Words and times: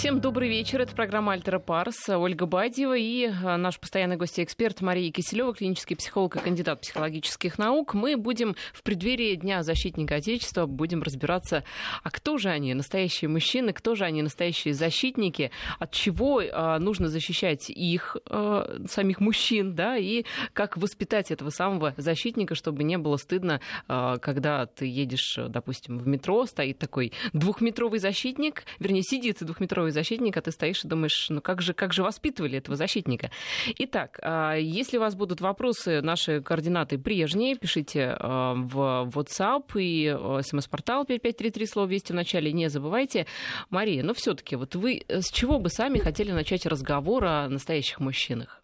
Всем 0.00 0.18
добрый 0.18 0.48
вечер. 0.48 0.80
Это 0.80 0.96
программа 0.96 1.34
«Альтера 1.34 1.58
Парс». 1.58 2.08
Ольга 2.08 2.46
Бадьева 2.46 2.96
и 2.96 3.26
а, 3.44 3.58
наш 3.58 3.78
постоянный 3.78 4.16
гость-эксперт 4.16 4.80
Мария 4.80 5.12
Киселева, 5.12 5.52
клинический 5.52 5.94
психолог 5.94 6.36
и 6.36 6.38
кандидат 6.38 6.80
психологических 6.80 7.58
наук. 7.58 7.92
Мы 7.92 8.16
будем 8.16 8.56
в 8.72 8.82
преддверии 8.82 9.34
Дня 9.34 9.62
защитника 9.62 10.14
Отечества 10.14 10.64
будем 10.64 11.02
разбираться, 11.02 11.64
а 12.02 12.10
кто 12.10 12.38
же 12.38 12.48
они, 12.48 12.72
настоящие 12.72 13.28
мужчины, 13.28 13.74
кто 13.74 13.94
же 13.94 14.06
они, 14.06 14.22
настоящие 14.22 14.72
защитники, 14.72 15.50
от 15.78 15.92
чего 15.92 16.40
а, 16.50 16.78
нужно 16.78 17.08
защищать 17.08 17.68
их, 17.68 18.16
а, 18.24 18.78
самих 18.88 19.20
мужчин, 19.20 19.74
да, 19.74 19.98
и 19.98 20.24
как 20.54 20.78
воспитать 20.78 21.30
этого 21.30 21.50
самого 21.50 21.92
защитника, 21.98 22.54
чтобы 22.54 22.84
не 22.84 22.96
было 22.96 23.18
стыдно, 23.18 23.60
когда 23.86 24.64
ты 24.64 24.86
едешь, 24.86 25.38
допустим, 25.48 25.98
в 25.98 26.08
метро, 26.08 26.46
стоит 26.46 26.78
такой 26.78 27.12
двухметровый 27.34 27.98
защитник, 27.98 28.62
вернее, 28.78 29.02
сидит 29.02 29.44
двухметровый 29.44 29.89
здоровый 29.90 29.92
защитник, 29.92 30.36
а 30.36 30.40
ты 30.40 30.50
стоишь 30.50 30.84
и 30.84 30.88
думаешь, 30.88 31.26
ну 31.28 31.40
как 31.40 31.60
же, 31.60 31.74
как 31.74 31.92
же 31.92 32.02
воспитывали 32.02 32.58
этого 32.58 32.76
защитника. 32.76 33.30
Итак, 33.78 34.18
а, 34.22 34.54
если 34.54 34.96
у 34.96 35.00
вас 35.00 35.14
будут 35.14 35.40
вопросы, 35.40 36.00
наши 36.00 36.40
координаты 36.40 36.98
прежние, 36.98 37.56
пишите 37.56 38.16
а, 38.18 38.54
в 38.54 39.10
WhatsApp 39.14 39.64
и 39.76 40.08
а, 40.08 40.40
смс-портал 40.42 41.04
5533, 41.04 41.66
слово 41.66 41.86
«Вести» 41.88 42.12
в 42.12 42.16
начале 42.16 42.52
не 42.52 42.68
забывайте. 42.68 43.26
Мария, 43.70 44.02
ну 44.02 44.14
все-таки, 44.14 44.56
вот 44.56 44.74
вы 44.74 45.02
с 45.08 45.30
чего 45.30 45.58
бы 45.58 45.68
сами 45.68 45.98
хотели 45.98 46.32
начать 46.32 46.66
разговор 46.66 47.24
о 47.24 47.48
настоящих 47.48 48.00
мужчинах? 48.00 48.62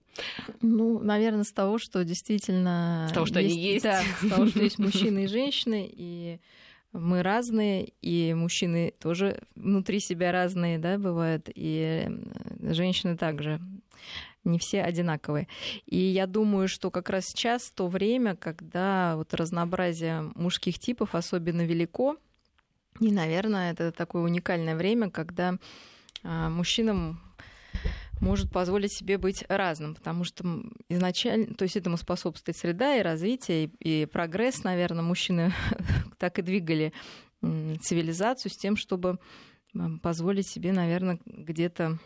Ну, 0.63 0.99
наверное, 1.01 1.45
с 1.45 1.53
того, 1.53 1.79
что 1.79 2.03
действительно... 2.03 3.07
С 3.11 3.13
того, 3.13 3.27
что 3.27 3.39
есть, 3.39 3.55
они 3.55 3.63
есть. 3.63 3.85
Да, 3.85 4.01
с 4.23 4.29
того, 4.29 4.47
что 4.47 4.59
есть 4.63 4.79
мужчины 4.79 5.25
и 5.25 5.27
женщины, 5.27 5.91
и 5.93 6.41
мы 6.97 7.23
разные, 7.23 7.93
и 8.03 8.35
мужчины 8.35 8.93
тоже 8.99 9.41
внутри 9.55 10.01
себя 10.01 10.33
разные, 10.33 10.79
да, 10.79 10.99
бывают, 10.99 11.49
и 11.55 12.09
женщины 12.61 13.17
также. 13.17 13.61
Не 14.45 14.61
все 14.61 14.83
одинаковые. 14.83 15.49
И 15.87 15.99
я 15.99 16.29
думаю, 16.29 16.69
что 16.69 16.93
как 16.93 17.11
раз 17.11 17.25
сейчас 17.25 17.69
то 17.73 17.89
время, 17.89 18.37
когда 18.37 19.17
вот 19.17 19.35
разнообразие 19.35 20.31
мужских 20.37 20.79
типов 20.79 21.17
особенно 21.17 21.63
велико, 21.63 22.17
и, 23.01 23.11
наверное, 23.11 23.73
это 23.73 23.91
такое 23.91 24.23
уникальное 24.23 24.77
время, 24.77 25.11
когда 25.11 25.57
а, 26.23 26.49
мужчинам 26.49 27.21
может 28.21 28.51
позволить 28.51 28.93
себе 28.93 29.19
быть 29.19 29.45
разным, 29.49 29.95
потому 29.95 30.25
что 30.25 30.45
изначально, 30.89 31.55
то 31.55 31.65
есть 31.65 31.77
этому 31.77 31.97
способствует 31.97 32.57
среда 32.57 32.97
и 32.97 33.03
развитие, 33.03 33.71
и, 33.81 34.03
и 34.03 34.07
прогресс, 34.07 34.65
наверное, 34.65 35.03
мужчины 35.03 35.53
так 36.19 36.39
и 36.39 36.43
двигали 36.43 36.93
цивилизацию 37.43 38.51
с 38.51 38.57
тем, 38.57 38.77
чтобы 38.77 39.19
позволить 40.03 40.49
себе, 40.49 40.73
наверное, 40.73 41.19
где-то 41.27 41.99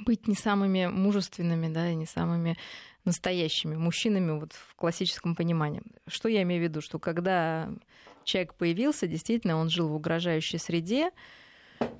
быть 0.00 0.26
не 0.26 0.34
самыми 0.34 0.86
мужественными, 0.86 1.72
да, 1.72 1.90
и 1.90 1.94
не 1.94 2.06
самыми 2.06 2.56
настоящими 3.04 3.76
мужчинами 3.76 4.38
вот 4.38 4.52
в 4.52 4.74
классическом 4.74 5.34
понимании. 5.34 5.82
Что 6.06 6.28
я 6.28 6.42
имею 6.42 6.60
в 6.60 6.64
виду? 6.64 6.80
Что 6.80 6.98
когда 6.98 7.70
человек 8.24 8.54
появился, 8.54 9.06
действительно, 9.06 9.56
он 9.56 9.70
жил 9.70 9.88
в 9.88 9.94
угрожающей 9.94 10.58
среде, 10.58 11.10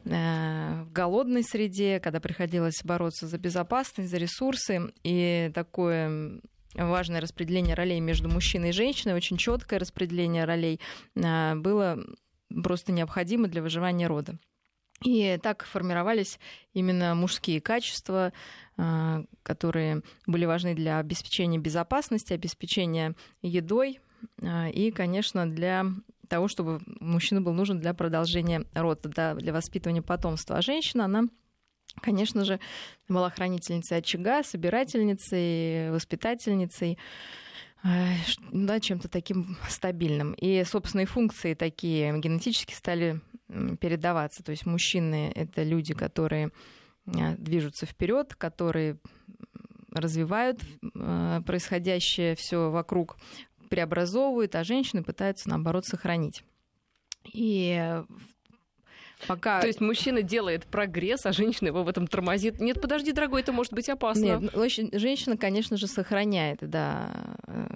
в 0.04 0.88
голодной 0.92 1.42
среде, 1.42 2.00
когда 2.00 2.20
приходилось 2.20 2.82
бороться 2.82 3.26
за 3.26 3.38
безопасность, 3.38 4.10
за 4.10 4.16
ресурсы. 4.16 4.92
И 5.04 5.50
такое 5.54 6.40
важное 6.74 7.20
распределение 7.20 7.74
ролей 7.74 8.00
между 8.00 8.28
мужчиной 8.28 8.70
и 8.70 8.72
женщиной, 8.72 9.14
очень 9.14 9.36
четкое 9.36 9.78
распределение 9.78 10.44
ролей 10.44 10.80
э, 11.14 11.54
было 11.56 11.98
просто 12.62 12.92
необходимо 12.92 13.48
для 13.48 13.62
выживания 13.62 14.06
рода. 14.06 14.38
И 15.04 15.38
так 15.42 15.64
формировались 15.64 16.40
именно 16.72 17.14
мужские 17.14 17.60
качества, 17.60 18.32
э, 18.76 19.24
которые 19.42 20.02
были 20.26 20.44
важны 20.44 20.74
для 20.74 20.98
обеспечения 20.98 21.58
безопасности, 21.58 22.32
обеспечения 22.32 23.14
едой 23.42 24.00
и, 24.42 24.90
конечно, 24.92 25.48
для 25.48 25.86
того, 26.28 26.48
чтобы 26.48 26.80
мужчина 27.00 27.40
был 27.40 27.52
нужен 27.52 27.80
для 27.80 27.94
продолжения 27.94 28.64
рода, 28.74 29.08
да, 29.08 29.34
для 29.34 29.52
воспитывания 29.52 30.02
потомства. 30.02 30.56
А 30.56 30.62
женщина, 30.62 31.04
она 31.04 31.24
конечно 32.00 32.44
же, 32.44 32.60
была 33.08 33.30
хранительницей 33.30 33.98
очага, 33.98 34.42
собирательницей, 34.42 35.90
воспитательницей, 35.90 36.98
э, 37.82 38.12
да, 38.52 38.80
чем-то 38.80 39.08
таким 39.08 39.56
стабильным. 39.68 40.32
И 40.34 40.62
собственные 40.64 41.06
функции 41.06 41.54
такие 41.54 42.16
генетически 42.18 42.74
стали 42.74 43.20
передаваться. 43.80 44.42
То 44.42 44.50
есть 44.50 44.66
мужчины— 44.66 45.32
это 45.34 45.62
люди, 45.62 45.94
которые 45.94 46.50
э, 47.06 47.36
движутся 47.36 47.86
вперед, 47.86 48.34
которые 48.34 48.98
развивают 49.90 50.60
э, 50.82 51.40
происходящее 51.46 52.34
все 52.36 52.70
вокруг 52.70 53.16
преобразовывают, 53.68 54.54
а 54.54 54.64
женщины 54.64 55.02
пытаются, 55.04 55.48
наоборот, 55.48 55.86
сохранить. 55.86 56.42
И 57.24 58.02
Пока... 59.26 59.60
То 59.60 59.66
есть 59.66 59.80
мужчина 59.80 60.22
делает 60.22 60.66
прогресс, 60.66 61.26
а 61.26 61.32
женщина 61.32 61.68
его 61.68 61.82
в 61.82 61.88
этом 61.88 62.06
тормозит. 62.06 62.60
Нет, 62.60 62.80
подожди, 62.80 63.12
дорогой, 63.12 63.40
это 63.40 63.52
может 63.52 63.72
быть 63.72 63.88
опасно. 63.88 64.38
Нет, 64.40 64.92
женщина, 64.92 65.36
конечно 65.36 65.76
же, 65.76 65.86
сохраняет, 65.86 66.58
да, 66.62 67.36
э, 67.46 67.66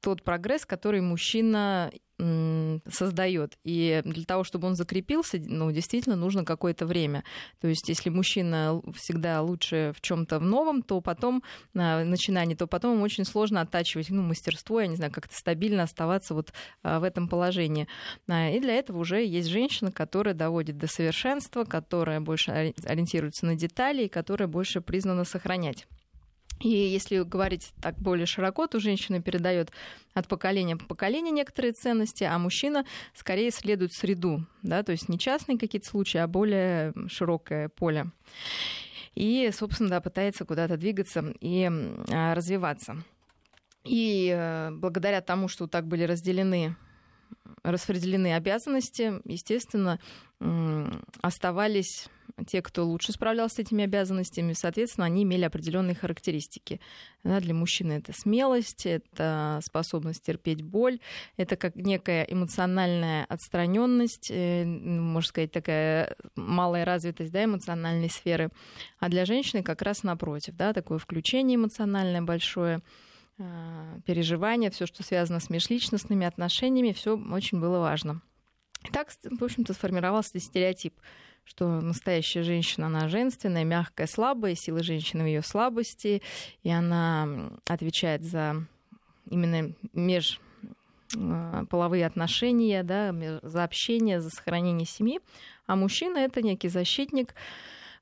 тот 0.00 0.22
прогресс, 0.22 0.66
который 0.66 1.00
мужчина 1.00 1.90
создает. 2.18 3.58
И 3.64 4.02
для 4.04 4.24
того, 4.24 4.44
чтобы 4.44 4.68
он 4.68 4.76
закрепился, 4.76 5.38
ну, 5.44 5.70
действительно 5.72 6.16
нужно 6.16 6.44
какое-то 6.44 6.86
время. 6.86 7.24
То 7.60 7.68
есть, 7.68 7.88
если 7.88 8.08
мужчина 8.10 8.80
всегда 8.94 9.42
лучше 9.42 9.92
в 9.96 10.00
чем-то 10.00 10.38
в 10.38 10.42
новом, 10.42 10.82
то 10.82 11.00
потом 11.00 11.42
на 11.72 12.04
начинании, 12.04 12.54
то 12.54 12.66
потом 12.66 12.94
ему 12.94 13.02
очень 13.04 13.24
сложно 13.24 13.60
оттачивать 13.60 14.10
ну, 14.10 14.22
мастерство, 14.22 14.80
я 14.80 14.86
не 14.86 14.96
знаю, 14.96 15.12
как-то 15.12 15.34
стабильно 15.36 15.82
оставаться 15.82 16.34
вот 16.34 16.52
а, 16.82 17.00
в 17.00 17.02
этом 17.02 17.28
положении. 17.28 17.88
А, 18.28 18.50
и 18.50 18.60
для 18.60 18.74
этого 18.74 18.98
уже 18.98 19.24
есть 19.24 19.48
женщина, 19.48 19.90
которая 19.90 20.34
доводит 20.34 20.78
до 20.78 20.86
совершенства, 20.86 21.64
которая 21.64 22.20
больше 22.20 22.74
ориентируется 22.84 23.46
на 23.46 23.56
детали 23.56 24.04
и 24.04 24.08
которая 24.08 24.48
больше 24.48 24.80
признана 24.80 25.24
сохранять. 25.24 25.86
И 26.64 26.70
если 26.70 27.20
говорить 27.20 27.74
так 27.82 27.94
более 27.98 28.24
широко, 28.24 28.66
то 28.66 28.80
женщина 28.80 29.20
передает 29.20 29.70
от 30.14 30.28
поколения 30.28 30.76
по 30.76 30.86
поколению 30.86 31.34
некоторые 31.34 31.74
ценности, 31.74 32.24
а 32.24 32.38
мужчина 32.38 32.86
скорее 33.12 33.50
следует 33.50 33.92
среду, 33.92 34.46
да, 34.62 34.82
то 34.82 34.92
есть 34.92 35.10
не 35.10 35.18
частные 35.18 35.58
какие-то 35.58 35.86
случаи, 35.86 36.16
а 36.16 36.26
более 36.26 36.94
широкое 37.06 37.68
поле. 37.68 38.06
И, 39.14 39.50
собственно, 39.52 39.90
да, 39.90 40.00
пытается 40.00 40.46
куда-то 40.46 40.78
двигаться 40.78 41.34
и 41.38 41.70
а, 42.10 42.34
развиваться. 42.34 42.96
И 43.84 44.34
э, 44.34 44.70
благодаря 44.70 45.20
тому, 45.20 45.48
что 45.48 45.66
так 45.66 45.86
были 45.86 46.04
разделены 46.04 46.76
распределены 47.62 48.34
обязанности, 48.34 49.20
естественно, 49.24 49.98
оставались 51.20 52.08
те, 52.46 52.62
кто 52.62 52.84
лучше 52.84 53.12
справлялся 53.12 53.56
с 53.56 53.58
этими 53.60 53.84
обязанностями, 53.84 54.54
соответственно, 54.54 55.06
они 55.06 55.22
имели 55.22 55.44
определенные 55.44 55.94
характеристики. 55.94 56.80
Для 57.22 57.54
мужчины 57.54 57.92
это 57.92 58.12
смелость, 58.12 58.86
это 58.86 59.60
способность 59.62 60.22
терпеть 60.22 60.62
боль, 60.62 60.98
это 61.36 61.56
как 61.56 61.76
некая 61.76 62.24
эмоциональная 62.24 63.24
отстраненность, 63.28 64.30
э, 64.30 64.64
можно 64.64 65.28
сказать, 65.28 65.52
такая 65.52 66.16
малая 66.34 66.84
развитость 66.84 67.32
да, 67.32 67.44
эмоциональной 67.44 68.10
сферы. 68.10 68.50
А 68.98 69.08
для 69.08 69.24
женщины 69.24 69.62
как 69.62 69.82
раз 69.82 70.02
напротив, 70.02 70.54
да, 70.56 70.72
такое 70.72 70.98
включение 70.98 71.56
эмоциональное 71.56 72.22
большое, 72.22 72.80
переживания, 74.06 74.70
все, 74.70 74.86
что 74.86 75.02
связано 75.02 75.40
с 75.40 75.50
межличностными 75.50 76.26
отношениями, 76.26 76.92
все 76.92 77.16
очень 77.16 77.60
было 77.60 77.78
важно. 77.80 78.22
Так, 78.92 79.10
в 79.10 79.42
общем-то, 79.42 79.72
сформировался 79.72 80.38
стереотип 80.38 80.94
что 81.44 81.80
настоящая 81.80 82.42
женщина, 82.42 82.86
она 82.86 83.08
женственная, 83.08 83.64
мягкая, 83.64 84.06
слабая, 84.06 84.54
сила 84.54 84.82
женщины 84.82 85.24
в 85.24 85.26
ее 85.26 85.42
слабости, 85.42 86.22
и 86.62 86.70
она 86.70 87.50
отвечает 87.68 88.24
за 88.24 88.66
именно 89.28 89.74
меж 89.92 90.40
а, 91.16 91.64
половые 91.66 92.06
отношения, 92.06 92.82
да, 92.82 93.14
за 93.42 93.64
общение, 93.64 94.20
за 94.20 94.30
сохранение 94.30 94.86
семьи. 94.86 95.20
А 95.66 95.76
мужчина 95.76 96.18
это 96.18 96.42
некий 96.42 96.68
защитник, 96.68 97.34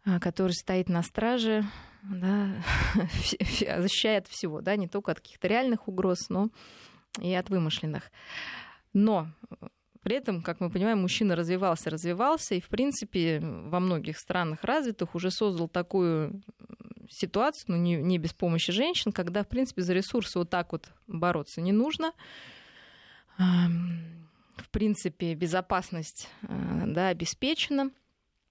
а, 0.04 0.20
который 0.20 0.52
стоит 0.52 0.88
на 0.88 1.02
страже, 1.02 1.64
да, 2.02 2.62
защищает 3.78 4.26
всего, 4.26 4.60
да, 4.60 4.76
не 4.76 4.88
только 4.88 5.12
от 5.12 5.20
каких-то 5.20 5.48
реальных 5.48 5.88
угроз, 5.88 6.28
но 6.28 6.48
и 7.20 7.32
от 7.34 7.50
вымышленных. 7.50 8.10
Но 8.92 9.28
при 10.02 10.16
этом, 10.16 10.42
как 10.42 10.60
мы 10.60 10.70
понимаем, 10.70 11.00
мужчина 11.00 11.36
развивался, 11.36 11.90
развивался, 11.90 12.56
и, 12.56 12.60
в 12.60 12.68
принципе, 12.68 13.40
во 13.40 13.78
многих 13.78 14.18
странах 14.18 14.64
развитых 14.64 15.14
уже 15.14 15.30
создал 15.30 15.68
такую 15.68 16.42
ситуацию, 17.08 17.66
ну, 17.68 17.76
не, 17.76 17.96
не 17.96 18.18
без 18.18 18.32
помощи 18.32 18.72
женщин, 18.72 19.12
когда, 19.12 19.44
в 19.44 19.48
принципе, 19.48 19.82
за 19.82 19.92
ресурсы 19.92 20.38
вот 20.38 20.50
так 20.50 20.72
вот 20.72 20.88
бороться 21.06 21.60
не 21.60 21.72
нужно. 21.72 22.12
В 23.38 24.68
принципе, 24.70 25.34
безопасность 25.34 26.28
да, 26.42 27.08
обеспечена. 27.08 27.90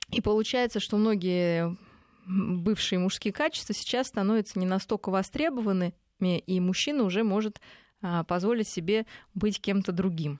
И 0.09 0.21
получается, 0.21 0.80
что 0.80 0.97
многие 0.97 1.77
бывшие 2.25 3.00
мужские 3.00 3.33
качества 3.33 3.73
сейчас 3.73 4.07
становятся 4.07 4.59
не 4.59 4.65
настолько 4.65 5.09
востребованы, 5.09 5.94
и 6.19 6.59
мужчина 6.59 7.03
уже 7.03 7.23
может 7.23 7.59
а, 8.01 8.23
позволить 8.23 8.68
себе 8.68 9.06
быть 9.33 9.59
кем-то 9.59 9.91
другим. 9.91 10.39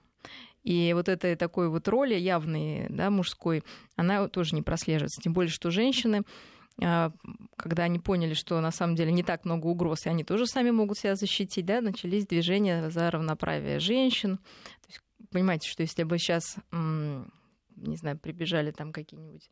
И 0.64 0.94
вот 0.94 1.10
этой 1.10 1.36
такой 1.36 1.70
вот 1.70 1.88
роли 1.88 2.14
явной, 2.14 2.88
да, 2.90 3.10
мужской, 3.10 3.64
она 3.96 4.28
тоже 4.28 4.54
не 4.54 4.62
прослеживается. 4.62 5.22
Тем 5.22 5.34
более, 5.34 5.52
что 5.52 5.72
женщины 5.72 6.24
а, 6.84 7.12
когда 7.58 7.84
они 7.84 8.00
поняли, 8.00 8.34
что 8.34 8.60
на 8.62 8.72
самом 8.72 8.96
деле 8.96 9.12
не 9.12 9.24
так 9.24 9.46
много 9.46 9.68
угроз, 9.68 10.06
и 10.06 10.10
они 10.10 10.24
тоже 10.24 10.48
сами 10.48 10.72
могут 10.72 10.98
себя 10.98 11.16
защитить, 11.16 11.66
да, 11.66 11.82
начались 11.82 12.26
движения 12.26 12.90
за 12.90 13.12
равноправие 13.12 13.80
женщин. 13.80 14.38
То 14.38 14.88
есть, 14.88 15.02
понимаете, 15.32 15.70
что 15.70 15.84
если 15.84 16.04
бы 16.04 16.18
сейчас, 16.18 16.56
не 16.72 17.96
знаю, 17.98 18.18
прибежали 18.18 18.72
там 18.72 18.94
какие-нибудь 18.94 19.50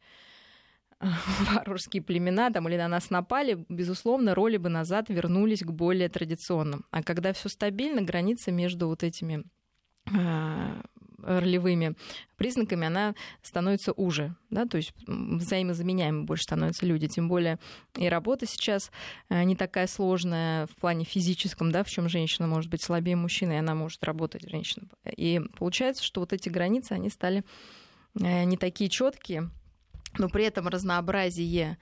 варварские 1.53 2.03
племена 2.03 2.51
там, 2.51 2.67
или 2.67 2.77
на 2.77 2.87
нас 2.87 3.09
напали, 3.09 3.65
безусловно, 3.69 4.35
роли 4.35 4.57
бы 4.57 4.69
назад 4.69 5.09
вернулись 5.09 5.61
к 5.61 5.71
более 5.71 6.09
традиционным. 6.09 6.85
А 6.91 7.03
когда 7.03 7.33
все 7.33 7.49
стабильно, 7.49 8.01
граница 8.01 8.51
между 8.51 8.87
вот 8.87 9.03
этими 9.03 9.43
а, 10.13 10.81
ролевыми 11.21 11.95
признаками, 12.37 12.87
она 12.87 13.15
становится 13.41 13.91
уже, 13.93 14.35
да, 14.49 14.65
то 14.65 14.77
есть 14.77 14.93
взаимозаменяемы 15.07 16.23
больше 16.23 16.43
становятся 16.43 16.85
люди, 16.85 17.07
тем 17.07 17.27
более 17.27 17.59
и 17.97 18.07
работа 18.07 18.45
сейчас 18.45 18.91
э, 19.29 19.43
не 19.43 19.55
такая 19.55 19.87
сложная 19.87 20.67
в 20.67 20.75
плане 20.75 21.05
физическом, 21.05 21.71
да, 21.71 21.83
в 21.83 21.89
чем 21.89 22.09
женщина 22.09 22.47
может 22.47 22.69
быть 22.71 22.81
слабее 22.81 23.15
мужчины, 23.15 23.53
и 23.53 23.57
она 23.57 23.75
может 23.75 24.03
работать, 24.03 24.49
женщина. 24.49 24.87
И 25.05 25.41
получается, 25.57 26.03
что 26.03 26.21
вот 26.21 26.33
эти 26.33 26.49
границы, 26.49 26.93
они 26.93 27.09
стали 27.09 27.43
э, 28.19 28.43
не 28.45 28.57
такие 28.57 28.89
четкие, 28.89 29.49
но 30.17 30.29
при 30.29 30.45
этом 30.45 30.67
разнообразие 30.67 31.77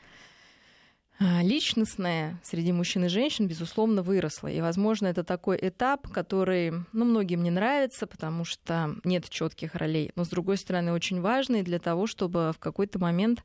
а, 1.19 1.41
личностное 1.41 2.39
среди 2.43 2.71
мужчин 2.71 3.05
и 3.05 3.07
женщин, 3.07 3.47
безусловно, 3.47 4.03
выросло. 4.03 4.47
И, 4.47 4.61
возможно, 4.61 5.07
это 5.07 5.23
такой 5.23 5.57
этап, 5.59 6.07
который 6.09 6.71
ну, 6.93 7.05
многим 7.05 7.41
не 7.41 7.49
нравится, 7.49 8.05
потому 8.05 8.45
что 8.45 8.95
нет 9.03 9.27
четких 9.29 9.73
ролей. 9.73 10.11
Но, 10.15 10.25
с 10.25 10.29
другой 10.29 10.57
стороны, 10.57 10.91
очень 10.91 11.19
важный 11.19 11.63
для 11.63 11.79
того, 11.79 12.05
чтобы 12.05 12.51
в 12.53 12.59
какой-то 12.59 12.99
момент, 12.99 13.43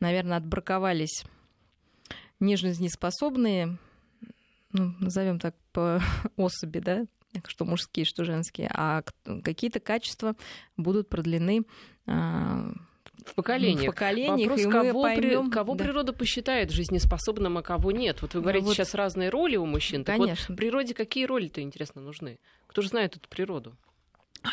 наверное, 0.00 0.38
отбраковались 0.38 1.24
нежизнеспособные, 2.40 3.76
ну, 4.72 4.94
назовем 4.98 5.38
так, 5.38 5.54
по 5.72 6.00
особи, 6.36 6.78
да, 6.78 7.04
что 7.46 7.66
мужские, 7.66 8.06
что 8.06 8.24
женские, 8.24 8.70
а 8.72 9.02
какие-то 9.44 9.78
качества 9.78 10.36
будут 10.78 11.10
продлены 11.10 11.64
а, 12.06 12.72
в 13.26 13.34
поколениях. 13.34 13.92
В 13.92 13.94
поколениях 13.94 14.50
Вопрос, 14.50 14.72
кого, 14.72 15.02
поймем, 15.02 15.46
при, 15.46 15.50
кого 15.50 15.74
да. 15.74 15.84
природа 15.84 16.12
посчитает 16.12 16.70
жизнеспособным, 16.70 17.58
а 17.58 17.62
кого 17.62 17.90
нет. 17.90 18.22
Вот 18.22 18.34
вы 18.34 18.40
говорите 18.40 18.66
вот... 18.66 18.74
сейчас 18.74 18.94
разные 18.94 19.30
роли 19.30 19.56
у 19.56 19.66
мужчин. 19.66 20.04
Так 20.04 20.18
Конечно. 20.18 20.46
вот, 20.48 20.56
природе 20.56 20.94
какие 20.94 21.24
роли-то, 21.24 21.60
интересно, 21.60 22.00
нужны? 22.00 22.38
Кто 22.66 22.82
же 22.82 22.88
знает 22.88 23.16
эту 23.16 23.28
природу? 23.28 23.76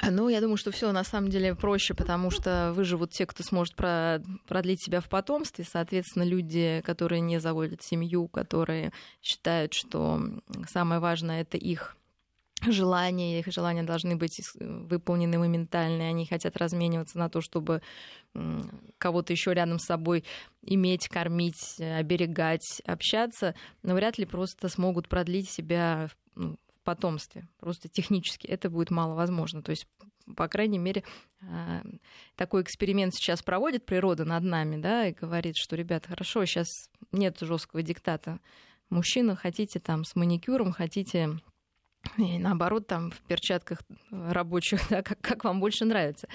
Ну, 0.10 0.28
я 0.28 0.42
думаю, 0.42 0.58
что 0.58 0.72
все 0.72 0.92
на 0.92 1.04
самом 1.04 1.30
деле 1.30 1.56
проще, 1.56 1.94
потому 1.94 2.30
что 2.30 2.74
выживут 2.76 3.12
те, 3.12 3.26
кто 3.26 3.44
сможет 3.44 3.76
продлить 3.76 4.84
себя 4.84 5.00
в 5.00 5.08
потомстве. 5.08 5.66
Соответственно, 5.70 6.24
люди, 6.24 6.82
которые 6.86 7.22
не 7.22 7.40
заводят 7.40 7.82
семью, 7.84 8.28
которые 8.28 8.92
считают, 9.22 9.74
что 9.74 10.22
самое 10.68 11.00
важное 11.00 11.42
это 11.42 11.58
их 11.58 11.97
желания, 12.66 13.40
их 13.40 13.48
желания 13.48 13.84
должны 13.84 14.16
быть 14.16 14.42
выполнены 14.60 15.38
моментально, 15.38 16.08
они 16.08 16.26
хотят 16.26 16.58
размениваться 16.58 17.18
на 17.18 17.30
то, 17.30 17.42
чтобы 17.42 17.82
кого-то 18.98 19.34
еще 19.34 19.54
рядом 19.54 19.80
с 19.80 19.86
собой 19.86 20.24
иметь, 20.62 21.08
кормить, 21.08 21.80
оберегать, 21.80 22.82
общаться, 22.86 23.56
но 23.84 23.96
вряд 23.96 24.18
ли 24.18 24.26
просто 24.26 24.70
смогут 24.70 25.08
продлить 25.08 25.50
себя 25.50 26.10
ну, 26.36 26.58
в 26.80 26.84
потомстве. 26.84 27.48
Просто 27.60 27.90
технически 27.90 28.48
это 28.48 28.70
будет 28.70 28.92
маловозможно. 28.92 29.62
То 29.62 29.72
есть 29.72 29.88
по 30.36 30.50
крайней 30.50 30.78
мере, 30.78 31.04
а, 31.42 31.82
такой 32.36 32.62
эксперимент 32.62 33.14
сейчас 33.14 33.42
проводит 33.42 33.86
природа 33.86 34.26
над 34.26 34.44
нами, 34.44 34.76
да, 34.76 35.08
и 35.08 35.14
говорит, 35.14 35.56
что, 35.56 35.76
ребята, 35.76 36.10
хорошо, 36.10 36.44
сейчас 36.46 36.68
нет 37.12 37.38
жесткого 37.40 37.82
диктата. 37.82 38.40
Мужчина, 38.90 39.36
хотите 39.36 39.80
там 39.80 40.04
с 40.04 40.16
маникюром, 40.16 40.72
хотите 40.72 41.40
и 42.18 42.38
наоборот, 42.38 42.88
там 42.88 43.12
в 43.12 43.20
перчатках 43.22 43.80
рабочих, 44.12 44.82
да, 44.90 45.02
как, 45.02 45.20
как 45.22 45.44
вам 45.44 45.60
больше 45.60 45.86
нравится. 45.86 46.28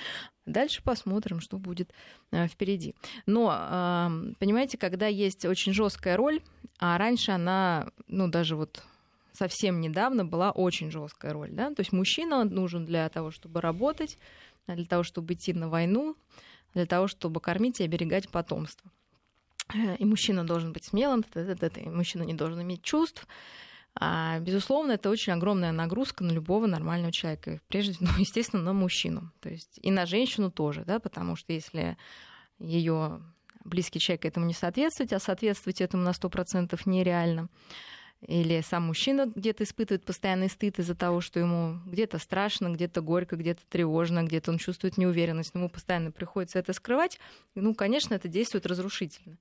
Дальше 0.47 0.83
посмотрим, 0.83 1.41
что 1.41 1.59
будет 1.59 1.93
э, 2.31 2.49
впереди. 2.49 2.95
Но, 3.27 3.53
э, 3.53 4.35
понимаете, 4.39 4.79
когда 4.79 5.07
есть 5.07 5.45
очень 5.45 5.73
жесткая 5.73 6.17
роль, 6.17 6.41
а 6.79 6.99
раньше 6.99 7.33
она, 7.33 7.89
ну, 8.09 8.29
даже 8.29 8.57
вот 8.57 8.83
совсем 9.33 9.81
недавно 9.81 10.25
была 10.25 10.51
очень 10.51 10.91
жесткая 10.91 11.33
роль, 11.33 11.51
да, 11.53 11.71
то 11.71 11.81
есть 11.81 11.93
мужчина 11.93 12.45
нужен 12.45 12.85
для 12.85 13.09
того, 13.09 13.31
чтобы 13.31 13.61
работать, 13.61 14.19
для 14.67 14.85
того, 14.85 15.03
чтобы 15.03 15.35
идти 15.35 15.53
на 15.53 15.69
войну, 15.69 16.17
для 16.75 16.87
того, 16.87 17.07
чтобы 17.09 17.41
кормить 17.41 17.81
и 17.81 17.85
оберегать 17.85 18.29
потомство. 18.29 18.91
Э, 19.75 19.97
и 19.97 20.05
мужчина 20.05 20.45
должен 20.45 20.73
быть 20.73 20.85
смелым, 20.85 21.25
и 21.35 21.89
мужчина 21.89 22.23
не 22.25 22.35
должен 22.35 22.63
иметь 22.63 22.83
чувств, 22.83 23.27
а, 23.95 24.39
безусловно, 24.41 24.93
это 24.93 25.11
очень 25.11 25.33
огромная 25.33 25.73
нагрузка 25.73 26.25
на 26.25 26.33
любого 26.33 26.67
нормального 26.67 27.13
человека. 27.13 27.61
Прежде 27.69 27.93
всего, 27.93 28.11
ну, 28.13 28.19
естественно, 28.19 28.63
на 28.63 28.73
мужчину. 28.73 29.33
То 29.41 29.51
есть 29.51 29.79
и 29.83 29.91
на 29.91 30.07
женщину 30.07 30.51
тоже, 30.51 30.85
да, 30.85 30.99
потому 30.99 31.37
что 31.37 31.53
если 31.53 31.97
ее 32.59 33.21
близкий 33.65 34.01
человек 34.01 34.25
этому 34.25 34.47
не 34.47 34.55
соответствует, 34.55 35.13
а 35.13 35.21
соответствовать 35.21 35.81
этому 35.81 36.03
на 36.03 36.11
100% 36.11 36.79
нереально, 36.87 37.49
или 38.27 38.61
сам 38.61 38.85
мужчина 38.85 39.27
где-то 39.27 39.65
испытывает 39.65 40.05
постоянный 40.05 40.49
стыд 40.49 40.79
из-за 40.79 40.95
того, 40.95 41.21
что 41.21 41.41
ему 41.41 41.81
где-то 41.87 42.19
страшно, 42.19 42.69
где-то 42.69 43.01
горько, 43.01 43.35
где-то 43.35 43.63
тревожно, 43.69 44.23
где-то 44.23 44.53
он 44.53 44.59
чувствует 44.59 44.97
неуверенность, 44.97 45.55
но 45.55 45.61
ему 45.61 45.69
постоянно 45.69 46.13
приходится 46.13 46.61
это 46.61 46.73
скрывать, 46.73 47.19
ну, 47.57 47.75
конечно, 47.75 48.15
это 48.15 48.29
действует 48.29 48.67
разрушительно. 48.67 49.39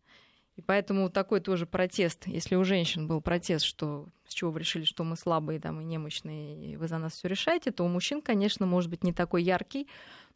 И 0.56 0.62
поэтому 0.62 1.09
такой 1.09 1.39
тоже 1.39 1.65
протест, 1.65 2.27
если 2.27 2.56
у 2.56 2.63
женщин 2.63 3.07
был 3.07 3.21
протест, 3.21 3.65
что 3.65 4.07
с 4.27 4.33
чего 4.33 4.51
вы 4.51 4.59
решили, 4.59 4.83
что 4.83 5.03
мы 5.03 5.15
слабые 5.15 5.59
там, 5.59 5.80
и 5.80 5.83
немощные, 5.83 6.74
и 6.74 6.75
вы 6.75 6.88
за 6.88 6.98
нас 6.98 7.13
все 7.13 7.27
решаете, 7.27 7.71
то 7.71 7.86
у 7.86 7.88
мужчин, 7.88 8.21
конечно, 8.21 8.65
может 8.65 8.89
быть 8.89 9.03
не 9.03 9.13
такой 9.13 9.44
яркий, 9.44 9.88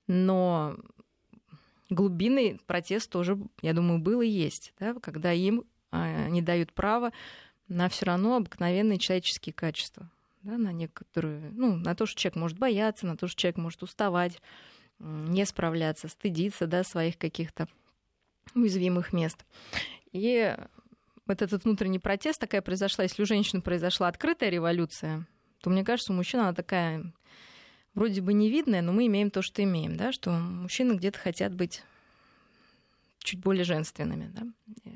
но 0.08 0.78
глубинный 1.90 2.60
протест 2.66 3.10
тоже, 3.10 3.38
я 3.62 3.74
думаю, 3.74 4.00
был 4.00 4.22
и 4.22 4.28
есть, 4.28 4.74
да, 4.80 4.94
когда 4.96 5.34
им 5.34 5.66
а, 5.92 6.30
не 6.30 6.42
дают 6.42 6.74
права 6.74 7.12
на 7.68 7.90
все 7.90 8.06
равно 8.06 8.38
обыкновенные 8.38 9.00
человеческие 9.00 9.54
качества, 9.54 10.10
да, 10.44 10.58
на 10.58 10.72
некоторые, 10.72 11.52
ну, 11.52 11.76
на 11.76 11.94
то, 11.96 12.06
что 12.06 12.20
человек 12.20 12.38
может 12.38 12.58
бояться, 12.58 13.06
на 13.06 13.18
то, 13.18 13.28
что 13.28 13.42
человек 13.42 13.58
может 13.58 13.84
уставать, 13.84 14.42
не 15.00 15.46
справляться, 15.46 16.08
стыдиться, 16.08 16.68
да, 16.68 16.84
своих 16.84 17.18
каких-то 17.18 17.68
уязвимых 18.54 19.14
мест. 19.14 19.46
И 20.12 20.56
вот 21.26 21.42
этот 21.42 21.64
внутренний 21.64 22.00
протест 22.00 22.40
такая 22.40 22.62
произошла. 22.62 23.04
Если 23.04 23.22
у 23.22 23.26
женщины 23.26 23.62
произошла 23.62 24.08
открытая 24.08 24.50
революция, 24.50 25.28
то, 25.62 25.70
мне 25.70 25.84
кажется, 25.84 26.14
у 26.14 26.16
мужчин 26.16 26.42
она 26.42 26.54
такая 26.54 27.12
вроде 27.96 28.22
бы 28.22 28.34
невидная, 28.34 28.82
но 28.82 28.92
мы 28.92 29.08
имеем 29.08 29.32
то, 29.32 29.42
что 29.42 29.64
имеем, 29.64 29.98
да, 29.98 30.12
что 30.12 30.32
мужчины 30.32 30.94
где-то 30.94 31.18
хотят 31.18 31.56
быть 31.56 31.84
чуть 33.26 33.42
более 33.42 33.64
женственными. 33.64 34.32
Да? 34.34 34.44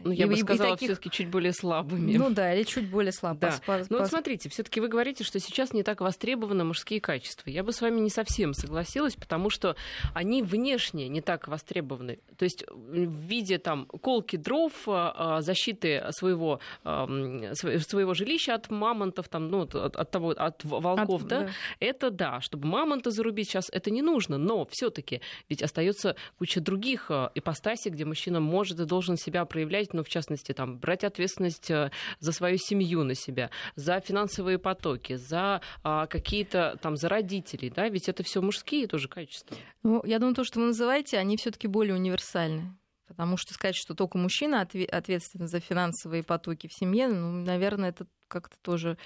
Ну, 0.04 0.12
я 0.12 0.26
и, 0.26 0.30
бы 0.30 0.38
сказала, 0.38 0.76
таких... 0.76 0.90
все-таки 0.90 1.10
чуть 1.10 1.30
более 1.30 1.52
слабыми. 1.52 2.16
Ну 2.16 2.30
да, 2.30 2.54
или 2.54 2.64
чуть 2.64 2.90
более 2.90 3.12
слабыми. 3.12 3.52
Да. 3.52 3.60
По, 3.66 3.78
ну 3.90 4.00
вот 4.00 4.08
смотрите, 4.08 4.50
все-таки 4.50 4.80
вы 4.80 4.88
говорите, 4.88 5.24
что 5.24 5.40
сейчас 5.40 5.74
не 5.74 5.84
так 5.84 6.02
востребованы 6.02 6.64
мужские 6.64 7.02
качества. 7.02 7.50
Я 7.50 7.64
бы 7.64 7.74
с 7.74 7.82
вами 7.82 8.00
не 8.00 8.10
совсем 8.10 8.54
согласилась, 8.54 9.16
потому 9.16 9.50
что 9.50 9.76
они 10.14 10.42
внешне 10.42 11.10
не 11.10 11.22
так 11.22 11.48
востребованы. 11.48 12.20
То 12.38 12.44
есть 12.44 12.66
в 12.70 13.28
виде 13.28 13.58
там 13.58 13.86
колки 13.86 14.38
дров, 14.38 14.72
а, 14.88 15.38
а, 15.38 15.42
защиты 15.42 16.06
своего, 16.12 16.60
своего 16.84 18.14
жилища 18.14 18.56
от 18.56 18.70
мамонтов, 18.70 19.28
там, 19.28 19.50
ну, 19.50 19.64
от, 19.64 19.76
от 19.76 20.12
того, 20.12 20.30
от 20.32 20.64
волков, 20.64 21.24
от, 21.24 21.28
да, 21.28 21.42
да, 21.42 21.50
это 21.80 22.12
да, 22.12 22.42
чтобы 22.42 22.68
мамонта 22.68 23.12
зарубить 23.12 23.50
сейчас 23.50 23.70
это 23.72 23.92
не 23.92 24.02
нужно, 24.02 24.38
но 24.38 24.66
все-таки 24.70 25.22
ведь 25.50 25.64
остается 25.64 26.16
куча 26.38 26.62
других 26.62 27.10
а, 27.10 27.32
ипостасей, 27.36 27.92
где 27.92 28.06
мужчина 28.06 28.19
может 28.28 28.80
и 28.80 28.86
должен 28.86 29.18
себя 29.18 29.46
проявлять, 29.46 29.94
ну, 29.94 30.04
в 30.04 30.10
частности, 30.10 30.54
там, 30.54 30.78
брать 30.78 31.04
ответственность 31.04 31.72
э, 31.72 31.92
за 32.20 32.32
свою 32.32 32.58
семью 32.58 33.04
на 33.04 33.16
себя, 33.16 33.50
за 33.76 34.00
финансовые 34.00 34.60
потоки, 34.60 35.16
за 35.16 35.62
а, 35.84 36.08
какие-то 36.08 36.78
там, 36.82 36.98
за 36.98 37.10
родителей, 37.10 37.70
да, 37.70 37.90
ведь 37.90 38.10
это 38.10 38.24
все 38.24 38.42
мужские 38.42 38.88
тоже 38.88 39.08
качества. 39.08 39.58
Ну, 39.84 40.02
я 40.06 40.20
думаю, 40.20 40.36
то, 40.36 40.44
что 40.44 40.60
вы 40.60 40.68
называете, 40.68 41.18
они 41.18 41.38
все-таки 41.38 41.68
более 41.68 41.96
универсальны. 41.96 42.76
Потому 43.08 43.38
что 43.38 43.56
сказать, 43.56 43.76
что 43.76 43.96
только 43.96 44.20
мужчина 44.20 44.62
ответственен 44.62 45.48
за 45.48 45.60
финансовые 45.60 46.22
потоки 46.22 46.68
в 46.68 46.74
семье, 46.74 47.08
ну, 47.08 47.44
наверное, 47.44 47.90
это 47.90 48.06
как-то 48.28 48.56
тоже 48.62 48.98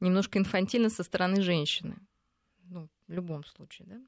немножко 0.00 0.38
инфантильно 0.38 0.90
со 0.90 1.04
стороны 1.04 1.42
женщины. 1.42 1.96
Ну, 2.64 2.88
в 3.06 3.12
любом 3.12 3.44
случае, 3.44 3.86
да. 3.88 4.00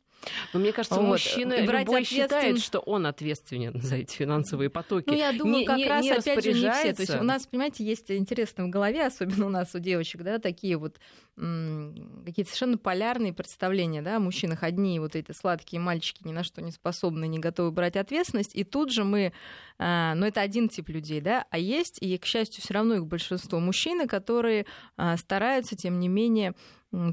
Но 0.52 0.60
мне 0.60 0.72
кажется, 0.72 1.00
вот. 1.00 1.08
мужчина 1.08 1.60
любой 1.60 1.82
ответствен... 1.82 2.22
считает, 2.22 2.60
что 2.60 2.80
он 2.80 3.06
ответственен 3.06 3.80
за 3.80 3.96
эти 3.96 4.14
финансовые 4.14 4.70
потоки. 4.70 5.04
Ну, 5.08 5.14
я 5.14 5.32
думаю, 5.32 5.60
не, 5.60 5.64
как 5.66 5.78
не, 5.78 5.88
раз, 5.88 6.04
не 6.04 6.10
опять 6.10 6.44
же, 6.44 6.52
не 6.52 6.70
все. 6.70 6.92
То 6.92 7.02
есть 7.02 7.14
у 7.14 7.22
нас, 7.22 7.46
понимаете, 7.46 7.84
есть 7.84 8.10
интересно 8.10 8.64
в 8.66 8.70
голове, 8.70 9.06
особенно 9.06 9.46
у 9.46 9.50
нас, 9.50 9.74
у 9.74 9.78
девочек, 9.78 10.22
да, 10.22 10.38
такие 10.38 10.76
вот 10.76 10.98
какие-то 11.36 12.50
совершенно 12.50 12.78
полярные 12.78 13.32
представления, 13.32 14.02
да, 14.02 14.16
о 14.16 14.20
мужчинах. 14.20 14.62
Одни 14.62 15.00
вот 15.00 15.16
эти 15.16 15.32
сладкие 15.32 15.80
мальчики 15.80 16.20
ни 16.24 16.32
на 16.32 16.44
что 16.44 16.62
не 16.62 16.70
способны, 16.70 17.26
не 17.26 17.40
готовы 17.40 17.72
брать 17.72 17.96
ответственность, 17.96 18.54
и 18.54 18.62
тут 18.62 18.92
же 18.92 19.02
мы, 19.02 19.32
а, 19.78 20.14
ну, 20.14 20.26
это 20.26 20.40
один 20.40 20.68
тип 20.68 20.88
людей, 20.90 21.20
да, 21.20 21.44
а 21.50 21.58
есть, 21.58 21.98
и, 22.00 22.16
к 22.18 22.24
счастью, 22.24 22.62
все 22.62 22.74
равно 22.74 22.94
их 22.94 23.06
большинство 23.06 23.58
мужчины, 23.58 24.06
которые 24.06 24.66
а, 24.96 25.16
стараются, 25.16 25.74
тем 25.74 25.98
не 25.98 26.08
менее, 26.08 26.54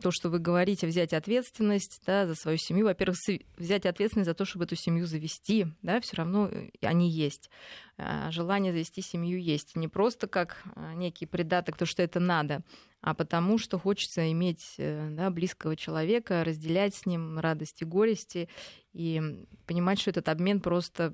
то, 0.04 0.12
что 0.12 0.30
вы 0.30 0.38
говорите, 0.38 0.86
взять 0.86 1.12
ответственность 1.12 2.02
да, 2.06 2.28
за 2.28 2.36
свою 2.36 2.60
семью. 2.60 2.88
Во-первых, 3.02 3.42
взять 3.58 3.88
ответственность 3.88 4.28
за 4.28 4.36
то, 4.36 4.46
чтобы 4.46 4.66
эту 4.66 4.76
семью 4.76 5.08
завести, 5.08 5.66
да, 5.82 6.00
все 6.02 6.18
равно 6.18 6.48
э, 6.48 6.70
они 6.84 7.10
есть. 7.10 7.50
А, 7.98 8.30
желание 8.30 8.72
завести 8.72 9.02
семью 9.02 9.42
есть. 9.42 9.76
Не 9.76 9.88
просто 9.88 10.28
как 10.28 10.62
а, 10.76 10.94
некий 10.94 11.26
придаток, 11.26 11.78
то, 11.78 11.88
что 11.88 12.04
это 12.04 12.20
надо, 12.20 12.62
а 13.02 13.16
потому 13.16 13.58
что 13.58 13.80
хочется 13.80 14.32
иметь 14.32 14.76
э, 14.78 15.10
да, 15.14 15.32
близкого 15.32 15.76
человека, 15.76 16.44
разделять 16.44 16.94
с 16.94 17.08
ним 17.08 17.40
радости, 17.40 17.84
горести 17.84 18.50
и 18.94 19.48
понимать, 19.66 20.00
что 20.00 20.12
этот 20.12 20.30
обмен 20.30 20.62
просто 20.62 21.12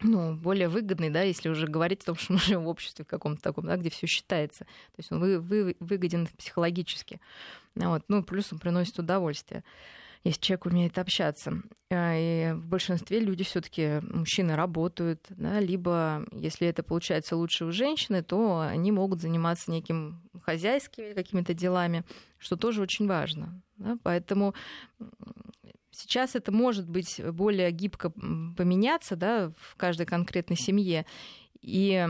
ну, 0.00 0.34
более 0.34 0.68
выгодный, 0.68 1.10
да, 1.10 1.22
если 1.22 1.48
уже 1.48 1.68
говорить 1.68 2.02
о 2.02 2.06
том, 2.06 2.16
что 2.16 2.32
мы 2.32 2.40
живем 2.40 2.64
в 2.64 2.68
обществе 2.68 3.04
каком-то 3.04 3.40
таком, 3.40 3.66
да, 3.66 3.76
где 3.76 3.88
все 3.88 4.08
считается. 4.08 4.64
То 4.64 4.98
есть 4.98 5.12
он 5.12 5.20
вы, 5.20 5.38
вы, 5.38 5.76
выгоден 5.78 6.26
психологически. 6.36 7.20
Вот. 7.76 8.02
Ну, 8.08 8.24
плюс 8.24 8.52
он 8.52 8.58
приносит 8.58 8.98
удовольствие 8.98 9.62
если 10.24 10.40
человек 10.40 10.66
умеет 10.66 10.98
общаться. 10.98 11.62
А, 11.90 12.14
и 12.16 12.52
в 12.52 12.66
большинстве 12.66 13.20
люди 13.20 13.44
все-таки 13.44 14.00
мужчины 14.02 14.56
работают, 14.56 15.24
да, 15.30 15.60
либо 15.60 16.26
если 16.32 16.68
это 16.68 16.82
получается 16.82 17.36
лучше 17.36 17.64
у 17.64 17.72
женщины, 17.72 18.22
то 18.22 18.60
они 18.60 18.92
могут 18.92 19.20
заниматься 19.20 19.70
неким 19.70 20.22
хозяйскими 20.42 21.14
какими-то 21.14 21.54
делами, 21.54 22.04
что 22.38 22.56
тоже 22.56 22.82
очень 22.82 23.06
важно. 23.06 23.62
Да, 23.76 23.96
поэтому 24.02 24.54
Сейчас 25.90 26.36
это 26.36 26.52
может 26.52 26.88
быть 26.88 27.20
более 27.32 27.72
гибко 27.72 28.10
поменяться 28.10 29.16
да, 29.16 29.52
в 29.58 29.74
каждой 29.74 30.06
конкретной 30.06 30.56
семье. 30.56 31.04
И 31.60 32.06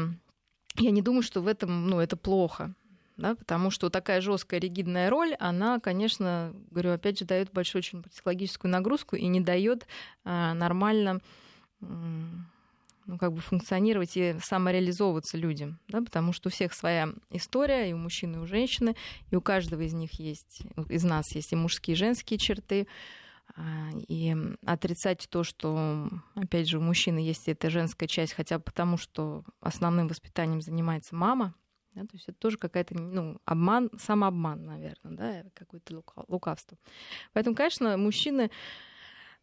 я 0.76 0.90
не 0.90 1.00
думаю, 1.00 1.22
что 1.22 1.40
в 1.40 1.46
этом 1.46 1.88
ну, 1.88 1.98
это 1.98 2.14
плохо. 2.14 2.74
Да, 3.18 3.34
потому 3.34 3.72
что 3.72 3.90
такая 3.90 4.20
жесткая 4.20 4.60
ригидная 4.60 5.10
роль, 5.10 5.34
она, 5.40 5.80
конечно, 5.80 6.54
говорю, 6.70 6.92
опять 6.92 7.18
же, 7.18 7.25
дает 7.25 7.52
большую 7.52 7.80
очень 7.80 8.00
психологическую 8.04 8.70
нагрузку 8.70 9.16
и 9.16 9.26
не 9.26 9.40
дает 9.40 9.88
а, 10.25 10.54
нормально 10.54 11.20
ну, 11.80 13.18
как 13.18 13.32
бы 13.32 13.40
функционировать 13.40 14.16
и 14.16 14.37
самореализовываться 14.40 15.37
людям, 15.37 15.80
да, 15.88 16.00
потому 16.00 16.32
что 16.32 16.48
у 16.48 16.52
всех 16.52 16.72
своя 16.72 17.08
история, 17.30 17.90
и 17.90 17.92
у 17.92 17.96
мужчин, 17.96 18.37
и 18.37 18.38
у 18.38 18.46
женщины, 18.46 18.94
и 19.30 19.37
у 19.37 19.40
каждого 19.40 19.80
из 19.80 19.94
них 19.94 20.20
есть, 20.20 20.62
из 20.88 21.02
нас 21.02 21.34
есть 21.34 21.52
и 21.52 21.56
мужские, 21.56 21.94
и 21.94 21.98
женские 21.98 22.38
черты, 22.38 22.87
а, 23.56 23.88
и 24.06 24.37
отрицать 24.64 25.26
то, 25.28 25.42
что, 25.42 26.08
опять 26.37 26.68
же, 26.68 26.78
у 26.78 26.82
мужчины 26.82 27.18
есть 27.18 27.48
эта 27.48 27.68
женская 27.68 28.06
часть, 28.06 28.34
хотя 28.34 28.58
бы 28.58 28.64
потому, 28.64 28.96
что 28.96 29.42
основным 29.60 30.06
воспитанием 30.06 30.60
занимается 30.60 31.16
мама, 31.16 31.54
да, 31.98 32.06
то 32.06 32.14
есть 32.14 32.28
это 32.28 32.38
тоже 32.38 32.58
какая-то, 32.58 32.94
ну, 32.94 33.40
обман, 33.44 33.90
самообман, 33.98 34.64
наверное, 34.64 35.16
да, 35.16 35.44
какое-то 35.54 36.02
лукавство. 36.28 36.78
Поэтому, 37.32 37.56
конечно, 37.56 37.96
мужчины 37.96 38.50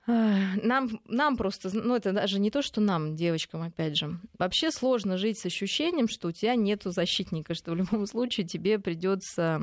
нам, 0.08 1.02
нам 1.06 1.36
просто, 1.36 1.70
ну 1.74 1.96
это 1.96 2.12
даже 2.12 2.40
не 2.40 2.52
то, 2.52 2.62
что 2.62 2.80
нам, 2.80 3.16
девочкам, 3.16 3.64
опять 3.64 3.98
же, 3.98 4.20
вообще 4.38 4.70
сложно 4.70 5.18
жить 5.18 5.40
с 5.40 5.46
ощущением, 5.48 6.08
что 6.08 6.28
у 6.28 6.32
тебя 6.32 6.56
нету 6.56 6.92
защитника, 6.92 7.56
что 7.56 7.72
в 7.72 7.76
любом 7.76 8.06
случае 8.06 8.46
тебе 8.46 8.78
придется 8.78 9.62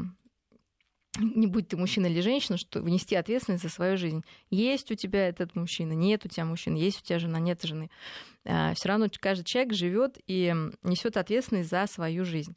не 1.19 1.47
будь 1.47 1.69
ты 1.69 1.77
мужчина 1.77 2.07
или 2.07 2.21
женщина, 2.21 2.57
что 2.57 2.81
внести 2.81 3.15
ответственность 3.15 3.63
за 3.63 3.69
свою 3.69 3.97
жизнь. 3.97 4.25
Есть 4.51 4.91
у 4.91 4.95
тебя 4.95 5.29
этот 5.29 5.55
мужчина, 5.55 5.93
нет 5.93 6.25
у 6.25 6.29
тебя 6.29 6.45
мужчины, 6.45 6.77
есть 6.77 7.03
у 7.03 7.05
тебя 7.05 7.19
жена, 7.19 7.39
нет 7.39 7.63
жены. 7.63 7.91
А, 8.45 8.75
Все 8.75 8.89
равно 8.89 9.09
каждый 9.21 9.45
человек 9.45 9.75
живет 9.75 10.19
и 10.27 10.55
несет 10.83 11.17
ответственность 11.17 11.69
за 11.69 11.87
свою 11.87 12.25
жизнь. 12.25 12.57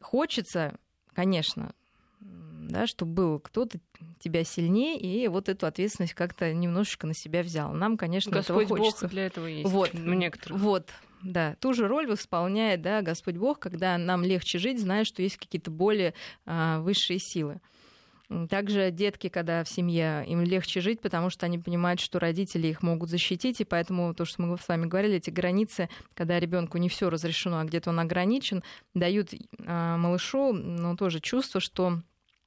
Хочется, 0.00 0.78
конечно, 1.14 1.72
да, 2.20 2.86
чтобы 2.86 3.12
был 3.12 3.40
кто-то 3.40 3.78
тебя 4.20 4.44
сильнее, 4.44 4.98
и 4.98 5.28
вот 5.28 5.48
эту 5.48 5.66
ответственность 5.66 6.14
как-то 6.14 6.52
немножечко 6.52 7.06
на 7.06 7.14
себя 7.14 7.42
взял. 7.42 7.72
Нам, 7.72 7.96
конечно, 7.96 8.32
Господь 8.32 8.64
этого 8.64 8.78
хочется. 8.78 9.04
Бог 9.04 9.10
для 9.12 9.26
этого 9.26 9.46
есть. 9.46 9.70
Вот, 9.70 9.94
у 9.94 9.98
некоторых. 9.98 10.60
Вот, 10.60 10.90
да, 11.22 11.56
ту 11.60 11.74
же 11.74 11.88
роль 11.88 12.12
исполняет 12.12 12.82
да, 12.82 13.02
Господь 13.02 13.36
Бог, 13.36 13.58
когда 13.58 13.98
нам 13.98 14.22
легче 14.24 14.58
жить, 14.58 14.80
зная, 14.80 15.04
что 15.04 15.22
есть 15.22 15.36
какие-то 15.36 15.70
более 15.70 16.14
а, 16.46 16.80
высшие 16.80 17.18
силы. 17.18 17.60
Также 18.50 18.90
детки, 18.90 19.30
когда 19.30 19.64
в 19.64 19.70
семье, 19.70 20.22
им 20.26 20.42
легче 20.42 20.82
жить, 20.82 21.00
потому 21.00 21.30
что 21.30 21.46
они 21.46 21.58
понимают, 21.58 21.98
что 21.98 22.18
родители 22.18 22.66
их 22.66 22.82
могут 22.82 23.08
защитить, 23.08 23.62
и 23.62 23.64
поэтому 23.64 24.12
то, 24.12 24.26
что 24.26 24.42
мы 24.42 24.58
с 24.58 24.68
вами 24.68 24.84
говорили, 24.84 25.16
эти 25.16 25.30
границы, 25.30 25.88
когда 26.12 26.38
ребенку 26.38 26.76
не 26.76 26.90
все 26.90 27.08
разрешено, 27.08 27.60
а 27.60 27.64
где-то 27.64 27.88
он 27.88 28.00
ограничен, 28.00 28.62
дают 28.94 29.30
а, 29.64 29.96
малышу 29.96 30.52
ну, 30.52 30.94
тоже 30.94 31.20
чувство, 31.20 31.60
что 31.60 32.02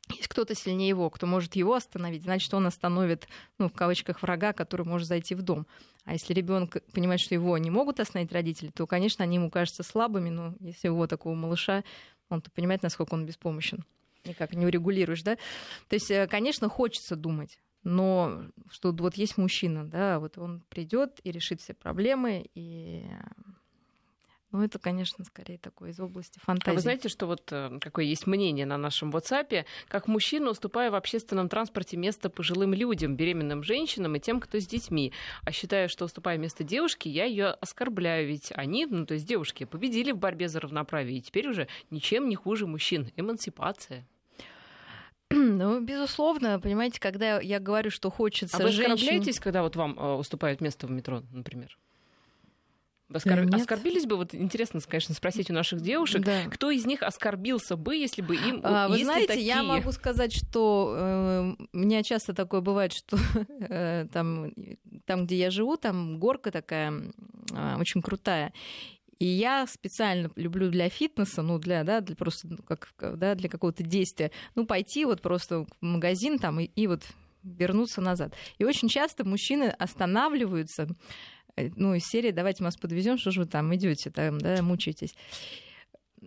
есть 0.10 0.28
кто-то 0.28 0.56
сильнее 0.56 0.90
его, 0.90 1.10
кто 1.10 1.26
может 1.26 1.56
его 1.56 1.74
остановить, 1.74 2.24
значит, 2.24 2.54
он 2.54 2.66
остановит, 2.68 3.28
ну, 3.58 3.70
в 3.70 3.74
кавычках, 3.74 4.22
врага, 4.22 4.54
который 4.54 4.86
может 4.86 5.08
зайти 5.08 5.36
в 5.36 5.42
дом. 5.42 5.66
А 6.04 6.14
если 6.14 6.34
ребенок 6.34 6.78
понимает, 6.94 7.22
что 7.22 7.36
его 7.36 7.58
не 7.58 7.70
могут 7.70 8.00
остановить 8.00 8.32
родители, 8.32 8.72
то, 8.72 8.88
конечно, 8.88 9.24
они 9.24 9.36
ему 9.36 9.50
кажутся 9.50 9.84
слабыми, 9.84 10.30
но 10.30 10.56
если 10.60 10.88
его 10.88 11.08
такого 11.08 11.36
малыша, 11.36 11.84
он-то 12.30 12.50
понимает, 12.52 12.82
насколько 12.82 13.14
он 13.14 13.26
беспомощен. 13.26 13.86
Никак 14.26 14.54
не 14.54 14.66
урегулируешь, 14.66 15.24
да? 15.24 15.36
То 15.88 15.96
есть, 15.96 16.12
э, 16.12 16.28
конечно, 16.28 16.70
хочется 16.70 17.16
думать, 17.16 17.60
но 17.84 18.44
что 18.70 18.92
вот 18.92 19.16
есть 19.16 19.38
мужчина, 19.38 19.86
да, 19.86 20.20
вот 20.20 20.38
он 20.38 20.62
придет 20.70 21.20
и 21.24 21.32
решит 21.32 21.62
все 21.62 21.74
проблемы, 21.74 22.46
и 22.54 23.06
ну, 24.52 24.64
это, 24.64 24.80
конечно, 24.80 25.24
скорее 25.24 25.58
такое 25.58 25.92
из 25.92 26.00
области 26.00 26.40
фантазии. 26.40 26.72
А 26.72 26.74
вы 26.76 26.82
знаете, 26.82 27.08
что 27.10 27.26
вот 27.26 27.50
э, 27.52 27.80
какое 27.80 28.06
есть 28.06 28.28
мнение 28.28 28.66
на 28.66 28.78
нашем 28.78 29.12
WhatsApp, 29.12 29.66
как 29.88 30.08
мужчина, 30.08 30.50
уступая 30.50 30.92
в 30.92 30.96
общественном 30.96 31.48
транспорте 31.48 31.96
место 31.96 32.30
пожилым 32.30 32.74
людям, 32.74 33.16
беременным 33.16 33.64
женщинам 33.64 34.16
и 34.16 34.20
тем, 34.20 34.40
кто 34.40 34.60
с 34.60 34.68
детьми. 34.68 35.14
А 35.44 35.52
считая, 35.52 35.88
что 35.88 36.06
уступая 36.06 36.38
место 36.38 36.64
девушке, 36.64 37.10
я 37.10 37.26
ее 37.26 37.48
оскорбляю, 37.48 38.28
ведь 38.28 38.52
они, 38.56 38.86
ну, 38.86 39.06
то 39.06 39.14
есть 39.14 39.26
девушки, 39.26 39.64
победили 39.64 40.12
в 40.12 40.18
борьбе 40.18 40.50
за 40.50 40.60
равноправие, 40.60 41.20
и 41.20 41.22
теперь 41.22 41.48
уже 41.48 41.68
ничем 41.90 42.28
не 42.28 42.36
хуже 42.36 42.68
мужчин. 42.68 43.12
Эмансипация. 43.16 44.06
Ну, 45.32 45.80
безусловно, 45.80 46.60
понимаете, 46.60 47.00
когда 47.00 47.40
я 47.40 47.60
говорю, 47.60 47.90
что 47.90 48.10
хочется 48.12 48.58
А 48.58 48.62
вы 48.62 48.70
женщин... 48.70 48.94
оскорбляетесь, 48.94 49.40
когда 49.40 49.64
вот 49.64 49.76
вам 49.76 49.98
э, 49.98 50.16
уступают 50.16 50.60
место 50.60 50.88
в 50.88 50.92
метро, 50.92 51.24
например? 51.32 51.78
Оскор... 53.14 53.46
Нет. 53.46 53.54
Оскорбились 53.54 54.06
бы, 54.06 54.16
вот 54.16 54.34
интересно, 54.34 54.80
конечно, 54.88 55.14
спросить 55.16 55.50
у 55.50 55.54
наших 55.54 55.82
девушек, 55.82 56.24
да. 56.24 56.44
кто 56.46 56.72
из 56.72 56.86
них 56.86 57.04
оскорбился 57.04 57.76
бы, 57.76 57.96
если 57.96 58.22
бы 58.22 58.36
им... 58.36 58.62
А, 58.64 58.88
вы 58.88 59.04
знаете, 59.04 59.28
такие... 59.28 59.46
я 59.46 59.64
могу 59.64 59.92
сказать, 59.92 60.34
что 60.34 60.96
э, 60.98 61.56
у 61.74 61.78
меня 61.78 62.04
часто 62.04 62.34
такое 62.34 62.62
бывает, 62.62 62.94
что 62.94 63.18
э, 63.70 64.08
там, 64.12 64.52
там, 65.06 65.26
где 65.26 65.38
я 65.38 65.52
живу, 65.52 65.78
там 65.78 66.20
горка 66.20 66.52
такая 66.52 66.94
э, 67.54 67.76
очень 67.78 68.02
крутая. 68.02 68.54
И 69.20 69.26
я 69.26 69.68
специально 69.68 70.32
люблю 70.36 70.72
для 70.72 70.90
фитнеса, 70.90 71.44
ну, 71.44 71.60
для, 71.60 71.84
да, 71.84 72.02
для 72.02 72.16
просто, 72.16 72.48
ну, 72.48 72.58
как, 72.58 72.92
да, 73.00 73.36
для 73.36 73.50
какого-то 73.50 73.84
действия, 73.84 74.32
ну, 74.56 74.66
пойти 74.66 75.06
вот 75.06 75.22
просто 75.22 75.66
в 75.66 75.86
магазин 75.86 76.40
там 76.40 76.60
и, 76.60 76.66
и 76.66 76.88
вот 76.88 77.04
вернуться 77.44 78.02
назад. 78.02 78.34
И 78.58 78.66
очень 78.66 78.88
часто 78.88 79.24
мужчины 79.24 79.66
останавливаются 79.66 80.88
Э, 80.88 81.41
ну, 81.76 81.94
из 81.94 82.04
серии 82.06 82.32
«Давайте 82.32 82.64
мы 82.64 82.68
вас 82.68 82.78
подвезем, 82.78 83.18
что 83.18 83.32
же 83.32 83.42
вы 83.42 83.46
там 83.48 83.74
идете, 83.76 84.10
там, 84.10 84.38
да, 84.38 84.62
мучаетесь». 84.62 85.16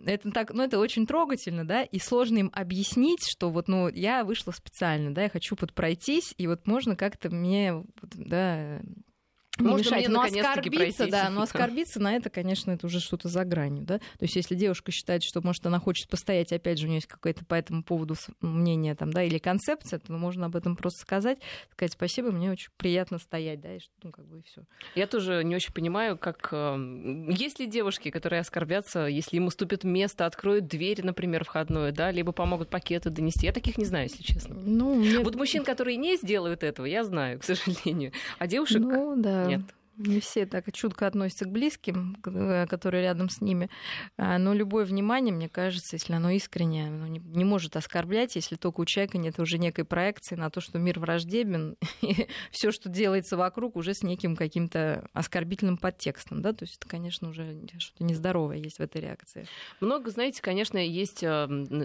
Это 0.05 0.29
так, 0.31 0.53
ну, 0.53 0.63
это 0.63 0.77
очень 0.77 1.07
трогательно, 1.07 1.65
да, 1.65 1.83
и 1.83 1.99
сложно 1.99 2.39
им 2.39 2.51
объяснить, 2.53 3.25
что 3.25 3.49
вот, 3.49 3.69
ну, 3.69 3.87
я 3.87 4.25
вышла 4.25 4.51
специально, 4.51 5.13
да, 5.13 5.23
я 5.23 5.29
хочу 5.29 5.55
вот 5.59 5.73
пройтись, 5.73 6.33
и 6.37 6.47
вот 6.47 6.67
можно 6.67 6.97
как-то 6.97 7.29
мне, 7.29 7.81
да, 8.01 8.81
не 9.57 9.67
Можно 9.67 9.95
мешать. 9.95 10.09
Но 10.09 10.21
оскорбиться, 10.21 11.07
да, 11.07 11.29
но 11.31 11.41
оскорбиться 11.41 12.01
на 12.01 12.15
это, 12.15 12.29
конечно, 12.29 12.71
это 12.71 12.87
уже 12.87 12.99
что-то 12.99 13.29
за 13.29 13.43
гранью, 13.45 13.85
да. 13.85 13.99
То 13.99 14.23
есть, 14.23 14.35
если 14.35 14.55
девушка 14.55 14.91
считает, 14.91 15.23
что, 15.23 15.41
может, 15.41 15.65
она 15.65 15.79
хочет 15.79 16.09
постоять, 16.09 16.51
опять 16.51 16.79
же, 16.79 16.85
у 16.85 16.89
нее 16.89 16.97
есть 16.97 17.07
какое-то 17.07 17.45
по 17.45 17.55
этому 17.55 17.83
поводу 17.83 18.15
мнение 18.41 18.95
там, 18.95 19.11
да, 19.11 19.23
или 19.23 19.37
концепция, 19.37 19.99
то 19.99 20.11
можно 20.13 20.47
об 20.47 20.55
этом 20.55 20.75
просто 20.75 21.01
сказать, 21.01 21.39
сказать 21.71 21.93
спасибо, 21.93 22.31
мне 22.31 22.51
очень 22.51 22.69
приятно 22.77 23.17
стоять, 23.17 23.61
да, 23.61 23.75
и 23.75 23.79
что, 23.79 23.91
ну, 24.03 24.11
как 24.11 24.25
бы 24.25 24.39
и 24.39 24.41
все. 24.43 24.63
Я 24.95 25.07
тоже 25.07 25.43
не 25.43 25.55
очень 25.55 25.73
понимаю, 25.73 26.17
как... 26.17 26.49
Э, 26.51 26.75
есть 27.29 27.59
ли 27.59 27.67
девушки, 27.67 28.09
которые 28.11 28.41
оскорбятся, 28.41 29.05
если 29.05 29.37
им 29.37 29.47
уступят 29.47 29.83
место, 29.83 30.25
откроют 30.25 30.67
дверь, 30.67 31.03
например, 31.03 31.43
входную, 31.43 31.93
да, 31.93 32.11
либо 32.11 32.31
помогут 32.31 32.69
пакеты 32.69 33.09
донести? 33.09 33.45
Я 33.45 33.53
таких 33.53 33.77
не 33.77 33.85
знаю, 33.85 34.05
если 34.09 34.23
честно. 34.23 34.55
Ну, 34.55 34.95
нет. 34.95 35.23
Вот 35.23 35.35
мужчин, 35.35 35.63
которые 35.63 35.97
не 35.97 36.17
сделают 36.17 36.63
этого, 36.63 36.85
я 36.85 37.03
знаю, 37.03 37.39
к 37.39 37.43
сожалению. 37.43 38.11
А 38.39 38.47
девушек 38.47 38.81
ну, 38.81 39.15
да. 39.17 39.44
Нет 39.47 39.61
не 39.97 40.19
все 40.19 40.45
так 40.45 40.71
чутко 40.73 41.07
относятся 41.07 41.45
к 41.45 41.51
близким, 41.51 42.17
э, 42.25 42.67
которые 42.67 43.03
рядом 43.03 43.29
с 43.29 43.41
ними. 43.41 43.69
А, 44.17 44.37
но 44.37 44.53
любое 44.53 44.85
внимание, 44.85 45.33
мне 45.33 45.49
кажется, 45.49 45.95
если 45.95 46.13
оно 46.13 46.29
искреннее, 46.31 46.87
оно 46.87 47.07
не, 47.07 47.19
не 47.19 47.43
может 47.43 47.75
оскорблять, 47.75 48.35
если 48.35 48.55
только 48.55 48.81
у 48.81 48.85
человека 48.85 49.17
нет 49.17 49.39
уже 49.39 49.57
некой 49.57 49.85
проекции 49.85 50.35
на 50.35 50.49
то, 50.49 50.61
что 50.61 50.79
мир 50.79 50.99
враждебен, 50.99 51.77
и 52.01 52.27
все, 52.51 52.71
что 52.71 52.89
делается 52.89 53.37
вокруг, 53.37 53.75
уже 53.75 53.93
с 53.93 54.03
неким 54.03 54.35
каким-то 54.35 55.07
оскорбительным 55.13 55.77
подтекстом. 55.77 56.41
Да? 56.41 56.53
То 56.53 56.63
есть 56.63 56.77
это, 56.77 56.87
конечно, 56.87 57.29
уже 57.29 57.61
что-то 57.77 58.03
нездоровое 58.03 58.57
есть 58.57 58.79
в 58.79 58.81
этой 58.81 59.01
реакции. 59.01 59.47
Много, 59.79 60.09
знаете, 60.09 60.41
конечно, 60.41 60.77
есть 60.77 61.23
э, 61.23 61.27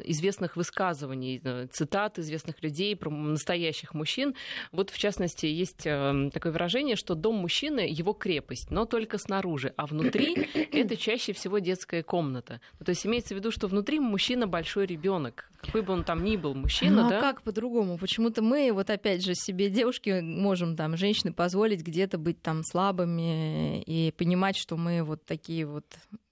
известных 0.05 0.57
высказываний, 0.57 1.41
э, 1.43 1.69
цитат 1.71 2.19
известных 2.19 2.63
людей 2.63 2.97
про 2.97 3.11
настоящих 3.11 3.95
мужчин. 3.95 4.35
Вот, 4.73 4.91
в 4.91 4.99
частности, 4.99 5.47
есть 5.47 5.79
такое 5.79 6.53
выражение, 6.53 6.97
что 6.97 7.15
дом 7.15 7.37
мужчины 7.37 7.89
его 8.01 8.13
крепость, 8.13 8.71
но 8.71 8.85
только 8.85 9.19
снаружи, 9.19 9.73
а 9.77 9.87
внутри 9.87 10.35
это 10.73 10.97
чаще 10.97 11.33
всего 11.33 11.59
детская 11.59 12.03
комната. 12.03 12.61
Ну, 12.79 12.85
то 12.85 12.91
есть 12.91 13.07
имеется 13.07 13.35
в 13.35 13.39
виду, 13.39 13.51
что 13.51 13.69
внутри 13.69 14.01
мужчина 14.01 14.47
большой 14.47 14.87
ребенок, 14.87 15.51
какой 15.61 15.83
бы 15.83 15.93
он 15.93 16.05
там 16.05 16.25
ни 16.25 16.37
был 16.37 16.55
мужчина, 16.55 17.03
ну, 17.03 17.07
а 17.07 17.11
да? 17.11 17.21
как 17.21 17.43
по-другому? 17.43 17.99
Почему-то 17.99 18.43
мы, 18.43 18.73
вот 18.73 18.91
опять 18.91 19.25
же, 19.25 19.35
себе 19.35 19.71
девушки 19.71 20.21
можем 20.21 20.77
там, 20.77 20.97
женщины, 20.97 21.33
позволить 21.33 21.83
где-то 21.83 22.19
быть 22.19 22.43
там 22.43 22.63
слабыми 22.65 23.83
и 23.83 24.13
понимать, 24.13 24.57
что 24.57 24.77
мы 24.77 25.03
вот 25.03 25.25
такие 25.25 25.67
вот 25.67 25.85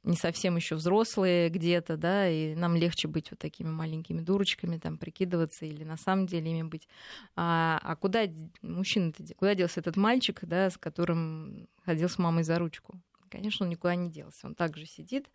не 0.05 0.17
совсем 0.17 0.57
еще 0.57 0.77
взрослые 0.77 1.49
где-то, 1.49 1.97
да, 1.97 2.29
и 2.29 2.55
нам 2.55 2.77
легче 2.77 3.09
быть 3.09 3.31
вот 3.31 3.39
такими 3.39 3.69
маленькими 3.69 4.21
дурочками, 4.21 4.79
там, 4.79 4.97
прикидываться 4.97 5.67
или 5.67 5.85
на 5.85 5.97
самом 5.97 6.27
деле 6.27 6.51
ими 6.51 6.63
быть. 6.63 6.89
А, 7.37 7.79
а 7.83 7.97
куда 7.97 8.23
мужчина, 8.63 9.13
куда 9.37 9.55
делся 9.55 9.81
этот 9.81 9.97
мальчик, 9.97 10.41
да, 10.43 10.71
с 10.71 10.79
которым 10.79 11.69
ходил 11.85 12.09
с 12.09 12.19
мамой 12.19 12.45
за 12.45 12.59
ручку? 12.59 13.01
Конечно, 13.29 13.65
он 13.65 13.71
никуда 13.71 13.95
не 13.95 14.11
делся, 14.11 14.47
он 14.47 14.55
также 14.55 14.87
сидит. 14.87 15.31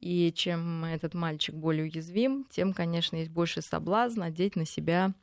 И 0.00 0.32
чем 0.32 0.84
этот 0.84 1.14
мальчик 1.14 1.54
более 1.54 1.84
уязвим, 1.84 2.46
тем, 2.50 2.72
конечно, 2.72 3.16
есть 3.16 3.30
больше 3.30 3.62
соблазн 3.62 4.22
одеть 4.22 4.54
на 4.54 4.66
себя 4.66 5.14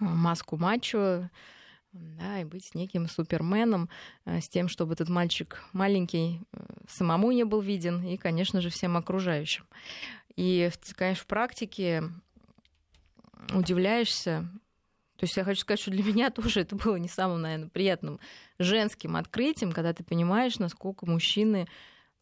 маску 0.00 0.56
мачо, 0.56 1.30
да, 1.92 2.40
и 2.40 2.44
быть 2.44 2.74
неким 2.74 3.08
суперменом, 3.08 3.88
э, 4.24 4.40
с 4.40 4.48
тем, 4.48 4.68
чтобы 4.68 4.94
этот 4.94 5.08
мальчик 5.08 5.62
маленький 5.72 6.40
э, 6.52 6.58
самому 6.88 7.32
не 7.32 7.44
был 7.44 7.60
виден 7.60 8.02
и, 8.02 8.16
конечно 8.16 8.60
же, 8.60 8.70
всем 8.70 8.96
окружающим. 8.96 9.64
И, 10.34 10.70
конечно, 10.96 11.22
в 11.22 11.26
практике 11.26 12.04
удивляешься. 13.52 14.48
То 15.16 15.24
есть 15.24 15.36
я 15.36 15.44
хочу 15.44 15.60
сказать, 15.60 15.80
что 15.80 15.90
для 15.90 16.02
меня 16.12 16.30
тоже 16.30 16.60
это 16.60 16.76
было 16.76 16.96
не 16.96 17.08
самым, 17.08 17.42
наверное, 17.42 17.68
приятным 17.68 18.20
женским 18.58 19.16
открытием, 19.16 19.72
когда 19.72 19.92
ты 19.92 20.02
понимаешь, 20.02 20.58
насколько 20.58 21.04
мужчины 21.06 21.68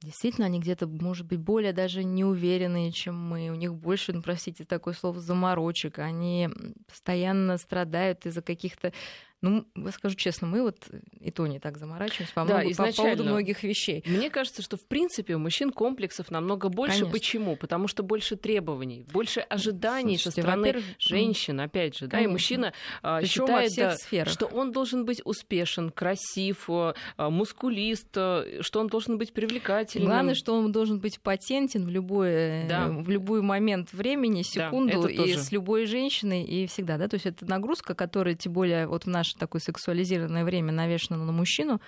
Действительно, 0.02 0.46
они 0.46 0.60
где-то, 0.60 0.86
может 0.86 1.26
быть, 1.26 1.40
более 1.40 1.74
даже 1.74 2.04
неуверенные, 2.04 2.90
чем 2.90 3.18
мы. 3.18 3.50
У 3.50 3.54
них 3.54 3.74
больше, 3.74 4.14
ну, 4.14 4.22
простите, 4.22 4.64
такое 4.64 4.94
слово, 4.94 5.20
заморочек. 5.20 5.98
Они 5.98 6.48
постоянно 6.86 7.58
страдают 7.58 8.24
из-за 8.24 8.40
каких-то 8.40 8.94
ну, 9.42 9.64
скажу 9.92 10.16
честно, 10.16 10.46
мы 10.46 10.62
вот 10.62 10.88
и 11.18 11.30
то 11.30 11.46
не 11.46 11.58
так 11.58 11.78
заморачиваемся 11.78 12.34
по, 12.34 12.44
да, 12.44 12.58
много, 12.58 12.74
по 12.74 12.92
поводу 12.92 13.24
многих 13.24 13.62
вещей. 13.62 14.02
Мне 14.06 14.28
кажется, 14.28 14.60
что 14.60 14.76
в 14.76 14.84
принципе 14.84 15.34
у 15.34 15.38
мужчин 15.38 15.70
комплексов 15.70 16.30
намного 16.30 16.68
больше. 16.68 16.98
Конечно. 16.98 17.12
Почему? 17.12 17.56
Потому 17.56 17.88
что 17.88 18.02
больше 18.02 18.36
требований, 18.36 19.06
больше 19.12 19.40
ожиданий 19.40 20.18
Слушайте, 20.18 20.42
со 20.42 20.42
стороны 20.42 20.82
женщин, 20.98 21.60
опять 21.60 21.94
же, 21.96 22.08
Конечно. 22.08 22.18
да, 22.18 22.24
и 22.24 22.26
мужчина 22.26 22.72
а, 23.02 23.20
Причем 23.20 23.46
считает, 23.46 23.72
да, 23.76 24.24
что 24.26 24.46
он 24.46 24.72
должен 24.72 25.06
быть 25.06 25.22
успешен, 25.24 25.90
красив, 25.90 26.68
а, 26.68 26.94
мускулист, 27.18 28.10
что 28.10 28.54
он 28.74 28.88
должен 28.88 29.16
быть 29.16 29.32
привлекательным. 29.32 30.08
Главное, 30.08 30.34
что 30.34 30.54
он 30.54 30.70
должен 30.70 31.00
быть 31.00 31.18
патентен 31.20 31.86
в 31.86 31.88
любой, 31.88 32.66
да. 32.68 32.88
в 32.88 33.08
любой 33.08 33.40
момент 33.40 33.92
времени, 33.92 34.42
секунду, 34.42 35.02
да, 35.04 35.10
и 35.10 35.34
с 35.34 35.50
любой 35.50 35.86
женщиной, 35.86 36.44
и 36.44 36.66
всегда, 36.66 36.98
да, 36.98 37.08
то 37.08 37.14
есть 37.14 37.26
это 37.26 37.46
нагрузка, 37.48 37.94
которая, 37.94 38.34
тем 38.34 38.52
более, 38.52 38.86
вот 38.86 39.04
в 39.04 39.08
наш 39.08 39.29
наше 39.30 39.38
такое 39.38 39.60
сексуализированное 39.60 40.44
время 40.44 40.72
навешено 40.72 41.24
на 41.24 41.32
мужчину, 41.32 41.80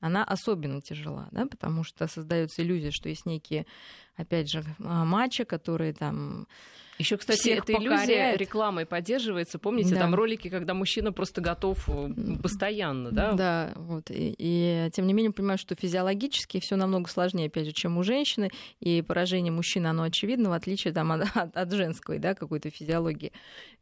она 0.00 0.24
особенно 0.24 0.80
тяжела, 0.80 1.28
да, 1.30 1.46
потому 1.46 1.84
что 1.84 2.06
создается 2.06 2.62
иллюзия, 2.62 2.90
что 2.90 3.08
есть 3.08 3.26
некие, 3.26 3.66
опять 4.16 4.50
же, 4.50 4.64
а, 4.82 5.04
матчи, 5.04 5.44
которые 5.44 5.92
там 5.92 6.46
еще, 6.98 7.16
кстати, 7.16 7.48
эта 7.48 7.72
иллюзия 7.72 8.36
рекламой 8.36 8.84
поддерживается. 8.84 9.58
Помните, 9.58 9.94
да. 9.94 10.00
там 10.00 10.14
ролики, 10.14 10.50
когда 10.50 10.74
мужчина 10.74 11.14
просто 11.14 11.40
готов 11.40 11.88
э, 11.88 12.10
постоянно, 12.42 13.10
да? 13.10 13.32
Да, 13.32 13.72
вот. 13.76 14.10
И, 14.10 14.34
и 14.36 14.90
тем 14.92 15.06
не 15.06 15.14
менее 15.14 15.32
понимаю, 15.32 15.56
что 15.56 15.74
физиологически 15.74 16.60
все 16.60 16.76
намного 16.76 17.08
сложнее, 17.08 17.46
опять 17.46 17.64
же, 17.64 17.72
чем 17.72 17.96
у 17.96 18.02
женщины, 18.02 18.50
и 18.80 19.00
поражение 19.00 19.50
мужчины, 19.50 19.86
оно 19.86 20.02
очевидно, 20.02 20.50
в 20.50 20.52
отличие 20.52 20.92
там, 20.92 21.10
от, 21.12 21.22
от, 21.34 21.56
от 21.56 21.72
женской, 21.72 22.18
да, 22.18 22.34
какой-то 22.34 22.68
физиологии. 22.68 23.32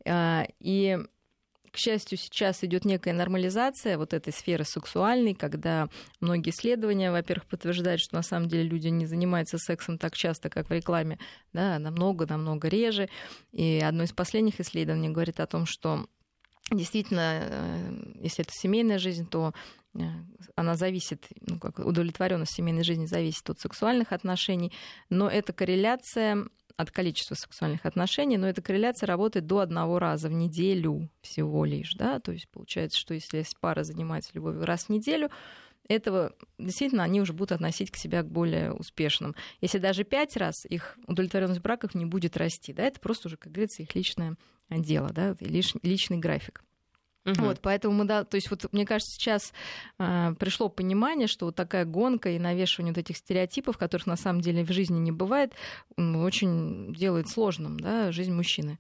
А, 0.07 0.47
и 0.61 0.99
к 1.71 1.77
счастью, 1.77 2.19
сейчас 2.19 2.65
идет 2.65 2.85
некая 2.85 3.13
нормализация 3.13 3.99
вот 3.99 4.13
этой 4.15 4.33
сферы 4.33 4.65
сексуальной, 4.65 5.35
когда 5.35 5.89
многие 6.21 6.51
исследования, 6.51 7.11
во-первых, 7.11 7.47
подтверждают, 7.47 8.01
что 8.01 8.17
на 8.17 8.23
самом 8.23 8.49
деле 8.49 8.65
люди 8.65 8.89
не 8.89 9.07
занимаются 9.07 9.59
сексом 9.59 9.99
так 9.99 10.15
часто, 10.17 10.51
как 10.51 10.69
в 10.69 10.73
рекламе, 10.73 11.19
да, 11.53 11.79
намного-намного 11.79 12.69
реже. 12.69 13.09
И 13.53 13.81
одно 13.85 14.05
из 14.05 14.13
последних 14.13 14.61
исследований 14.61 15.09
говорит 15.09 15.41
о 15.41 15.47
том, 15.47 15.67
что 15.67 16.07
действительно, 16.71 17.41
э, 17.43 18.13
если 18.21 18.45
это 18.45 18.53
семейная 18.53 18.99
жизнь, 18.99 19.27
то 19.27 19.53
э, 19.95 20.01
она 20.55 20.75
зависит, 20.75 21.27
ну, 21.41 21.59
как 21.59 21.79
удовлетворенность 21.79 22.55
семейной 22.55 22.85
жизни 22.85 23.07
зависит 23.07 23.49
от 23.49 23.61
сексуальных 23.61 24.13
отношений, 24.13 24.73
но 25.09 25.29
эта 25.29 25.53
корреляция 25.53 26.47
от 26.79 26.93
количества 26.93 27.35
сексуальных 27.35 27.85
отношений, 27.85 28.39
но 28.39 28.49
эта 28.49 28.63
корреляция 28.63 29.09
работает 29.09 29.47
до 29.47 29.59
одного 29.59 29.99
раза 29.99 30.29
в 30.29 30.33
неделю 30.33 31.11
всего 31.21 31.65
лишь, 31.65 31.95
да, 31.95 32.21
то 32.21 32.31
есть 32.31 32.49
получается, 32.49 32.97
что 32.97 33.15
если 33.15 33.45
пара 33.61 33.83
занимается 33.83 34.31
любовью 34.35 34.65
раз 34.65 34.85
в 34.85 34.89
неделю, 34.89 35.29
этого 35.89 36.35
действительно 36.57 37.03
они 37.03 37.21
уже 37.21 37.33
будут 37.33 37.51
относить 37.51 37.91
к 37.91 37.97
себя 37.97 38.23
к 38.23 38.31
более 38.31 38.73
успешным. 38.73 39.35
Если 39.61 39.79
даже 39.79 40.05
пять 40.05 40.37
раз 40.37 40.67
их 40.67 40.97
удовлетворенность 41.09 41.61
браков 41.61 41.97
не 41.97 42.07
будет 42.07 42.37
расти, 42.37 42.73
да, 42.73 42.85
это 42.85 43.01
просто 43.01 43.27
уже, 43.27 43.37
как 43.37 43.51
говорится, 43.51 43.83
их 43.83 43.93
личное 43.97 44.37
дело, 44.71 45.09
да, 45.13 45.35
личный 45.41 46.19
график. 46.19 46.63
Угу. 47.27 47.35
Вот, 47.43 47.61
поэтому 47.61 47.95
мы, 47.95 48.05
да, 48.05 48.25
то 48.25 48.37
есть 48.37 48.51
вот 48.51 48.73
мне 48.73 48.87
кажется, 48.87 49.15
сейчас 49.15 49.53
э, 49.99 50.35
пришло 50.39 50.69
понимание, 50.69 51.27
что 51.27 51.47
вот 51.47 51.57
такая 51.57 51.85
гонка 51.85 52.31
и 52.31 52.39
навешивание 52.39 52.93
вот 52.93 52.99
этих 52.99 53.17
стереотипов, 53.17 53.77
которых 53.77 54.07
на 54.07 54.17
самом 54.17 54.41
деле 54.41 54.65
в 54.65 54.73
жизни 54.73 54.99
не 54.99 55.13
бывает, 55.13 55.53
очень 55.97 56.95
делает 56.95 57.29
сложным, 57.29 57.79
да, 57.79 58.13
жизнь 58.13 58.33
мужчины. 58.33 58.79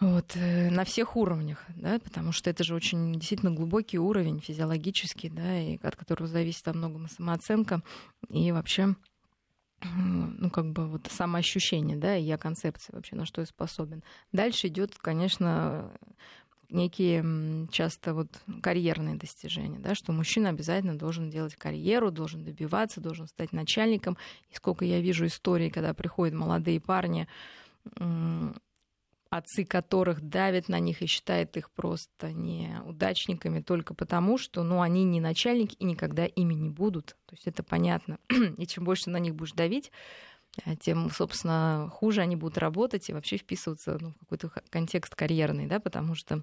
Вот, 0.00 0.32
э, 0.34 0.70
на 0.70 0.84
всех 0.84 1.16
уровнях, 1.16 1.64
да, 1.68 2.00
потому 2.00 2.32
что 2.32 2.50
это 2.50 2.64
же 2.64 2.74
очень 2.74 3.12
действительно 3.12 3.52
глубокий 3.52 3.98
уровень 3.98 4.40
физиологический, 4.40 5.30
да, 5.30 5.60
и 5.60 5.78
от 5.80 5.94
которого 5.94 6.26
зависит 6.26 6.66
во 6.66 6.72
многом 6.72 7.08
самооценка 7.08 7.82
и 8.28 8.50
вообще 8.50 8.96
ну, 9.82 10.50
как 10.50 10.72
бы 10.72 10.88
вот 10.88 11.08
самоощущение, 11.10 11.96
да, 11.96 12.16
и 12.16 12.22
я 12.22 12.38
концепция 12.38 12.96
вообще, 12.96 13.16
на 13.16 13.26
что 13.26 13.40
я 13.40 13.46
способен. 13.46 14.02
Дальше 14.32 14.68
идет, 14.68 14.96
конечно, 14.96 15.92
некие 16.74 17.68
часто 17.70 18.12
вот 18.14 18.28
карьерные 18.62 19.14
достижения, 19.14 19.78
да, 19.78 19.94
что 19.94 20.12
мужчина 20.12 20.50
обязательно 20.50 20.96
должен 20.96 21.30
делать 21.30 21.56
карьеру, 21.56 22.10
должен 22.10 22.44
добиваться, 22.44 23.00
должен 23.00 23.26
стать 23.26 23.52
начальником. 23.52 24.18
И 24.50 24.56
сколько 24.56 24.84
я 24.84 25.00
вижу 25.00 25.26
историй, 25.26 25.70
когда 25.70 25.94
приходят 25.94 26.34
молодые 26.34 26.80
парни, 26.80 27.26
отцы 29.30 29.64
которых 29.64 30.20
давят 30.20 30.68
на 30.68 30.78
них 30.78 31.02
и 31.02 31.06
считают 31.06 31.56
их 31.56 31.70
просто 31.70 32.32
неудачниками 32.32 33.60
только 33.60 33.94
потому, 33.94 34.38
что 34.38 34.62
ну, 34.62 34.80
они 34.80 35.04
не 35.04 35.20
начальники 35.20 35.74
и 35.76 35.84
никогда 35.84 36.24
ими 36.26 36.54
не 36.54 36.70
будут. 36.70 37.16
То 37.26 37.34
есть 37.34 37.46
это 37.46 37.62
понятно. 37.62 38.18
И 38.58 38.66
чем 38.66 38.84
больше 38.84 39.10
на 39.10 39.18
них 39.18 39.34
будешь 39.34 39.52
давить, 39.52 39.90
а 40.64 40.76
тем, 40.76 41.10
собственно, 41.10 41.90
хуже 41.92 42.20
они 42.20 42.36
будут 42.36 42.58
работать 42.58 43.08
и 43.08 43.12
вообще 43.12 43.36
вписываться 43.36 43.98
ну, 44.00 44.10
в 44.10 44.18
какой-то 44.20 44.52
контекст 44.70 45.14
карьерный, 45.16 45.66
да, 45.66 45.80
потому 45.80 46.14
что 46.14 46.42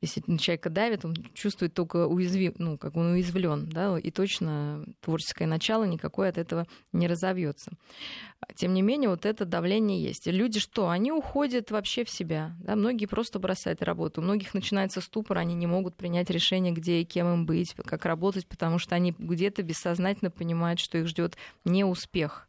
если 0.00 0.22
на 0.26 0.38
человека 0.38 0.70
давит, 0.70 1.04
он 1.04 1.14
чувствует 1.34 1.74
только 1.74 2.06
уязвим, 2.06 2.54
ну, 2.58 2.78
как 2.78 2.96
он 2.96 3.12
уязвлен, 3.12 3.68
да, 3.68 3.98
и 3.98 4.10
точно 4.10 4.84
творческое 5.00 5.46
начало 5.46 5.84
никакое 5.84 6.28
от 6.28 6.38
этого 6.38 6.66
не 6.92 7.08
разовьется. 7.08 7.72
Тем 8.54 8.74
не 8.74 8.82
менее, 8.82 9.08
вот 9.08 9.26
это 9.26 9.44
давление 9.44 10.02
есть. 10.02 10.26
Люди 10.26 10.60
что? 10.60 10.88
Они 10.88 11.10
уходят 11.12 11.70
вообще 11.70 12.04
в 12.04 12.10
себя. 12.10 12.54
Да? 12.60 12.76
Многие 12.76 13.06
просто 13.06 13.38
бросают 13.38 13.82
работу. 13.82 14.20
У 14.20 14.24
многих 14.24 14.54
начинается 14.54 15.00
ступор, 15.00 15.38
они 15.38 15.54
не 15.54 15.66
могут 15.66 15.96
принять 15.96 16.30
решение, 16.30 16.72
где 16.72 17.00
и 17.00 17.04
кем 17.04 17.32
им 17.32 17.46
быть, 17.46 17.74
как 17.74 18.04
работать, 18.04 18.46
потому 18.46 18.78
что 18.78 18.94
они 18.94 19.14
где-то 19.16 19.62
бессознательно 19.62 20.30
понимают, 20.30 20.80
что 20.80 20.98
их 20.98 21.06
ждет 21.06 21.36
не 21.64 21.84
успех. 21.84 22.48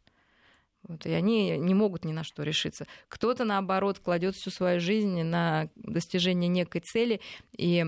Вот, 0.86 1.06
и 1.06 1.12
они 1.12 1.56
не 1.58 1.74
могут 1.74 2.04
ни 2.04 2.12
на 2.12 2.24
что 2.24 2.42
решиться. 2.42 2.86
Кто-то, 3.08 3.44
наоборот, 3.44 3.98
кладет 3.98 4.34
всю 4.36 4.50
свою 4.50 4.80
жизнь 4.80 5.22
на 5.22 5.68
достижение 5.76 6.48
некой 6.48 6.82
цели, 6.82 7.20
и 7.56 7.86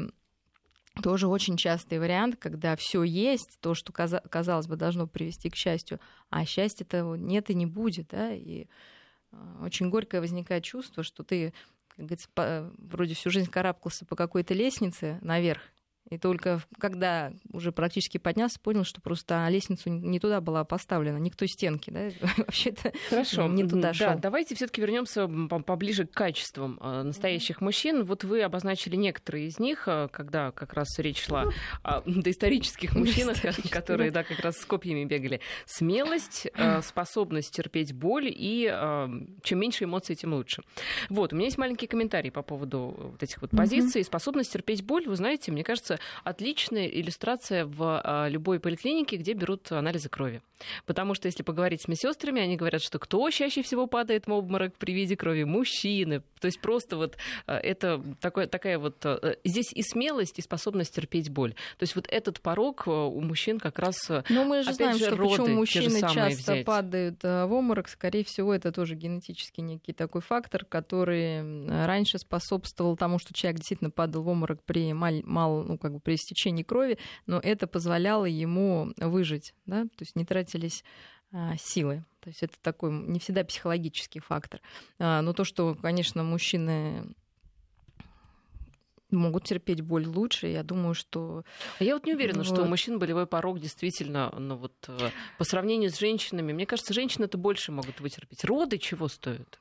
тоже 1.03 1.29
очень 1.29 1.57
частый 1.57 1.99
вариант, 1.99 2.37
когда 2.37 2.75
все 2.77 3.03
есть, 3.03 3.59
то, 3.61 3.75
что, 3.75 3.93
казалось 3.93 4.67
бы, 4.67 4.77
должно 4.77 5.07
привести 5.07 5.51
к 5.51 5.57
счастью, 5.57 6.01
а 6.31 6.45
счастья-то 6.47 7.17
нет 7.17 7.51
и 7.51 7.55
не 7.55 7.67
будет. 7.67 8.09
Да? 8.09 8.33
И 8.33 8.67
а, 9.31 9.59
очень 9.63 9.91
горькое 9.91 10.21
возникает 10.21 10.65
чувство, 10.65 11.03
что 11.03 11.23
ты, 11.23 11.53
как 11.89 12.07
говорится, 12.07 12.73
вроде 12.79 13.15
всю 13.15 13.29
жизнь 13.31 13.51
карабкался 13.51 14.07
по 14.07 14.17
какой-то 14.17 14.55
лестнице 14.55 15.19
наверх, 15.21 15.61
и 16.09 16.19
только 16.19 16.61
когда 16.79 17.33
уже 17.53 17.73
практически 17.73 18.19
поднялся, 18.19 18.61
понял, 18.61 18.85
что 18.85 19.01
просто 19.01 19.47
лестницу 19.49 19.90
не 19.90 20.21
туда 20.21 20.40
была 20.40 20.64
поставлена, 20.64 21.19
не 21.19 21.31
к 21.31 21.37
той 21.37 21.49
стенке, 21.49 21.90
да, 21.90 22.11
вообще-то 22.37 22.92
Хорошо. 23.11 23.49
не 23.49 23.64
туда 23.66 23.92
шел. 23.92 24.11
Да, 24.11 24.16
давайте 24.16 24.55
все-таки 24.55 24.81
вернемся 24.81 25.29
поближе 25.66 26.07
к 26.07 26.12
качествам 26.12 26.79
э, 26.81 27.03
настоящих 27.03 27.61
мужчин. 27.61 28.05
Вот 28.05 28.23
вы 28.25 28.42
обозначили 28.42 28.95
некоторые 28.97 29.49
из 29.49 29.59
них, 29.59 29.88
э, 29.88 30.09
когда 30.12 30.53
как 30.53 30.75
раз 30.75 30.97
речь 30.99 31.25
шла 31.25 31.47
о 31.83 32.03
доисторических 32.07 32.95
мужчинах, 32.97 33.38
которые, 33.71 34.11
да, 34.12 34.23
как 34.23 34.38
раз 34.40 34.59
с 34.59 34.64
копьями 34.64 35.05
бегали. 35.05 35.40
Смелость, 35.64 36.47
э, 36.55 36.83
способность 36.83 37.53
терпеть 37.55 37.92
боль 37.92 38.29
и 38.29 38.66
чем 39.42 39.59
меньше 39.59 39.85
эмоций, 39.85 40.14
тем 40.14 40.35
лучше. 40.35 40.62
Вот, 41.09 41.33
у 41.33 41.37
меня 41.37 41.47
есть 41.47 41.59
маленький 41.59 41.87
комментарий 41.87 42.31
по 42.31 42.42
поводу 42.42 42.95
вот 43.12 43.23
этих 43.23 43.40
вот 43.40 43.51
позиций. 43.51 44.05
Способность 44.05 44.53
терпеть 44.53 44.85
боль, 44.85 45.07
вы 45.07 45.16
знаете, 45.16 45.53
мне 45.53 45.64
кажется, 45.64 45.96
отличная 46.25 46.87
иллюстрация 46.87 47.67
в 47.67 48.01
а, 48.03 48.29
любой 48.29 48.61
поликлинике, 48.61 49.17
где 49.17 49.33
берут 49.33 49.71
анализы 49.73 50.09
крови. 50.09 50.43
Потому 50.87 51.15
что 51.15 51.27
если 51.27 51.43
поговорить 51.43 51.83
с 51.83 51.89
медсестрами, 51.89 52.41
они 52.41 52.57
говорят, 52.57 52.83
что 52.83 52.99
кто 52.99 53.29
чаще 53.31 53.63
всего 53.63 53.87
падает 53.87 54.27
в 54.27 54.33
обморок 54.33 54.75
при 54.77 54.93
виде 54.93 55.17
крови? 55.17 55.45
Мужчины. 55.45 56.23
То 56.41 56.47
есть 56.47 56.61
просто 56.61 56.97
вот 56.97 57.17
а, 57.47 57.59
это 57.59 58.03
такое, 58.21 58.47
такая 58.47 58.79
вот... 58.79 59.05
А, 59.05 59.37
здесь 59.45 59.73
и 59.73 59.83
смелость, 59.83 60.39
и 60.39 60.43
способность 60.43 60.95
терпеть 60.95 61.31
боль. 61.31 61.55
То 61.79 61.83
есть 61.83 61.95
вот 61.95 62.07
этот 62.09 62.41
порог 62.41 62.87
у 62.87 63.21
мужчин 63.21 63.59
как 63.59 63.79
раз... 63.79 63.97
Но 64.29 64.45
мы 64.45 64.63
же 64.63 64.73
знаем, 64.73 64.97
же, 64.97 65.07
что 65.07 65.17
почему 65.17 65.49
мужчины 65.49 66.01
часто 66.01 66.53
взять. 66.53 66.65
падают 66.65 67.23
в 67.23 67.49
обморок. 67.51 67.89
Скорее 67.89 68.25
всего, 68.25 68.55
это 68.55 68.73
тоже 68.73 68.95
генетический 68.95 69.63
некий 69.63 69.93
такой 69.93 70.21
фактор, 70.21 70.65
который 70.65 71.67
раньше 71.87 72.19
способствовал 72.19 72.97
тому, 72.97 73.19
что 73.19 73.35
человек 73.35 73.59
действительно 73.59 73.91
падал 73.91 74.23
в 74.23 74.29
обморок 74.29 74.63
при 74.65 74.93
мал, 74.93 75.15
мал 75.25 75.65
ну, 75.65 75.79
как 75.87 75.94
бы 75.94 76.01
при 76.01 76.16
истечении 76.16 76.62
крови, 76.62 76.99
но 77.27 77.38
это 77.38 77.66
позволяло 77.66 78.25
ему 78.25 78.92
выжить, 78.96 79.55
да, 79.66 79.85
то 79.85 80.01
есть 80.01 80.16
не 80.16 80.25
тратились 80.25 80.85
а, 81.33 81.57
силы. 81.57 82.05
То 82.20 82.31
есть 82.31 82.42
это 82.42 82.55
такой 82.61 82.92
не 82.92 83.20
всегда 83.20 83.44
психологический 83.44 84.20
фактор. 84.20 84.61
А, 84.99 85.22
но 85.22 85.33
то, 85.33 85.44
что, 85.44 85.75
конечно, 85.75 86.25
мужчины 86.25 87.14
могут 89.11 89.44
терпеть 89.44 89.81
боль 89.81 90.07
лучше. 90.07 90.49
Я 90.49 90.64
думаю, 90.64 90.94
что... 90.94 91.44
Я 91.79 91.94
вот 91.94 92.05
не 92.05 92.14
уверена, 92.14 92.38
вот. 92.38 92.46
что 92.46 92.62
у 92.62 92.66
мужчин 92.66 92.99
болевой 92.99 93.27
порог 93.27 93.61
действительно, 93.61 94.35
ну 94.37 94.57
вот, 94.57 94.75
э, 94.88 95.11
по 95.38 95.44
сравнению 95.44 95.90
с 95.90 95.99
женщинами, 95.99 96.53
мне 96.53 96.66
кажется, 96.66 96.92
женщины 96.92 97.27
это 97.27 97.38
больше 97.38 97.70
могут 97.70 98.01
вытерпеть. 98.01 98.44
Роды 98.44 98.79
чего 98.79 99.07
стоят? 99.07 99.61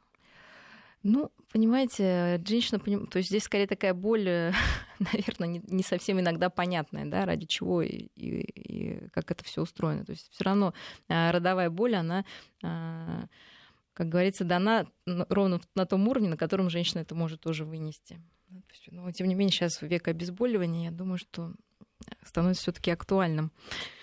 Ну, 1.08 1.32
понимаете, 1.54 2.42
женщина, 2.48 2.80
то 2.80 3.18
есть 3.18 3.30
здесь 3.30 3.44
скорее 3.44 3.68
такая 3.68 3.94
боль, 3.94 4.28
э, 4.28 4.52
наверное, 5.00 5.48
не, 5.48 5.62
не 5.68 5.84
совсем 5.84 6.20
иногда 6.20 6.50
понятная, 6.50 7.06
да, 7.06 7.26
ради 7.26 7.46
чего 7.46 7.84
и, 7.84 8.08
и, 8.16 8.40
и 8.40 9.10
как 9.10 9.30
это 9.30 9.44
все 9.44 9.62
устроено. 9.62 10.04
То 10.04 10.14
есть 10.14 10.32
все 10.32 10.44
равно 10.44 10.74
а, 11.08 11.32
родовая 11.32 11.70
боль, 11.70 11.94
она, 11.96 12.26
а, 12.64 13.26
как 13.94 14.10
говорится, 14.10 14.46
дана 14.46 14.88
ровно 15.06 15.62
на 15.76 15.86
том 15.86 16.08
уровне, 16.08 16.28
на 16.28 16.38
котором 16.38 16.72
женщина 16.72 17.02
это 17.02 17.14
может 17.14 17.40
тоже 17.40 17.66
вынести. 17.66 18.20
Но, 18.90 19.12
тем 19.12 19.28
не 19.28 19.36
менее, 19.36 19.52
сейчас 19.52 19.84
век 19.84 20.08
обезболивания, 20.08 20.86
я 20.86 20.92
думаю, 20.92 21.20
что 21.20 21.54
становится 22.24 22.64
все-таки 22.64 22.92
актуальным. 22.92 23.52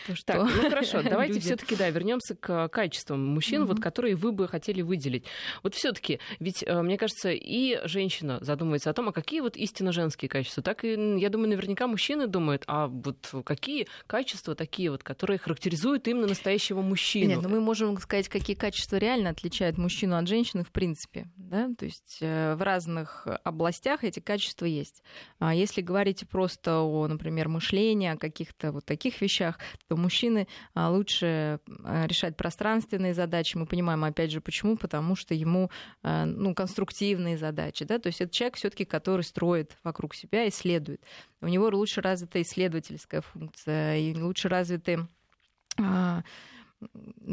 То, 0.06 0.16
что 0.16 0.26
так, 0.32 0.42
ну 0.42 0.70
хорошо, 0.70 1.02
давайте 1.04 1.34
люди... 1.34 1.46
все-таки 1.46 1.76
да, 1.76 1.88
вернемся 1.90 2.34
к 2.34 2.68
качествам 2.68 3.24
мужчин, 3.24 3.62
угу. 3.62 3.72
вот, 3.72 3.80
которые 3.80 4.16
вы 4.16 4.32
бы 4.32 4.48
хотели 4.48 4.82
выделить. 4.82 5.24
Вот 5.62 5.74
все-таки, 5.74 6.18
ведь 6.40 6.64
э, 6.66 6.82
мне 6.82 6.98
кажется, 6.98 7.30
и 7.30 7.80
женщина 7.86 8.38
задумывается 8.40 8.90
о 8.90 8.94
том, 8.94 9.08
а 9.08 9.12
какие 9.12 9.40
вот 9.40 9.56
истинно 9.56 9.92
женские 9.92 10.28
качества. 10.28 10.62
Так 10.62 10.84
и, 10.84 10.88
я 11.18 11.28
думаю, 11.28 11.50
наверняка 11.50 11.86
мужчины 11.86 12.26
думают, 12.26 12.64
а 12.66 12.88
вот 12.88 13.32
какие 13.44 13.86
качества 14.06 14.54
такие 14.54 14.90
вот, 14.90 15.04
которые 15.04 15.38
характеризуют 15.38 16.08
именно 16.08 16.26
настоящего 16.26 16.80
мужчину. 16.82 17.28
Нет, 17.28 17.42
но 17.42 17.48
ну 17.48 17.56
мы 17.56 17.60
можем 17.60 17.96
сказать, 17.98 18.28
какие 18.28 18.56
качества 18.56 18.96
реально 18.96 19.30
отличают 19.30 19.78
мужчину 19.78 20.16
от 20.16 20.26
женщины 20.26 20.64
в 20.64 20.72
принципе. 20.72 21.30
Да? 21.36 21.70
То 21.78 21.84
есть 21.84 22.18
э, 22.20 22.54
в 22.56 22.62
разных 22.62 23.28
областях 23.44 24.02
эти 24.02 24.18
качества 24.18 24.64
есть. 24.64 25.02
А 25.38 25.54
если 25.54 25.80
говорить 25.80 26.28
просто 26.28 26.80
о, 26.80 27.06
например, 27.06 27.48
мышлении, 27.48 27.81
о 27.90 28.16
каких-то 28.16 28.72
вот 28.72 28.84
таких 28.84 29.20
вещах, 29.20 29.58
то 29.88 29.96
мужчины 29.96 30.46
а, 30.74 30.90
лучше 30.90 31.60
а, 31.84 32.06
решать 32.06 32.36
пространственные 32.36 33.14
задачи. 33.14 33.56
Мы 33.56 33.66
понимаем, 33.66 34.04
опять 34.04 34.30
же, 34.30 34.40
почему? 34.40 34.76
Потому 34.76 35.16
что 35.16 35.34
ему 35.34 35.70
а, 36.02 36.24
ну, 36.24 36.54
конструктивные 36.54 37.36
задачи. 37.36 37.84
Да? 37.84 37.98
То 37.98 38.08
есть 38.08 38.20
это 38.20 38.32
человек 38.32 38.56
все-таки, 38.56 38.84
который 38.84 39.22
строит 39.22 39.76
вокруг 39.82 40.14
себя, 40.14 40.48
исследует. 40.48 41.02
У 41.40 41.48
него 41.48 41.66
лучше 41.66 42.00
развита 42.00 42.40
исследовательская 42.40 43.20
функция, 43.20 43.98
и 43.98 44.14
лучше 44.14 44.48
развиты 44.48 45.06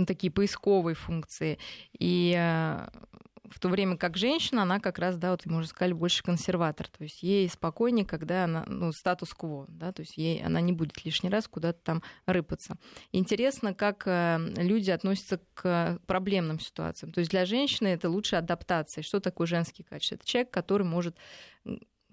такие 0.07 0.31
поисковые 0.31 0.95
функции. 0.95 1.57
И 1.97 2.31
в 3.51 3.59
то 3.59 3.69
время 3.69 3.97
как 3.97 4.17
женщина, 4.17 4.63
она 4.63 4.79
как 4.79 4.99
раз, 4.99 5.17
да, 5.17 5.31
вот 5.31 5.45
мы 5.45 5.59
уже 5.59 5.67
сказали, 5.67 5.93
больше 5.93 6.23
консерватор. 6.23 6.87
То 6.87 7.03
есть 7.03 7.23
ей 7.23 7.47
спокойнее, 7.49 8.05
когда 8.05 8.45
она, 8.45 8.63
ну, 8.67 8.91
статус-кво, 8.91 9.65
да, 9.67 9.91
то 9.91 10.01
есть 10.01 10.17
ей 10.17 10.43
она 10.43 10.61
не 10.61 10.73
будет 10.73 11.03
лишний 11.05 11.29
раз 11.29 11.47
куда-то 11.47 11.79
там 11.83 12.03
рыпаться. 12.25 12.77
Интересно, 13.11 13.73
как 13.73 14.03
э, 14.05 14.37
люди 14.57 14.91
относятся 14.91 15.39
к 15.53 15.99
проблемным 16.05 16.59
ситуациям. 16.59 17.11
То 17.11 17.19
есть 17.19 17.31
для 17.31 17.45
женщины 17.45 17.87
это 17.87 18.09
лучше 18.09 18.35
адаптация. 18.35 19.01
Что 19.01 19.19
такое 19.19 19.47
женский 19.47 19.83
качество? 19.83 20.15
Это 20.15 20.25
человек, 20.25 20.51
который 20.51 20.83
может 20.83 21.15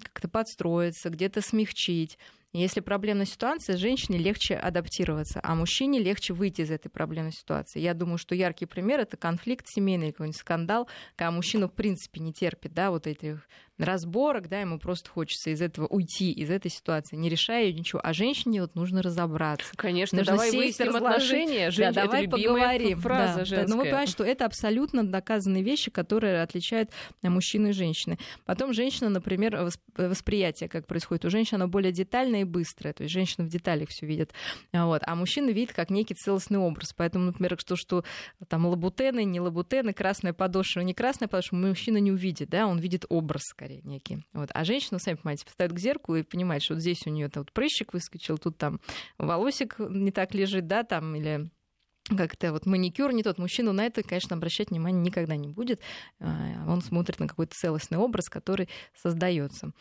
как-то 0.02 0.28
подстроиться, 0.28 1.10
где-то 1.10 1.40
смягчить, 1.40 2.18
если 2.62 2.80
проблемная 2.80 3.26
ситуация, 3.26 3.76
женщине 3.76 4.18
легче 4.18 4.54
адаптироваться, 4.54 5.40
а 5.42 5.54
мужчине 5.54 5.98
легче 5.98 6.32
выйти 6.32 6.62
из 6.62 6.70
этой 6.70 6.88
проблемной 6.88 7.32
ситуации. 7.32 7.80
Я 7.80 7.94
думаю, 7.94 8.18
что 8.18 8.34
яркий 8.34 8.66
пример 8.66 9.00
это 9.00 9.16
конфликт 9.16 9.66
семейный, 9.68 10.12
какой-нибудь 10.12 10.40
скандал, 10.40 10.88
когда 11.16 11.30
мужчина 11.30 11.68
в 11.68 11.72
принципе 11.72 12.20
не 12.20 12.32
терпит 12.32 12.72
да, 12.72 12.90
вот 12.90 13.06
этих 13.06 13.48
разборок, 13.78 14.48
да, 14.48 14.60
ему 14.60 14.78
просто 14.78 15.10
хочется 15.10 15.50
из 15.50 15.60
этого 15.60 15.86
уйти, 15.86 16.32
из 16.32 16.50
этой 16.50 16.70
ситуации, 16.70 17.16
не 17.16 17.28
решая 17.28 17.72
ничего. 17.72 18.00
А 18.02 18.12
женщине 18.12 18.62
вот 18.62 18.74
нужно 18.74 19.02
разобраться. 19.02 19.72
Конечно, 19.76 20.18
нужно 20.18 20.32
давай 20.32 20.50
сесть, 20.50 20.78
выясним 20.78 20.96
отношения. 20.96 21.70
Жень, 21.70 21.92
да, 21.92 22.04
давай 22.04 22.28
поговорим. 22.28 23.00
Фраза 23.00 23.38
да, 23.38 23.44
женская. 23.44 23.66
Да, 23.66 23.70
но 23.70 23.76
мы 23.76 23.84
понимаем, 23.84 24.08
что 24.08 24.24
это 24.24 24.46
абсолютно 24.46 25.06
доказанные 25.06 25.62
вещи, 25.62 25.90
которые 25.90 26.42
отличают 26.42 26.90
мужчину 27.22 27.68
и 27.68 27.72
женщины. 27.72 28.18
Потом 28.44 28.72
женщина, 28.72 29.10
например, 29.10 29.70
восприятие, 29.96 30.68
как 30.68 30.86
происходит 30.86 31.24
у 31.24 31.30
женщины, 31.30 31.56
оно 31.56 31.68
более 31.68 31.92
детальное 31.92 32.42
и 32.42 32.44
быстрое. 32.44 32.92
То 32.92 33.02
есть 33.02 33.12
женщина 33.12 33.46
в 33.46 33.48
деталях 33.48 33.90
все 33.90 34.06
видит. 34.06 34.32
Вот. 34.72 35.02
А 35.04 35.14
мужчина 35.14 35.50
видит 35.50 35.72
как 35.72 35.90
некий 35.90 36.14
целостный 36.14 36.58
образ. 36.58 36.92
Поэтому, 36.96 37.26
например, 37.26 37.56
что, 37.58 37.76
что 37.76 38.04
там 38.48 38.66
лабутены, 38.66 39.24
не 39.24 39.40
лабутены, 39.40 39.92
красная 39.92 40.32
подошва, 40.32 40.80
не 40.80 40.94
красная 40.94 41.28
подошва, 41.28 41.56
мужчина 41.56 41.98
не 41.98 42.12
увидит, 42.12 42.48
да, 42.48 42.66
он 42.66 42.78
видит 42.78 43.04
образ 43.08 43.52
скорее 43.66 43.82
некий. 43.84 44.24
Вот. 44.32 44.50
А 44.54 44.64
женщина, 44.64 44.98
сами 44.98 45.16
понимаете, 45.16 45.44
встает 45.46 45.72
к 45.72 45.78
зеркалу 45.78 46.18
и 46.18 46.22
понимает, 46.22 46.62
что 46.62 46.74
вот 46.74 46.80
здесь 46.80 47.06
у 47.06 47.10
нее 47.10 47.30
вот 47.34 47.52
прыщик 47.52 47.92
выскочил, 47.92 48.38
тут 48.38 48.56
там 48.58 48.80
волосик 49.18 49.76
не 49.78 50.12
так 50.12 50.34
лежит, 50.34 50.66
да, 50.66 50.84
там, 50.84 51.14
или 51.16 51.50
как-то 52.14 52.52
вот 52.52 52.66
маникюр 52.66 53.12
не 53.12 53.22
тот. 53.22 53.38
Мужчина 53.38 53.72
на 53.72 53.86
это, 53.86 54.02
конечно, 54.02 54.36
обращать 54.36 54.70
внимание 54.70 55.00
никогда 55.00 55.36
не 55.36 55.48
будет. 55.48 55.80
А, 56.20 56.64
он 56.68 56.82
смотрит 56.82 57.18
на 57.18 57.28
какой-то 57.28 57.54
целостный 57.54 57.98
образ, 57.98 58.28
который 58.28 58.68
создается. 58.94 59.72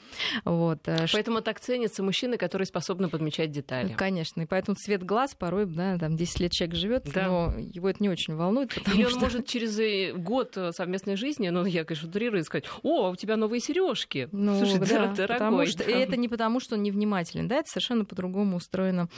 Вот. 0.43 0.88
Э, 0.88 1.05
поэтому 1.11 1.41
так 1.41 1.59
ценятся 1.59 2.03
мужчины, 2.03 2.38
которые 2.38 2.65
способны 2.65 3.09
подмечать 3.09 3.51
детали. 3.51 3.93
Конечно. 3.93 4.41
И 4.41 4.45
поэтому 4.45 4.75
цвет 4.75 5.03
глаз 5.03 5.35
порой, 5.35 5.65
да, 5.65 5.97
там 5.97 6.15
10 6.15 6.39
лет 6.39 6.51
человек 6.51 6.75
живет, 6.75 7.11
да. 7.13 7.27
но 7.27 7.53
его 7.57 7.89
это 7.89 8.01
не 8.01 8.09
очень 8.09 8.35
волнует. 8.35 8.75
Или 8.93 9.03
он 9.03 9.11
что... 9.11 9.19
может 9.19 9.47
через 9.47 9.77
э, 9.79 10.13
год 10.13 10.57
э, 10.57 10.71
совместной 10.71 11.15
жизни, 11.15 11.49
ну, 11.49 11.65
я, 11.65 11.83
конечно, 11.83 12.09
утрирую, 12.09 12.43
сказать, 12.43 12.65
о, 12.83 13.11
у 13.11 13.15
тебя 13.15 13.38
новые 13.38 13.59
сережки. 13.59 14.29
Ну, 14.31 14.57
Слушай, 14.57 14.79
да, 14.79 15.13
дорогой. 15.13 15.27
Потому 15.27 15.65
что... 15.65 15.83
И 15.83 15.91
это 15.91 16.17
не 16.17 16.27
потому, 16.27 16.59
что 16.59 16.75
он 16.75 16.83
невнимателен, 16.83 17.47
да, 17.47 17.57
это 17.57 17.69
совершенно 17.69 18.05
по-другому 18.05 18.57
устроено 18.57 19.09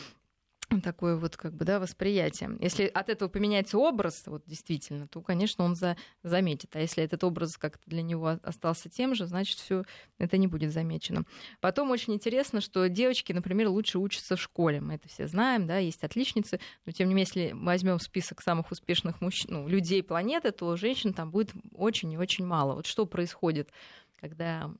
такое 0.83 1.15
вот 1.15 1.37
как 1.37 1.53
бы 1.53 1.65
да 1.65 1.79
восприятие. 1.79 2.57
Если 2.59 2.85
от 2.85 3.09
этого 3.09 3.29
поменяется 3.29 3.77
образ, 3.77 4.23
вот 4.25 4.43
действительно, 4.45 5.07
то, 5.07 5.21
конечно, 5.21 5.63
он 5.63 5.75
за, 5.75 5.97
заметит. 6.23 6.75
А 6.75 6.79
если 6.79 7.03
этот 7.03 7.23
образ 7.23 7.57
как-то 7.57 7.83
для 7.89 8.01
него 8.01 8.37
остался 8.43 8.89
тем 8.89 9.15
же, 9.15 9.25
значит, 9.25 9.57
все 9.59 9.83
это 10.17 10.37
не 10.37 10.47
будет 10.47 10.71
замечено. 10.71 11.23
Потом 11.61 11.91
очень 11.91 12.13
интересно, 12.13 12.61
что 12.61 12.87
девочки, 12.89 13.31
например, 13.31 13.69
лучше 13.69 13.97
учатся 13.97 14.35
в 14.35 14.41
школе. 14.41 14.81
Мы 14.81 14.95
это 14.95 15.07
все 15.07 15.27
знаем, 15.27 15.67
да, 15.67 15.77
есть 15.77 16.03
отличницы, 16.03 16.59
но 16.85 16.91
тем 16.91 17.07
не 17.07 17.15
менее, 17.15 17.27
если 17.33 17.53
возьмем 17.53 17.99
список 17.99 18.41
самых 18.41 18.71
успешных 18.71 19.21
мужчин, 19.21 19.47
ну, 19.51 19.67
людей 19.67 20.03
планеты, 20.03 20.51
то 20.51 20.75
женщин 20.75 21.13
там 21.13 21.31
будет 21.31 21.51
очень 21.73 22.11
и 22.11 22.17
очень 22.17 22.45
мало. 22.45 22.75
Вот 22.75 22.85
что 22.85 23.05
происходит, 23.05 23.69
когда 24.19 24.71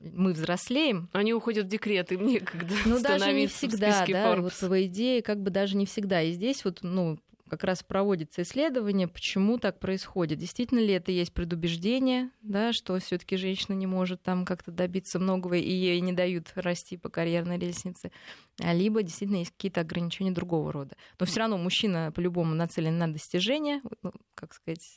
мы 0.00 0.32
взрослеем. 0.32 1.08
Они 1.12 1.34
уходят 1.34 1.66
в 1.66 1.68
декрет, 1.68 2.10
им 2.12 2.26
некогда 2.26 2.74
Ну, 2.86 3.00
даже 3.00 3.32
не 3.32 3.46
всегда, 3.46 4.04
да, 4.06 4.34
Forbes. 4.34 4.40
вот 4.40 4.70
по 4.70 4.86
идее, 4.86 5.22
как 5.22 5.42
бы 5.42 5.50
даже 5.50 5.76
не 5.76 5.86
всегда. 5.86 6.22
И 6.22 6.32
здесь 6.32 6.64
вот, 6.64 6.78
ну, 6.82 7.18
как 7.50 7.64
раз 7.64 7.82
проводится 7.82 8.42
исследование, 8.42 9.08
почему 9.08 9.58
так 9.58 9.80
происходит. 9.80 10.38
Действительно 10.38 10.78
ли 10.78 10.94
это 10.94 11.10
есть 11.10 11.34
предубеждение, 11.34 12.30
да, 12.42 12.72
что 12.72 12.98
все 13.00 13.18
таки 13.18 13.36
женщина 13.36 13.74
не 13.74 13.86
может 13.86 14.22
там 14.22 14.46
как-то 14.46 14.70
добиться 14.70 15.18
многого, 15.18 15.56
и 15.56 15.70
ей 15.70 16.00
не 16.00 16.12
дают 16.12 16.52
расти 16.54 16.96
по 16.96 17.08
карьерной 17.10 17.58
лестнице, 17.58 18.12
а 18.60 18.72
либо 18.72 19.02
действительно 19.02 19.38
есть 19.38 19.50
какие-то 19.50 19.80
ограничения 19.80 20.30
другого 20.30 20.72
рода. 20.72 20.96
Но 21.18 21.26
все 21.26 21.40
равно 21.40 21.58
мужчина 21.58 22.12
по-любому 22.14 22.54
нацелен 22.54 22.96
на 22.96 23.12
достижение, 23.12 23.82
ну, 24.02 24.12
как 24.34 24.54
сказать, 24.54 24.96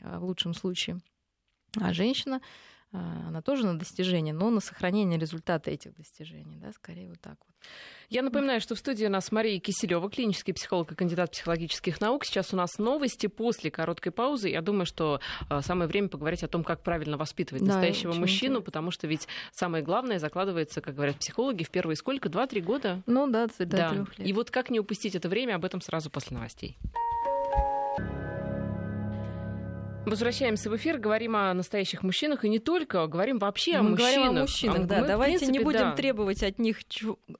в 0.00 0.22
лучшем 0.22 0.54
случае, 0.54 1.00
а 1.76 1.92
женщина 1.92 2.36
а, 2.36 2.40
она 2.92 3.40
тоже 3.40 3.64
на 3.64 3.78
достижение, 3.78 4.34
но 4.34 4.50
на 4.50 4.60
сохранение 4.60 5.18
результата 5.18 5.70
этих 5.70 5.94
достижений, 5.94 6.56
да, 6.56 6.72
скорее 6.72 7.08
вот 7.08 7.20
так 7.20 7.36
вот. 7.46 7.56
Я 8.08 8.22
напоминаю, 8.22 8.60
что 8.60 8.74
в 8.74 8.78
студии 8.78 9.06
у 9.06 9.10
нас 9.10 9.30
Мария 9.30 9.60
Киселева, 9.60 10.10
клинический 10.10 10.52
психолог 10.52 10.90
и 10.90 10.96
кандидат 10.96 11.30
психологических 11.30 12.00
наук. 12.00 12.24
Сейчас 12.24 12.52
у 12.52 12.56
нас 12.56 12.78
новости 12.78 13.28
после 13.28 13.70
короткой 13.70 14.10
паузы. 14.10 14.48
Я 14.48 14.62
думаю, 14.62 14.84
что 14.84 15.20
а, 15.48 15.62
самое 15.62 15.88
время 15.88 16.08
поговорить 16.08 16.42
о 16.42 16.48
том, 16.48 16.64
как 16.64 16.82
правильно 16.82 17.16
воспитывать 17.16 17.62
да, 17.62 17.74
настоящего 17.74 18.12
мужчину, 18.12 18.54
интересно. 18.54 18.60
потому 18.62 18.90
что 18.90 19.06
ведь 19.06 19.28
самое 19.52 19.84
главное 19.84 20.18
закладывается, 20.18 20.80
как 20.80 20.96
говорят 20.96 21.18
психологи, 21.18 21.62
в 21.62 21.70
первые 21.70 21.94
сколько? 21.94 22.28
Два-три 22.28 22.60
года? 22.60 23.00
Ну 23.06 23.30
да, 23.30 23.46
до 23.46 23.66
да. 23.66 23.92
лет. 23.92 24.08
И 24.18 24.32
вот 24.32 24.50
как 24.50 24.70
не 24.70 24.80
упустить 24.80 25.14
это 25.14 25.28
время, 25.28 25.54
об 25.54 25.64
этом 25.64 25.80
сразу 25.80 26.10
после 26.10 26.36
новостей. 26.36 26.76
Возвращаемся 30.06 30.70
в 30.70 30.76
эфир, 30.76 30.98
говорим 30.98 31.36
о 31.36 31.52
настоящих 31.52 32.02
мужчинах 32.02 32.44
и 32.44 32.48
не 32.48 32.58
только, 32.58 33.06
говорим 33.06 33.38
вообще 33.38 33.76
о 33.76 33.82
Мы 33.82 33.90
мужчинах. 33.90 34.14
говорим 34.14 34.38
о 34.38 34.40
мужчинах, 34.40 34.78
а 34.78 34.84
да. 34.84 35.00
Мы, 35.00 35.06
Давайте 35.06 35.38
принципе, 35.38 35.58
не 35.58 35.64
будем 35.64 35.80
да. 35.80 35.92
требовать 35.92 36.42
от 36.42 36.58
них. 36.58 36.78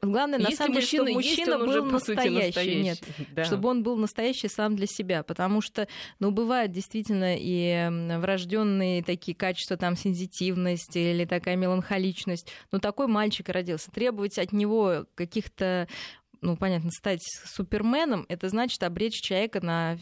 Главное, 0.03 0.39
на 0.39 0.51
самом 0.51 0.75
деле, 0.75 0.87
чтобы 0.87 1.13
мужчина 1.13 1.55
есть, 1.55 1.67
был 1.67 1.85
настоящий. 1.87 2.47
настоящий. 2.47 2.83
Нет, 2.83 3.03
да. 3.35 3.45
чтобы 3.45 3.69
он 3.71 3.83
был 3.83 3.97
настоящий 3.97 4.49
сам 4.49 4.77
для 4.77 4.87
себя. 4.87 5.23
Потому 5.23 5.63
что, 5.63 5.89
ну, 6.19 6.31
бывают 6.31 6.71
действительно 6.71 7.35
и 7.37 7.89
врожденные 8.19 9.03
такие 9.03 9.35
качества, 9.35 9.77
там, 9.77 9.97
сензитивность 9.97 10.95
или 10.95 11.25
такая 11.25 11.57
меланхоличность. 11.57 12.53
Но 12.73 12.79
такой 12.79 13.07
мальчик 13.07 13.49
родился. 13.49 13.91
Требовать 13.91 14.39
от 14.39 14.53
него 14.53 15.07
каких-то 15.15 15.89
ну, 16.43 16.57
понятно, 16.57 16.91
стать 16.91 17.21
суперменом, 17.45 18.25
это 18.29 18.49
значит 18.49 18.83
обречь 18.83 19.21
человека 19.21 19.61
на 19.61 19.99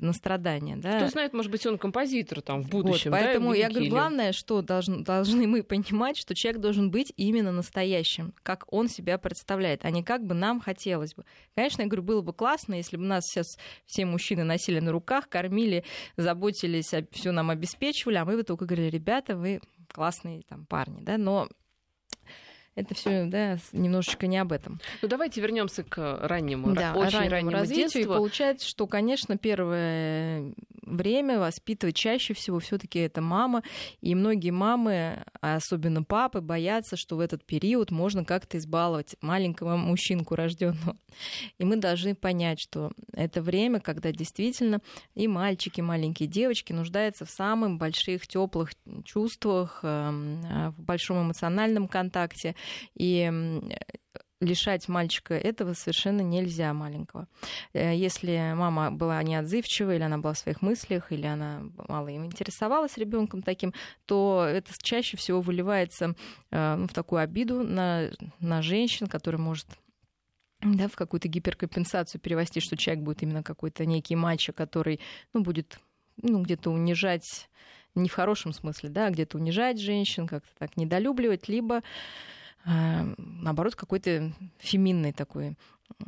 на 0.00 0.12
страдания. 0.12 0.76
Да? 0.76 0.98
Кто 0.98 1.08
знает, 1.08 1.32
может 1.32 1.50
быть, 1.50 1.66
он 1.66 1.78
композитор 1.78 2.40
там 2.40 2.62
в 2.62 2.68
будущем. 2.68 3.10
Вот, 3.10 3.18
поэтому 3.18 3.50
да, 3.50 3.56
я 3.56 3.68
говорю, 3.68 3.90
главное, 3.90 4.32
что 4.32 4.62
должны, 4.62 5.04
должны 5.04 5.46
мы 5.46 5.62
понимать, 5.62 6.16
что 6.16 6.34
человек 6.34 6.60
должен 6.60 6.90
быть 6.90 7.12
именно 7.16 7.52
настоящим, 7.52 8.34
как 8.42 8.64
он 8.72 8.88
себя 8.88 9.18
представляет, 9.18 9.84
а 9.84 9.90
не 9.90 10.02
как 10.02 10.24
бы 10.24 10.34
нам 10.34 10.60
хотелось 10.60 11.14
бы. 11.14 11.24
Конечно, 11.54 11.82
я 11.82 11.88
говорю, 11.88 12.02
было 12.02 12.22
бы 12.22 12.32
классно, 12.32 12.74
если 12.74 12.96
бы 12.96 13.04
нас 13.04 13.24
сейчас 13.24 13.58
все 13.86 14.04
мужчины 14.04 14.44
носили 14.44 14.80
на 14.80 14.92
руках, 14.92 15.28
кормили, 15.28 15.84
заботились, 16.16 16.92
все 17.12 17.32
нам 17.32 17.50
обеспечивали, 17.50 18.16
а 18.16 18.24
мы 18.24 18.36
бы 18.36 18.42
только 18.42 18.66
говорили, 18.66 18.90
ребята, 18.90 19.36
вы 19.36 19.60
классные 19.92 20.42
там 20.42 20.66
парни, 20.66 21.00
да, 21.00 21.18
но 21.18 21.48
это 22.78 22.94
все, 22.94 23.24
да, 23.26 23.58
немножечко 23.72 24.26
не 24.26 24.38
об 24.38 24.52
этом. 24.52 24.80
Ну 25.02 25.08
давайте 25.08 25.40
вернемся 25.40 25.82
к 25.82 26.18
раннему, 26.22 26.72
да, 26.72 26.94
очень 26.94 27.18
раннему, 27.18 27.30
раннему 27.30 27.50
развитию. 27.50 27.84
Детству. 27.84 28.00
И 28.00 28.04
получается, 28.06 28.68
что, 28.68 28.86
конечно, 28.86 29.36
первое 29.36 30.54
время 30.88 31.38
воспитывать 31.38 31.96
чаще 31.96 32.34
всего 32.34 32.58
все-таки 32.60 32.98
это 33.00 33.20
мама. 33.20 33.62
И 34.00 34.14
многие 34.14 34.50
мамы, 34.50 35.24
особенно 35.40 36.02
папы, 36.02 36.40
боятся, 36.40 36.96
что 36.96 37.16
в 37.16 37.20
этот 37.20 37.44
период 37.44 37.90
можно 37.90 38.24
как-то 38.24 38.58
избаловать 38.58 39.16
маленького 39.20 39.76
мужчинку 39.76 40.34
рожденного. 40.34 40.96
И 41.58 41.64
мы 41.64 41.76
должны 41.76 42.14
понять, 42.14 42.60
что 42.60 42.92
это 43.12 43.42
время, 43.42 43.80
когда 43.80 44.12
действительно 44.12 44.80
и 45.14 45.28
мальчики, 45.28 45.80
и 45.80 45.82
маленькие 45.82 46.28
девочки 46.28 46.72
нуждаются 46.72 47.24
в 47.24 47.30
самых 47.30 47.78
больших 47.78 48.26
теплых 48.26 48.72
чувствах, 49.04 49.80
эм, 49.82 50.40
в 50.76 50.80
большом 50.80 51.22
эмоциональном 51.22 51.88
контакте. 51.88 52.54
И 52.94 53.30
лишать 54.40 54.88
мальчика 54.88 55.34
этого 55.34 55.72
совершенно 55.72 56.20
нельзя 56.20 56.72
маленького. 56.72 57.26
Э, 57.72 57.94
если 57.94 58.52
мама 58.54 58.90
была 58.90 59.22
неотзывчива, 59.22 59.94
или 59.94 60.02
она 60.02 60.18
была 60.18 60.34
в 60.34 60.38
своих 60.38 60.62
мыслях, 60.62 61.10
или 61.12 61.26
она 61.26 61.62
мало 61.88 62.08
им 62.08 62.24
интересовалась 62.26 62.96
ребенком 62.96 63.42
таким, 63.42 63.74
то 64.06 64.46
это 64.48 64.72
чаще 64.80 65.16
всего 65.16 65.40
выливается 65.40 66.14
э, 66.50 66.76
ну, 66.76 66.86
в 66.86 66.92
такую 66.92 67.20
обиду 67.20 67.64
на, 67.64 68.10
на 68.38 68.62
женщин, 68.62 69.08
который 69.08 69.40
может 69.40 69.66
да, 70.60 70.88
в 70.88 70.96
какую-то 70.96 71.28
гиперкомпенсацию 71.28 72.20
перевести, 72.20 72.60
что 72.60 72.76
человек 72.76 73.04
будет 73.04 73.22
именно 73.22 73.42
какой-то 73.42 73.86
некий 73.86 74.16
мальчик, 74.16 74.56
который 74.56 75.00
ну, 75.32 75.42
будет 75.42 75.78
ну, 76.20 76.42
где-то 76.42 76.70
унижать, 76.70 77.48
не 77.94 78.08
в 78.08 78.12
хорошем 78.12 78.52
смысле, 78.52 78.88
да, 78.88 79.06
а 79.06 79.10
где-то 79.10 79.38
унижать 79.38 79.80
женщин, 79.80 80.26
как-то 80.26 80.50
так 80.58 80.76
недолюбливать, 80.76 81.48
либо 81.48 81.82
наоборот, 82.64 83.74
какой-то 83.74 84.32
феминной 84.58 85.12
такой 85.12 85.56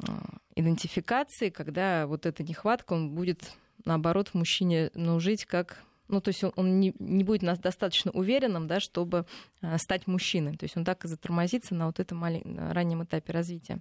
а, 0.07 0.39
идентификации, 0.55 1.51
когда 1.51 2.07
вот 2.07 2.27
эта 2.27 2.43
нехватка, 2.43 2.93
он 2.93 3.11
будет, 3.11 3.53
наоборот, 3.85 4.29
в 4.29 4.35
мужчине 4.35 4.91
ну, 4.95 5.21
жить 5.21 5.45
как 5.45 5.83
ну, 6.09 6.21
то 6.21 6.31
есть 6.31 6.43
он, 6.57 6.81
не, 6.81 6.93
не 6.99 7.23
будет 7.23 7.43
нас 7.43 7.61
достаточно 7.61 8.11
уверенным, 8.11 8.67
да, 8.67 8.81
чтобы 8.81 9.27
а, 9.63 9.79
стать 9.79 10.09
мужчиной. 10.09 10.57
То 10.57 10.65
есть 10.65 10.77
он 10.77 10.85
так 10.85 11.05
и 11.05 11.09
затормозится 11.09 11.75
на 11.77 11.87
вот 11.87 12.01
этом 12.01 12.19
малень... 12.19 12.59
раннем 12.59 13.05
этапе 13.05 13.33
развития. 13.33 13.79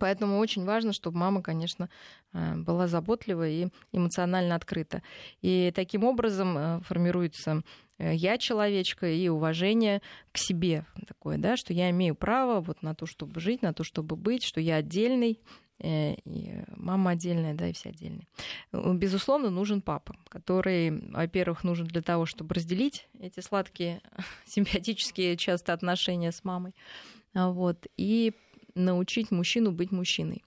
Поэтому 0.00 0.38
очень 0.38 0.64
важно, 0.64 0.94
чтобы 0.94 1.18
мама, 1.18 1.42
конечно, 1.42 1.90
была 2.32 2.88
заботлива 2.88 3.46
и 3.46 3.68
эмоционально 3.92 4.54
открыта. 4.54 5.02
И 5.42 5.70
таким 5.74 6.04
образом 6.04 6.82
формируется 6.84 7.62
я 8.10 8.38
человечка 8.38 9.06
и 9.06 9.28
уважение 9.28 10.02
к 10.32 10.38
себе 10.38 10.84
такое, 11.06 11.38
да, 11.38 11.56
что 11.56 11.72
я 11.72 11.90
имею 11.90 12.14
право 12.14 12.60
вот 12.60 12.82
на 12.82 12.94
то, 12.94 13.06
чтобы 13.06 13.40
жить, 13.40 13.62
на 13.62 13.72
то, 13.72 13.84
чтобы 13.84 14.16
быть, 14.16 14.44
что 14.44 14.60
я 14.60 14.76
отдельный, 14.76 15.40
э, 15.78 16.14
и 16.24 16.62
мама 16.76 17.12
отдельная, 17.12 17.54
да, 17.54 17.68
и 17.68 17.72
все 17.72 17.90
отдельные. 17.90 18.26
Безусловно, 18.72 19.50
нужен 19.50 19.82
папа, 19.82 20.16
который, 20.28 20.90
во-первых, 21.10 21.64
нужен 21.64 21.86
для 21.86 22.02
того, 22.02 22.26
чтобы 22.26 22.54
разделить 22.54 23.08
эти 23.20 23.40
сладкие 23.40 24.00
симбиотические 24.46 25.36
часто 25.36 25.72
отношения 25.72 26.32
с 26.32 26.44
мамой, 26.44 26.74
а 27.34 27.50
вот, 27.50 27.86
и 27.96 28.32
научить 28.74 29.30
мужчину 29.30 29.72
быть 29.72 29.92
мужчиной. 29.92 30.42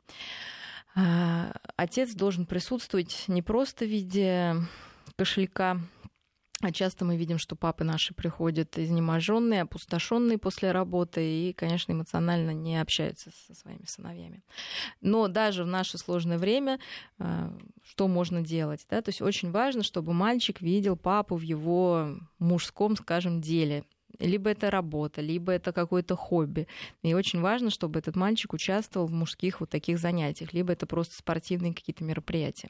А, 0.95 1.51
отец 1.75 2.13
должен 2.13 2.45
присутствовать 2.45 3.25
не 3.27 3.41
просто 3.41 3.85
в 3.85 3.89
виде 3.89 4.55
кошелька 5.17 5.79
а 6.61 6.71
часто 6.71 7.03
мы 7.03 7.17
видим, 7.17 7.37
что 7.37 7.55
папы 7.55 7.83
наши 7.83 8.13
приходят 8.13 8.77
изнеможенные, 8.77 9.63
опустошенные 9.63 10.37
после 10.37 10.71
работы 10.71 11.49
и, 11.49 11.53
конечно, 11.53 11.91
эмоционально 11.91 12.51
не 12.51 12.79
общаются 12.79 13.29
со 13.45 13.53
своими 13.53 13.83
сыновьями. 13.85 14.41
Но 15.01 15.27
даже 15.27 15.65
в 15.65 15.67
наше 15.67 15.97
сложное 15.97 16.37
время 16.37 16.79
э, 17.19 17.49
что 17.83 18.07
можно 18.07 18.41
делать? 18.41 18.85
Да? 18.89 19.01
То 19.01 19.09
есть 19.09 19.21
очень 19.21 19.51
важно, 19.51 19.83
чтобы 19.83 20.13
мальчик 20.13 20.61
видел 20.61 20.95
папу 20.95 21.35
в 21.35 21.41
его 21.41 22.17
мужском, 22.39 22.95
скажем, 22.95 23.41
деле, 23.41 23.83
либо 24.19 24.49
это 24.49 24.71
работа, 24.71 25.19
либо 25.19 25.51
это 25.51 25.73
какое-то 25.73 26.15
хобби. 26.15 26.67
И 27.03 27.13
очень 27.13 27.41
важно, 27.41 27.69
чтобы 27.69 27.99
этот 27.99 28.15
мальчик 28.15 28.53
участвовал 28.53 29.07
в 29.07 29.13
мужских 29.13 29.59
вот 29.59 29.69
таких 29.69 29.99
занятиях, 29.99 30.53
либо 30.53 30.71
это 30.71 30.85
просто 30.85 31.17
спортивные 31.17 31.73
какие-то 31.73 32.05
мероприятия. 32.05 32.69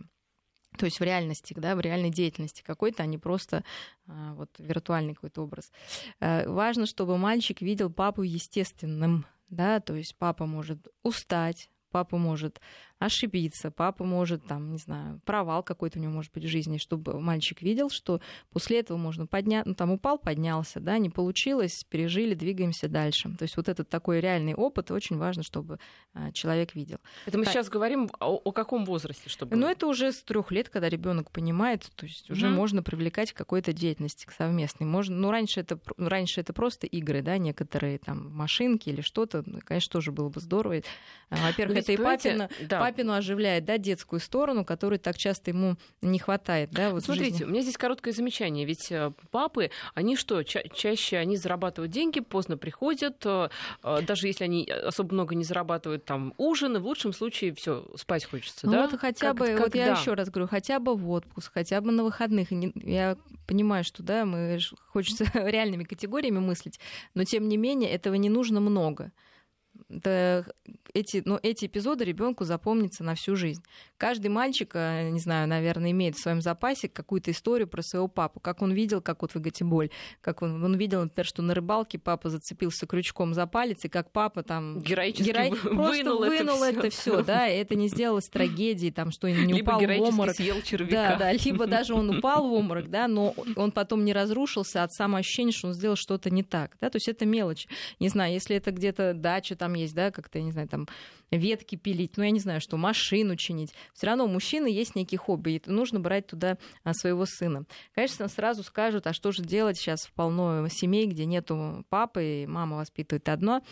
То 0.77 0.85
есть 0.85 0.99
в 0.99 1.03
реальности, 1.03 1.53
да, 1.57 1.75
в 1.75 1.79
реальной 1.79 2.09
деятельности 2.09 2.63
какой-то, 2.65 3.03
а 3.03 3.05
не 3.05 3.17
просто 3.17 3.63
а, 4.07 4.33
вот 4.33 4.49
виртуальный 4.57 5.13
какой-то 5.13 5.41
образ. 5.41 5.71
А, 6.19 6.47
важно, 6.47 6.85
чтобы 6.85 7.17
мальчик 7.17 7.61
видел 7.61 7.89
папу 7.89 8.21
естественным, 8.21 9.25
да, 9.49 9.79
то 9.79 9.95
есть 9.95 10.15
папа 10.17 10.45
может 10.45 10.87
устать, 11.03 11.69
папа 11.91 12.17
может 12.17 12.59
ошибиться, 13.05 13.71
папа 13.71 14.03
может, 14.03 14.45
там, 14.45 14.71
не 14.71 14.77
знаю, 14.77 15.21
провал 15.25 15.63
какой-то 15.63 15.99
у 15.99 16.01
него 16.01 16.13
может 16.13 16.31
быть 16.33 16.43
в 16.43 16.47
жизни, 16.47 16.77
чтобы 16.77 17.19
мальчик 17.19 17.61
видел, 17.61 17.89
что 17.89 18.21
после 18.51 18.79
этого 18.79 18.97
можно 18.97 19.27
подняться, 19.27 19.69
ну, 19.69 19.75
там 19.75 19.91
упал, 19.91 20.17
поднялся, 20.17 20.79
да, 20.79 20.97
не 20.97 21.09
получилось, 21.09 21.85
пережили, 21.89 22.33
двигаемся 22.33 22.87
дальше. 22.87 23.35
То 23.37 23.43
есть 23.43 23.57
вот 23.57 23.69
этот 23.69 23.89
такой 23.89 24.19
реальный 24.19 24.53
опыт 24.53 24.91
очень 24.91 25.17
важно, 25.17 25.43
чтобы 25.43 25.79
а, 26.13 26.31
человек 26.31 26.75
видел. 26.75 26.97
Это 27.25 27.37
мы 27.37 27.45
так. 27.45 27.53
сейчас 27.53 27.69
говорим 27.69 28.09
о, 28.19 28.35
о 28.35 28.51
каком 28.51 28.85
возрасте, 28.85 29.29
чтобы... 29.29 29.55
Ну, 29.55 29.67
это 29.67 29.87
уже 29.87 30.11
с 30.11 30.23
трех 30.23 30.51
лет, 30.51 30.69
когда 30.69 30.89
ребенок 30.89 31.31
понимает, 31.31 31.89
то 31.95 32.05
есть 32.05 32.29
уже 32.29 32.47
mm-hmm. 32.47 32.51
можно 32.51 32.83
привлекать 32.83 33.31
к 33.31 33.37
какой-то 33.37 33.73
деятельности 33.73 34.25
к 34.25 34.31
совместной. 34.31 34.87
Можно, 34.87 35.15
ну, 35.15 35.31
раньше 35.31 35.59
это, 35.61 35.79
раньше 35.97 36.41
это 36.41 36.53
просто 36.53 36.87
игры, 36.87 37.21
да, 37.21 37.37
некоторые 37.37 37.97
там 37.97 38.31
машинки 38.31 38.89
или 38.89 39.01
что-то, 39.01 39.43
ну, 39.45 39.59
конечно, 39.63 39.91
тоже 39.91 40.11
было 40.11 40.29
бы 40.29 40.39
здорово. 40.39 40.81
А, 41.29 41.35
во-первых, 41.47 41.77
это 41.79 41.91
и 41.91 41.97
папина, 41.97 42.49
да 42.61 42.79
папину 42.95 43.13
оживляет, 43.13 43.65
да, 43.65 43.77
детскую 43.77 44.19
сторону, 44.19 44.63
которой 44.63 44.99
так 44.99 45.17
часто 45.17 45.51
ему 45.51 45.75
не 46.01 46.19
хватает, 46.19 46.71
да, 46.71 46.91
вот 46.91 47.03
Смотрите, 47.03 47.43
у 47.43 47.47
меня 47.47 47.61
здесь 47.61 47.77
короткое 47.77 48.13
замечание, 48.13 48.65
ведь 48.65 48.91
э, 48.91 49.11
папы, 49.31 49.69
они 49.93 50.15
что, 50.15 50.43
ча- 50.43 50.63
чаще 50.73 51.17
они 51.17 51.35
зарабатывают 51.35 51.91
деньги, 51.91 52.21
поздно 52.21 52.57
приходят, 52.57 53.17
э, 53.25 53.49
э, 53.83 54.01
даже 54.07 54.27
если 54.27 54.45
они 54.45 54.65
особо 54.69 55.13
много 55.13 55.35
не 55.35 55.43
зарабатывают, 55.43 56.05
там, 56.05 56.33
ужины, 56.37 56.79
в 56.79 56.85
лучшем 56.85 57.11
случае 57.11 57.53
все 57.53 57.85
спать 57.95 58.25
хочется, 58.25 58.65
ну, 58.65 58.71
да? 58.71 58.87
Вот 58.87 58.99
хотя 58.99 59.27
как, 59.27 59.37
бы, 59.37 59.47
когда? 59.47 59.63
вот 59.63 59.75
я 59.75 59.87
еще 59.87 60.13
раз 60.13 60.29
говорю, 60.29 60.47
хотя 60.47 60.79
бы 60.79 60.95
в 60.95 61.09
отпуск, 61.09 61.51
хотя 61.53 61.81
бы 61.81 61.91
на 61.91 62.03
выходных. 62.03 62.51
Я 62.51 63.17
понимаю, 63.45 63.83
что, 63.83 64.03
да, 64.03 64.25
мы 64.25 64.59
хочется 64.87 65.25
реальными 65.33 65.83
категориями 65.83 66.39
мыслить, 66.39 66.79
но 67.13 67.25
тем 67.25 67.47
не 67.49 67.57
менее 67.57 67.91
этого 67.91 68.15
не 68.15 68.29
нужно 68.29 68.61
много 68.61 69.11
это, 69.89 70.45
эти, 70.93 71.21
ну, 71.25 71.39
эти 71.41 71.65
эпизоды 71.65 72.05
ребенку 72.05 72.43
запомнятся 72.43 73.03
на 73.03 73.15
всю 73.15 73.35
жизнь. 73.35 73.63
Каждый 73.97 74.27
мальчик, 74.27 74.71
э, 74.73 75.09
не 75.09 75.19
знаю, 75.19 75.47
наверное, 75.47 75.91
имеет 75.91 76.15
в 76.15 76.21
своем 76.21 76.41
запасе 76.41 76.89
какую-то 76.89 77.31
историю 77.31 77.67
про 77.67 77.81
своего 77.81 78.07
папу, 78.07 78.39
как 78.39 78.61
он 78.61 78.73
видел, 78.73 79.01
как 79.01 79.21
вот 79.21 79.33
вы 79.33 79.41
говорите, 79.41 79.63
боль, 79.63 79.89
как 80.21 80.41
он, 80.41 80.63
он 80.63 80.75
видел, 80.75 81.01
например, 81.03 81.25
что 81.25 81.41
на 81.41 81.53
рыбалке 81.53 81.99
папа 81.99 82.29
зацепился 82.29 82.87
крючком 82.87 83.33
за 83.33 83.47
палец, 83.47 83.85
и 83.85 83.89
как 83.89 84.11
папа 84.11 84.43
там 84.43 84.79
героически 84.79 85.29
герой... 85.29 85.51
вынул, 85.51 86.19
вынул 86.19 86.63
это 86.63 86.89
все, 86.89 87.23
да, 87.23 87.47
и 87.47 87.57
это 87.57 87.75
не 87.75 87.87
сделалось 87.87 88.27
трагедией, 88.27 88.91
там, 88.91 89.11
что 89.11 89.29
не 89.29 89.53
либо 89.53 89.71
упал 89.71 89.79
в 89.79 90.01
обморок. 90.01 90.35
съел 90.35 90.61
червяка. 90.61 91.15
Да, 91.15 91.15
да, 91.17 91.31
либо 91.31 91.67
даже 91.67 91.93
он 91.93 92.17
упал 92.17 92.47
в 92.47 92.53
обморок, 92.53 92.89
да, 92.89 93.07
но 93.07 93.35
он 93.55 93.71
потом 93.71 94.03
не 94.03 94.13
разрушился 94.13 94.83
от 94.83 94.91
самоощущения, 94.93 95.51
что 95.51 95.67
он 95.67 95.73
сделал 95.73 95.95
что-то 95.95 96.29
не 96.29 96.43
так, 96.43 96.75
да, 96.81 96.89
то 96.89 96.97
есть 96.97 97.07
это 97.07 97.25
мелочь. 97.25 97.67
Не 97.99 98.09
знаю, 98.09 98.33
если 98.33 98.55
это 98.55 98.71
где-то 98.71 99.13
дача 99.13 99.55
там 99.65 99.73
есть, 99.73 99.95
да, 99.95 100.11
как-то, 100.11 100.37
я 100.37 100.43
не 100.45 100.51
знаю, 100.51 100.67
там 100.67 100.87
ветки 101.31 101.75
пилить, 101.75 102.17
ну, 102.17 102.23
я 102.23 102.29
не 102.29 102.39
знаю, 102.39 102.61
что, 102.61 102.77
машину 102.77 103.35
чинить. 103.35 103.73
Все 103.95 104.07
равно 104.07 104.25
у 104.25 104.27
мужчины 104.27 104.67
есть 104.67 104.95
некий 104.95 105.17
хобби, 105.17 105.51
и 105.51 105.61
нужно 105.65 105.99
брать 105.99 106.27
туда 106.27 106.59
а, 106.83 106.93
своего 106.93 107.25
сына. 107.25 107.65
Конечно, 107.95 108.27
сразу 108.27 108.61
скажут, 108.61 109.07
а 109.07 109.13
что 109.13 109.31
же 109.31 109.41
делать 109.41 109.77
сейчас 109.77 110.01
в 110.01 110.13
полно 110.13 110.67
семей, 110.69 111.07
где 111.07 111.25
нету 111.25 111.83
папы, 111.89 112.43
и 112.43 112.45
мама 112.45 112.77
воспитывает 112.77 113.27
одно, 113.27 113.63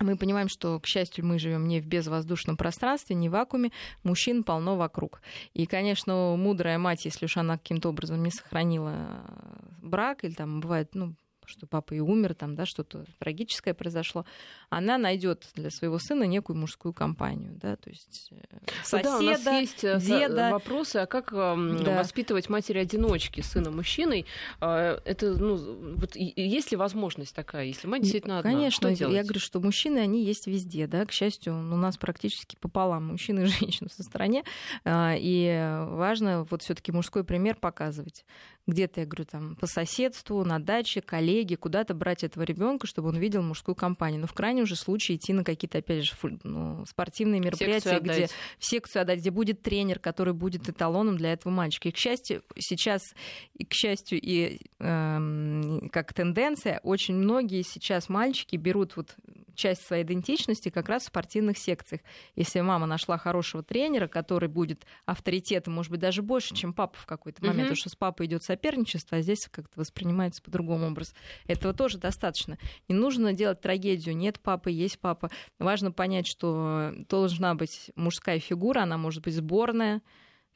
мы 0.00 0.16
понимаем, 0.16 0.48
что, 0.48 0.80
к 0.80 0.86
счастью, 0.86 1.24
мы 1.24 1.38
живем 1.38 1.68
не 1.68 1.80
в 1.80 1.86
безвоздушном 1.86 2.56
пространстве, 2.56 3.14
не 3.14 3.28
в 3.28 3.32
вакууме, 3.32 3.70
мужчин 4.02 4.42
полно 4.42 4.76
вокруг. 4.76 5.22
И, 5.54 5.66
конечно, 5.66 6.34
мудрая 6.36 6.78
мать, 6.78 7.04
если 7.04 7.26
уж 7.26 7.36
она 7.36 7.58
каким-то 7.58 7.90
образом 7.90 8.22
не 8.24 8.30
сохранила 8.30 9.24
брак, 9.80 10.24
или 10.24 10.32
там 10.32 10.60
бывает, 10.60 10.94
ну, 10.94 11.14
что 11.46 11.66
папа 11.66 11.94
и 11.94 12.00
умер, 12.00 12.34
там, 12.34 12.54
да, 12.54 12.66
что-то 12.66 13.04
трагическое 13.18 13.74
произошло, 13.74 14.24
она 14.70 14.98
найдет 14.98 15.48
для 15.54 15.70
своего 15.70 15.98
сына 15.98 16.24
некую 16.24 16.56
мужскую 16.56 16.92
компанию, 16.92 17.52
да, 17.60 17.76
то 17.76 17.90
есть 17.90 18.32
соседа, 18.82 19.08
э, 19.08 19.12
да, 19.12 19.18
у 19.18 19.22
нас 19.22 19.46
есть 19.46 19.84
э, 19.84 20.00
деда. 20.00 20.50
вопросы, 20.50 20.96
а 20.96 21.06
как 21.06 21.32
да. 21.32 21.98
воспитывать 21.98 22.48
матери-одиночки 22.48 23.40
сына 23.40 23.70
мужчиной? 23.70 24.26
А, 24.60 25.00
это, 25.04 25.34
ну, 25.34 25.56
вот 25.96 26.16
есть 26.16 26.70
ли 26.70 26.76
возможность 26.76 27.34
такая, 27.34 27.66
если 27.66 27.86
мать 27.86 28.02
действительно 28.02 28.38
одна? 28.38 28.50
Конечно, 28.50 28.94
что 28.94 29.08
я 29.08 29.22
говорю, 29.22 29.40
что 29.40 29.60
мужчины, 29.60 29.98
они 29.98 30.24
есть 30.24 30.46
везде, 30.46 30.86
да, 30.86 31.04
к 31.06 31.12
счастью, 31.12 31.54
у 31.54 31.76
нас 31.76 31.96
практически 31.96 32.56
пополам 32.56 33.08
мужчин 33.08 33.40
и 33.40 33.44
женщин 33.46 33.88
в 33.88 34.02
стране, 34.02 34.44
а, 34.84 35.14
и 35.16 35.84
важно 35.88 36.46
вот 36.50 36.62
все 36.62 36.74
таки 36.74 36.92
мужской 36.92 37.24
пример 37.24 37.56
показывать. 37.56 38.24
Где-то, 38.66 39.00
я 39.00 39.06
говорю, 39.06 39.24
там, 39.24 39.56
по 39.56 39.66
соседству, 39.66 40.44
на 40.44 40.60
даче, 40.60 41.00
коллеги, 41.00 41.56
куда-то 41.56 41.94
брать 41.94 42.22
этого 42.22 42.44
ребенка, 42.44 42.86
чтобы 42.86 43.08
он 43.08 43.18
видел 43.18 43.42
мужскую 43.42 43.74
компанию. 43.74 44.20
Но 44.20 44.26
в 44.26 44.34
крайнем 44.34 44.66
же 44.66 44.76
случае 44.76 45.16
идти 45.16 45.32
на 45.32 45.42
какие-то, 45.42 45.78
опять 45.78 46.04
же, 46.04 46.14
ну, 46.44 46.84
спортивные 46.86 47.40
мероприятия, 47.40 47.98
где 47.98 48.28
в 48.58 48.64
секцию 48.64 49.02
отдать, 49.02 49.18
где 49.18 49.30
будет 49.30 49.62
тренер, 49.62 49.98
который 49.98 50.32
будет 50.32 50.68
эталоном 50.68 51.16
для 51.16 51.32
этого 51.32 51.52
мальчика. 51.52 51.88
И, 51.88 51.92
к 51.92 51.96
счастью, 51.96 52.42
сейчас, 52.56 53.02
и, 53.54 53.64
к 53.64 53.72
счастью, 53.74 54.20
и 54.22 54.60
э, 54.78 55.88
как 55.90 56.14
тенденция, 56.14 56.78
очень 56.84 57.16
многие 57.16 57.62
сейчас 57.62 58.08
мальчики 58.08 58.56
берут 58.56 58.96
вот 58.96 59.16
часть 59.54 59.86
своей 59.86 60.04
идентичности 60.04 60.68
как 60.68 60.88
раз 60.88 61.02
в 61.02 61.06
спортивных 61.06 61.58
секциях. 61.58 62.00
Если 62.36 62.60
мама 62.60 62.86
нашла 62.86 63.18
хорошего 63.18 63.62
тренера, 63.62 64.08
который 64.08 64.48
будет 64.48 64.86
авторитетом, 65.04 65.74
может 65.74 65.90
быть, 65.90 66.00
даже 66.00 66.22
больше, 66.22 66.54
чем 66.54 66.72
папа 66.72 66.98
в 66.98 67.06
какой-то 67.06 67.42
момент, 67.42 67.58
mm-hmm. 67.58 67.62
потому 67.62 67.76
что 67.76 67.88
с 67.90 67.96
папой 67.96 68.26
идет 68.26 68.42
соперничество, 68.52 69.18
а 69.18 69.22
здесь 69.22 69.48
как-то 69.50 69.80
воспринимается 69.80 70.42
по-другому 70.42 70.88
образ. 70.88 71.14
Этого 71.46 71.72
тоже 71.72 71.98
достаточно. 71.98 72.58
Не 72.88 72.94
нужно 72.94 73.32
делать 73.32 73.60
трагедию. 73.60 74.16
Нет 74.16 74.40
папы, 74.40 74.70
есть 74.70 74.98
папа. 74.98 75.30
Важно 75.58 75.90
понять, 75.90 76.26
что 76.26 76.92
должна 77.08 77.54
быть 77.54 77.90
мужская 77.96 78.38
фигура, 78.38 78.82
она 78.82 78.98
может 78.98 79.22
быть 79.24 79.34
сборная, 79.34 80.02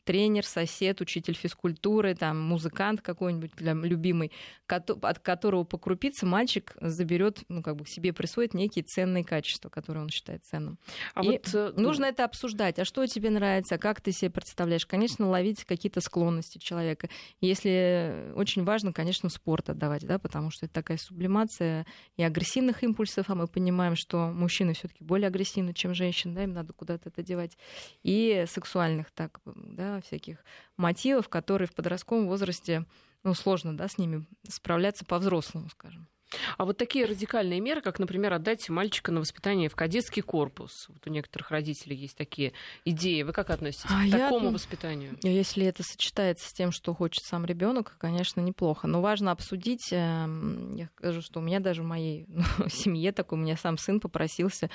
тренер, 0.07 0.47
сосед, 0.47 1.01
учитель 1.01 1.35
физкультуры, 1.35 2.15
там, 2.15 2.41
музыкант 2.41 3.03
какой-нибудь 3.03 3.51
любимый, 3.61 4.33
от 4.69 5.19
которого 5.19 5.65
покрупиться 5.65 6.25
мальчик 6.25 6.77
заберет, 6.81 7.41
ну, 7.49 7.63
как 7.63 7.77
бы 7.77 7.87
себе 7.87 8.13
присвоит 8.13 8.55
некие 8.55 8.85
ценные 8.85 9.25
качества, 9.25 9.69
которые 9.69 10.05
он 10.05 10.09
считает 10.09 10.45
ценным. 10.45 10.79
А 11.15 11.25
И 11.25 11.29
вот 11.29 11.51
э, 11.53 11.73
нужно 11.77 12.07
это 12.07 12.25
обсуждать. 12.25 12.79
А 12.79 12.85
что 12.85 13.05
тебе 13.07 13.31
нравится, 13.31 13.79
как 13.79 14.01
ты 14.01 14.13
себе 14.13 14.31
представляешь? 14.31 14.87
Конечно, 14.87 15.29
ловить 15.29 15.65
какие-то 15.65 16.01
склонности 16.01 16.59
человека. 16.59 17.09
Если 17.41 18.33
очень 18.37 18.65
важно, 18.65 18.93
конечно, 18.93 19.29
спорт 19.29 19.71
отдавать, 19.71 20.07
да, 20.07 20.21
потому 20.21 20.51
что 20.51 20.67
это 20.67 20.75
такая 20.75 20.99
сублимация 20.99 21.85
и 22.17 22.23
агрессивных 22.23 22.85
импульсов, 22.85 23.29
а 23.29 23.35
мы 23.35 23.49
понимаем, 23.49 23.97
что 23.97 24.29
мужчины 24.29 24.75
все-таки 24.75 25.03
более 25.03 25.27
агрессивны, 25.27 25.75
чем 25.75 25.95
женщины, 25.95 26.35
да, 26.35 26.45
им 26.45 26.53
надо 26.53 26.73
куда-то 26.73 27.09
это 27.09 27.25
девать, 27.25 27.59
и 28.05 28.45
сексуальных 28.47 29.11
так, 29.11 29.41
да, 29.45 29.96
всяких 30.01 30.45
мотивов, 30.77 31.29
которые 31.29 31.69
в 31.69 31.75
подростковом 31.75 32.27
возрасте, 32.27 32.85
ну, 33.25 33.35
сложно, 33.35 33.77
да, 33.77 33.89
с 33.89 33.99
ними 33.99 34.27
справляться 34.49 35.05
по-взрослому, 35.05 35.69
скажем. 35.69 36.09
А 36.57 36.65
вот 36.65 36.77
такие 36.77 37.05
радикальные 37.05 37.61
меры, 37.61 37.81
как, 37.81 37.99
например, 37.99 38.33
отдать 38.33 38.69
мальчика 38.69 39.13
на 39.13 39.21
воспитание 39.21 39.69
в 39.69 39.77
кадетский 39.77 40.23
корпус. 40.23 40.87
Вот 40.89 41.07
у 41.07 41.11
некоторых 41.11 41.51
родителей 41.51 41.97
есть 41.97 42.17
такие 42.17 42.53
идеи. 42.85 43.23
Вы 43.23 43.33
как 43.33 43.51
относитесь 43.51 43.91
а 43.91 44.03
к 44.03 44.05
я, 44.05 44.19
такому 44.19 44.51
воспитанию? 44.51 45.19
Если 45.23 45.67
это 45.67 45.83
сочетается 45.83 46.49
с 46.49 46.53
тем, 46.53 46.73
что 46.73 46.95
хочет 46.95 47.25
сам 47.25 47.45
ребенок, 47.45 47.97
конечно, 47.99 48.41
неплохо. 48.41 48.87
Но 48.87 49.01
важно 49.01 49.31
обсудить. 49.31 49.89
Эм, 49.93 50.75
я 50.75 50.89
скажу, 50.97 51.23
что 51.23 51.41
у 51.41 51.43
меня 51.43 51.61
даже 51.61 51.83
в 51.83 51.87
моей 51.87 52.27
ну, 52.59 52.69
семье 52.69 53.13
такой, 53.13 53.39
у 53.39 53.43
меня 53.43 53.57
сам 53.57 53.79
сын 53.79 54.01
попросился 54.01 54.71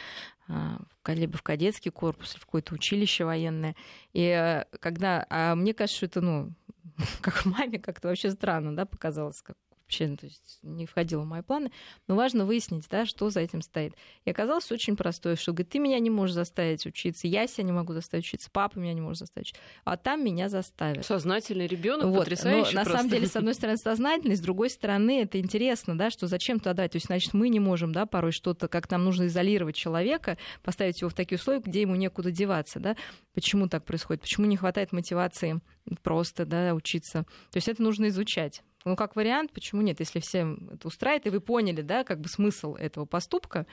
а, 0.47 0.79
либо 1.07 1.37
в 1.37 1.43
кадетский 1.43 1.91
корпус, 1.91 2.35
в 2.35 2.45
какое-то 2.45 2.73
училище 2.73 3.25
военное. 3.25 3.75
И 4.13 4.23
э, 4.23 4.65
когда... 4.79 5.25
А 5.29 5.55
мне 5.55 5.73
кажется, 5.73 5.97
что 5.97 6.05
это, 6.07 6.21
ну, 6.21 6.53
как 7.21 7.45
маме 7.45 7.79
как-то 7.79 8.07
вообще 8.07 8.31
странно, 8.31 8.75
да, 8.75 8.85
показалось, 8.85 9.41
как 9.41 9.57
вообще 9.91 10.07
ну, 10.07 10.15
то 10.15 10.25
есть 10.25 10.59
не 10.63 10.85
входило 10.85 11.21
в 11.21 11.25
мои 11.25 11.41
планы. 11.41 11.71
Но 12.07 12.15
важно 12.15 12.45
выяснить, 12.45 12.87
да, 12.89 13.05
что 13.05 13.29
за 13.29 13.41
этим 13.41 13.61
стоит. 13.61 13.93
И 14.23 14.31
оказалось 14.31 14.71
очень 14.71 14.95
простое, 14.95 15.35
что 15.35 15.51
говорит, 15.51 15.69
ты 15.69 15.79
меня 15.79 15.99
не 15.99 16.09
можешь 16.09 16.33
заставить 16.33 16.85
учиться, 16.85 17.27
я 17.27 17.45
себя 17.45 17.65
не 17.65 17.71
могу 17.73 17.93
заставить 17.93 18.25
учиться, 18.25 18.49
папа 18.51 18.79
меня 18.79 18.93
не 18.93 19.01
может 19.01 19.19
заставить 19.19 19.49
учиться, 19.49 19.61
а 19.83 19.97
там 19.97 20.23
меня 20.23 20.47
заставят. 20.47 21.05
Сознательный 21.05 21.67
ребенок, 21.67 22.07
вот. 22.07 22.19
потрясающий. 22.19 22.73
Но, 22.75 22.83
на 22.83 22.89
самом 22.89 23.09
деле, 23.09 23.27
с 23.27 23.35
одной 23.35 23.53
стороны, 23.53 23.77
сознательный, 23.77 24.35
с 24.35 24.41
другой 24.41 24.69
стороны, 24.69 25.21
это 25.21 25.39
интересно, 25.39 25.97
да, 25.97 26.09
что 26.09 26.27
зачем 26.27 26.59
туда. 26.59 26.87
То 26.87 26.95
есть, 26.95 27.07
значит, 27.07 27.33
мы 27.33 27.49
не 27.49 27.59
можем, 27.59 27.91
да, 27.91 28.05
порой 28.05 28.31
что-то, 28.31 28.69
как 28.69 28.89
нам 28.89 29.03
нужно 29.03 29.27
изолировать 29.27 29.75
человека, 29.75 30.37
поставить 30.63 31.01
его 31.01 31.09
в 31.09 31.13
такие 31.13 31.37
условия, 31.37 31.59
где 31.59 31.81
ему 31.81 31.95
некуда 31.95 32.31
деваться, 32.31 32.79
да. 32.79 32.95
Почему 33.33 33.67
так 33.67 33.83
происходит? 33.83 34.21
Почему 34.21 34.45
не 34.45 34.55
хватает 34.55 34.93
мотивации 34.93 35.59
просто, 36.01 36.45
да, 36.45 36.73
учиться? 36.73 37.25
То 37.51 37.57
есть 37.57 37.67
это 37.67 37.81
нужно 37.81 38.07
изучать 38.07 38.63
Ну, 38.85 38.95
как 38.95 39.15
вариант, 39.15 39.51
почему 39.51 39.81
нет? 39.81 39.99
Если 39.99 40.19
всем 40.19 40.69
это 40.73 40.87
устраивает, 40.87 41.27
и 41.27 41.29
вы 41.29 41.39
поняли, 41.39 41.81
да, 41.81 42.03
как 42.03 42.19
бы 42.19 42.27
смысл 42.27 42.75
этого 42.75 43.05
поступка, 43.05 43.65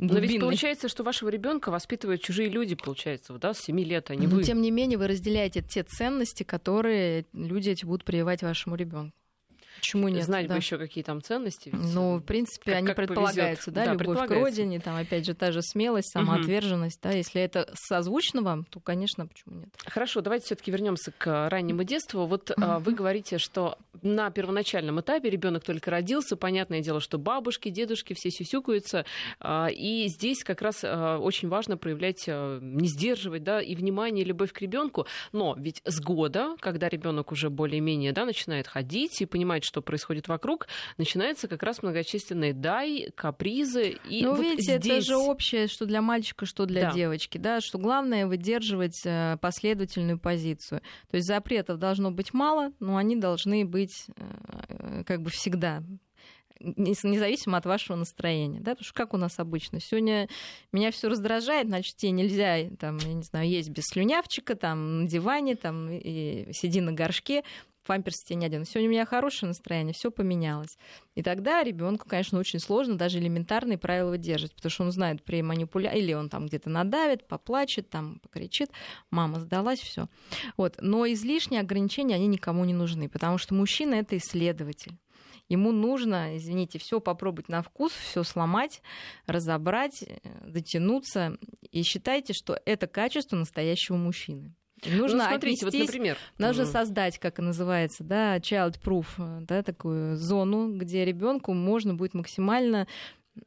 но 0.00 0.18
ведь 0.18 0.40
получается, 0.40 0.88
что 0.88 1.02
вашего 1.02 1.28
ребенка 1.28 1.70
воспитывают 1.70 2.22
чужие 2.22 2.48
люди, 2.48 2.74
получается, 2.74 3.34
да, 3.34 3.52
с 3.52 3.60
7 3.60 3.78
лет, 3.80 4.10
а 4.10 4.16
не 4.16 4.26
Но, 4.26 4.36
вы. 4.36 4.44
тем 4.44 4.62
не 4.62 4.70
менее, 4.70 4.98
вы 4.98 5.06
разделяете 5.08 5.62
те 5.62 5.82
ценности, 5.82 6.42
которые 6.42 7.26
люди 7.34 7.70
эти 7.70 7.84
будут 7.84 8.04
прививать 8.04 8.42
вашему 8.42 8.76
ребенку. 8.76 9.14
Почему 9.80 10.08
нет? 10.08 10.24
Знать 10.24 10.46
да. 10.46 10.54
бы 10.54 10.60
еще 10.60 10.78
какие 10.78 11.02
там 11.02 11.22
ценности. 11.22 11.70
Ведь... 11.72 11.94
Ну, 11.94 12.18
в 12.18 12.22
принципе, 12.22 12.72
как, 12.72 12.78
они 12.78 12.86
как 12.88 12.96
предполагаются, 12.96 13.70
да, 13.70 13.86
да 13.86 13.92
любовь 13.94 14.26
к 14.26 14.30
родине, 14.30 14.78
там, 14.78 14.96
опять 14.96 15.24
же, 15.24 15.34
та 15.34 15.52
же 15.52 15.62
смелость, 15.62 16.12
самоотверженность, 16.12 16.98
угу. 17.02 17.10
да, 17.10 17.16
если 17.16 17.40
это 17.40 17.70
созвучно 17.74 18.42
вам, 18.42 18.64
то, 18.64 18.80
конечно, 18.80 19.26
почему 19.26 19.56
нет? 19.56 19.68
Хорошо, 19.86 20.20
давайте 20.20 20.46
все-таки 20.46 20.70
вернемся 20.70 21.12
к 21.16 21.48
раннему 21.48 21.84
детству. 21.84 22.26
Вот 22.26 22.50
угу. 22.50 22.62
вы 22.80 22.92
говорите, 22.92 23.38
что 23.38 23.78
на 24.02 24.30
первоначальном 24.30 25.00
этапе 25.00 25.30
ребенок 25.30 25.64
только 25.64 25.90
родился, 25.90 26.36
понятное 26.36 26.80
дело, 26.80 27.00
что 27.00 27.18
бабушки, 27.18 27.70
дедушки 27.70 28.14
все 28.14 28.30
сюсюкаются, 28.30 29.06
а, 29.38 29.68
и 29.68 30.08
здесь 30.08 30.44
как 30.44 30.62
раз 30.62 30.82
а, 30.84 31.18
очень 31.18 31.48
важно 31.48 31.76
проявлять, 31.76 32.26
не 32.26 32.88
сдерживать, 32.88 33.44
да, 33.44 33.60
и 33.60 33.74
внимание, 33.74 34.24
и 34.24 34.28
любовь 34.28 34.52
к 34.52 34.60
ребенку. 34.60 35.06
Но 35.32 35.54
ведь 35.58 35.80
с 35.84 36.00
года, 36.00 36.56
когда 36.60 36.88
ребенок 36.88 37.32
уже 37.32 37.50
более-менее, 37.50 38.12
да, 38.12 38.24
начинает 38.24 38.66
ходить 38.66 39.20
и 39.20 39.26
понимает, 39.26 39.64
что 39.70 39.82
происходит 39.82 40.26
вокруг, 40.26 40.66
начинается 40.98 41.46
как 41.46 41.62
раз 41.62 41.80
многочисленные 41.80 42.52
дай, 42.52 43.12
капризы. 43.14 43.98
И 44.08 44.24
ну, 44.24 44.34
вот 44.34 44.40
видите, 44.40 44.78
здесь... 44.78 44.92
это 44.92 45.00
же 45.00 45.16
общее, 45.16 45.68
что 45.68 45.86
для 45.86 46.02
мальчика, 46.02 46.44
что 46.44 46.66
для 46.66 46.88
да. 46.88 46.92
девочки, 46.92 47.38
да, 47.38 47.60
что 47.60 47.78
главное 47.78 48.26
выдерживать 48.26 49.00
э, 49.04 49.38
последовательную 49.40 50.18
позицию. 50.18 50.80
То 51.08 51.18
есть 51.18 51.28
запретов 51.28 51.78
должно 51.78 52.10
быть 52.10 52.34
мало, 52.34 52.72
но 52.80 52.96
они 52.96 53.14
должны 53.14 53.64
быть 53.64 54.06
э, 54.16 55.04
как 55.06 55.22
бы 55.22 55.30
всегда 55.30 55.84
независимо 56.60 57.56
от 57.56 57.64
вашего 57.64 57.96
настроения, 57.96 58.60
да, 58.60 58.72
потому 58.72 58.84
что 58.84 58.94
как 58.94 59.14
у 59.14 59.16
нас 59.16 59.38
обычно, 59.38 59.80
сегодня 59.80 60.28
меня 60.72 60.90
все 60.90 61.08
раздражает, 61.08 61.68
значит, 61.68 61.96
тебе 61.96 62.12
нельзя, 62.12 62.68
там, 62.78 62.98
я 62.98 63.14
не 63.14 63.22
знаю, 63.22 63.48
есть 63.48 63.70
без 63.70 63.84
слюнявчика, 63.84 64.54
там, 64.56 65.04
на 65.04 65.08
диване, 65.08 65.56
там, 65.56 65.90
и 65.90 66.52
сиди 66.52 66.82
на 66.82 66.92
горшке, 66.92 67.44
памперс 67.86 68.22
тебе 68.22 68.36
не 68.36 68.46
один. 68.46 68.64
Сегодня 68.64 68.88
у 68.88 68.92
меня 68.92 69.06
хорошее 69.06 69.48
настроение, 69.48 69.94
все 69.94 70.10
поменялось. 70.10 70.78
И 71.14 71.22
тогда 71.22 71.62
ребенку, 71.62 72.08
конечно, 72.08 72.38
очень 72.38 72.58
сложно 72.58 72.96
даже 72.96 73.18
элементарные 73.18 73.78
правила 73.78 74.10
выдерживать, 74.10 74.54
потому 74.54 74.70
что 74.70 74.84
он 74.84 74.92
знает 74.92 75.22
при 75.22 75.42
манипуляции, 75.42 76.00
или 76.00 76.12
он 76.12 76.28
там 76.28 76.46
где-то 76.46 76.70
надавит, 76.70 77.26
поплачет, 77.26 77.90
там 77.90 78.20
покричит, 78.20 78.70
мама 79.10 79.40
сдалась, 79.40 79.80
все. 79.80 80.08
Вот. 80.56 80.76
Но 80.80 81.06
излишние 81.06 81.60
ограничения, 81.60 82.14
они 82.14 82.26
никому 82.26 82.64
не 82.64 82.74
нужны, 82.74 83.08
потому 83.08 83.38
что 83.38 83.54
мужчина 83.54 83.94
это 83.94 84.16
исследователь. 84.16 84.96
Ему 85.50 85.72
нужно, 85.72 86.36
извините, 86.36 86.78
все 86.78 87.00
попробовать 87.00 87.48
на 87.48 87.62
вкус, 87.62 87.92
все 87.92 88.22
сломать, 88.22 88.82
разобрать, 89.26 90.04
э, 90.04 90.18
дотянуться. 90.46 91.38
И 91.72 91.82
считайте, 91.82 92.32
что 92.34 92.58
это 92.64 92.86
качество 92.86 93.34
настоящего 93.34 93.96
мужчины. 93.96 94.54
Нужно 94.86 95.24
ну, 95.24 95.30
смотрите, 95.30 95.66
отнестись, 95.66 95.80
вот, 95.80 95.86
например, 95.86 96.18
нужно 96.38 96.64
создать, 96.64 97.18
как 97.18 97.38
и 97.38 97.42
называется, 97.42 98.02
да, 98.02 98.38
child-proof, 98.38 99.40
да, 99.42 99.62
такую 99.62 100.16
зону, 100.16 100.76
где 100.76 101.04
ребенку 101.04 101.52
можно 101.52 101.94
будет 101.94 102.14
максимально 102.14 102.86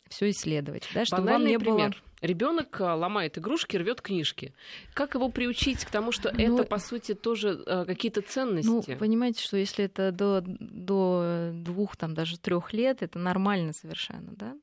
все 0.10 0.30
исследовать, 0.30 0.88
да, 0.94 1.06
чтобы 1.06 1.24
вам 1.24 1.46
не 1.46 1.58
пример. 1.58 1.90
было 1.90 1.94
Ребенок 2.24 2.80
э, 2.80 2.86
ломает 2.86 3.38
игрушки, 3.38 3.76
рвет 3.76 4.02
книжки. 4.02 4.54
Как 4.94 5.14
его 5.16 5.28
приучить 5.28 5.84
к 5.84 5.90
тому, 5.90 6.14
что 6.14 6.32
ну, 6.34 6.58
это, 6.58 6.64
по 6.64 6.78
сути, 6.78 7.16
тоже 7.16 7.62
э, 7.66 7.84
какие-то 7.86 8.22
ценности? 8.22 8.92
Ну, 8.92 8.98
понимаете, 8.98 9.44
что 9.44 9.58
если 9.58 9.84
это 9.84 10.14
до, 10.14 10.42
до 10.42 11.52
двух, 11.54 11.98
там, 11.98 12.14
даже 12.14 12.40
трех 12.40 12.72
лет, 12.72 13.02
это 13.02 13.20
нормально 13.20 13.74
совершенно, 13.74 14.32
да? 14.38 14.56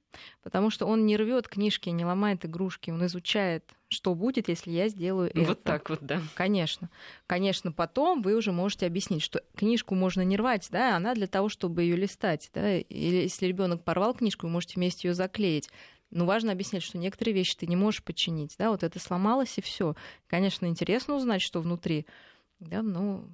Потому 0.43 0.71
что 0.71 0.87
он 0.87 1.05
не 1.05 1.19
рвет 1.19 1.49
книжки, 1.49 1.91
не 1.91 2.03
ломает 2.03 2.47
игрушки, 2.47 2.91
он 2.91 3.05
изучает, 3.05 3.63
что 3.89 4.15
будет, 4.15 4.49
если 4.49 4.71
я 4.71 4.89
сделаю 4.89 5.29
это. 5.29 5.41
Вот 5.43 5.63
так 5.63 5.91
вот, 5.91 5.99
да. 6.01 6.23
Конечно. 6.35 6.89
Конечно, 7.27 7.73
потом 7.73 8.23
вы 8.23 8.37
уже 8.37 8.53
можете 8.53 8.87
объяснить, 8.87 9.23
что 9.23 9.43
книжку 9.55 9.95
можно 9.95 10.23
не 10.23 10.39
рвать, 10.39 10.67
да, 10.73 10.97
она 10.97 11.15
для 11.15 11.27
того, 11.27 11.51
чтобы 11.51 11.83
ее 11.83 11.97
листать, 11.97 12.51
да. 12.55 12.79
Или 12.79 13.17
если 13.17 13.45
ребенок 13.45 13.85
порвал 13.85 14.15
книжку, 14.15 14.47
вы 14.47 14.53
можете 14.53 14.77
вместе 14.77 15.09
ее 15.09 15.15
заклеить. 15.15 15.69
Но 16.11 16.27
важно 16.27 16.53
объяснять, 16.53 16.83
что 16.83 16.99
некоторые 16.99 17.35
вещи 17.35 17.57
ты 17.57 17.67
не 17.67 17.77
можешь 17.77 18.03
подчинить. 18.03 18.55
Да, 18.59 18.71
вот 18.71 18.83
это 18.83 18.99
сломалось 18.99 19.57
и 19.59 19.63
все. 19.63 19.95
Конечно, 20.27 20.67
интересно 20.67 21.15
узнать, 21.15 21.43
что 21.43 21.61
внутри. 21.61 22.07
Да, 22.59 22.83
но 22.83 23.25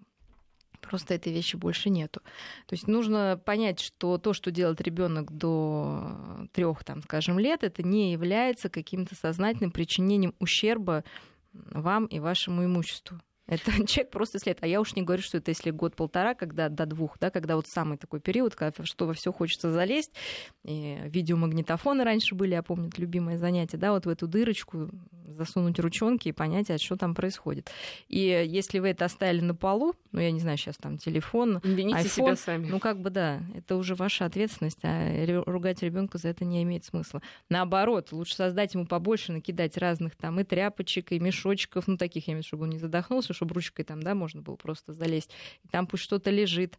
просто 0.80 1.14
этой 1.14 1.32
вещи 1.32 1.56
больше 1.56 1.90
нету. 1.90 2.20
То 2.66 2.74
есть 2.74 2.86
нужно 2.86 3.40
понять, 3.44 3.80
что 3.80 4.18
то, 4.18 4.32
что 4.32 4.50
делает 4.50 4.80
ребенок 4.80 5.32
до 5.32 6.48
трех, 6.52 6.84
там, 6.84 7.02
скажем, 7.02 7.38
лет, 7.38 7.64
это 7.64 7.82
не 7.82 8.12
является 8.12 8.68
каким-то 8.68 9.14
сознательным 9.14 9.70
причинением 9.70 10.34
ущерба 10.38 11.04
вам 11.52 12.06
и 12.06 12.20
вашему 12.20 12.64
имуществу. 12.64 13.20
Это 13.46 13.64
человек 13.86 14.10
просто 14.10 14.38
след. 14.38 14.58
А 14.60 14.66
я 14.66 14.80
уж 14.80 14.94
не 14.94 15.02
говорю, 15.02 15.22
что 15.22 15.38
это 15.38 15.50
если 15.50 15.70
год-полтора, 15.70 16.34
когда 16.34 16.68
до 16.68 16.86
двух, 16.86 17.18
да, 17.18 17.30
когда 17.30 17.56
вот 17.56 17.66
самый 17.66 17.98
такой 17.98 18.20
период, 18.20 18.54
когда 18.54 18.84
что 18.84 19.06
во 19.06 19.14
все 19.14 19.32
хочется 19.32 19.72
залезть. 19.72 20.12
И 20.64 20.98
видеомагнитофоны 21.04 22.04
раньше 22.04 22.34
были, 22.34 22.52
я 22.52 22.62
помню, 22.62 22.88
это 22.88 23.00
любимое 23.00 23.38
занятие, 23.38 23.78
да, 23.78 23.92
вот 23.92 24.06
в 24.06 24.08
эту 24.08 24.26
дырочку 24.26 24.90
засунуть 25.36 25.78
ручонки 25.78 26.28
и 26.28 26.32
понять, 26.32 26.70
а 26.70 26.78
что 26.78 26.96
там 26.96 27.14
происходит. 27.14 27.70
И 28.08 28.18
если 28.46 28.78
вы 28.78 28.88
это 28.88 29.04
оставили 29.04 29.40
на 29.40 29.54
полу, 29.54 29.94
ну, 30.12 30.20
я 30.20 30.30
не 30.30 30.40
знаю, 30.40 30.56
сейчас 30.56 30.76
там 30.76 30.98
телефон, 30.98 31.60
Вините 31.62 32.00
iPhone, 32.00 32.08
себя 32.08 32.36
сами. 32.36 32.66
Ну, 32.68 32.80
как 32.80 33.00
бы 33.00 33.10
да, 33.10 33.42
это 33.54 33.76
уже 33.76 33.94
ваша 33.94 34.24
ответственность, 34.24 34.78
а 34.82 35.42
ругать 35.46 35.82
ребенка 35.82 36.18
за 36.18 36.28
это 36.28 36.44
не 36.44 36.62
имеет 36.62 36.84
смысла. 36.84 37.22
Наоборот, 37.48 38.12
лучше 38.12 38.34
создать 38.34 38.74
ему 38.74 38.86
побольше, 38.86 39.32
накидать 39.32 39.76
разных 39.76 40.16
там 40.16 40.40
и 40.40 40.44
тряпочек, 40.44 41.12
и 41.12 41.20
мешочков, 41.20 41.86
ну, 41.86 41.96
таких, 41.96 42.28
я 42.28 42.32
имею 42.32 42.42
в 42.42 42.46
виду, 42.46 42.48
чтобы 42.48 42.62
он 42.64 42.70
не 42.70 42.78
задохнулся, 42.78 43.34
чтобы 43.36 43.54
ручкой 43.54 43.84
там, 43.84 44.02
да, 44.02 44.14
можно 44.14 44.42
было 44.42 44.56
просто 44.56 44.92
залезть. 44.92 45.30
И 45.64 45.68
там 45.68 45.86
пусть 45.86 46.02
что-то 46.02 46.30
лежит. 46.30 46.78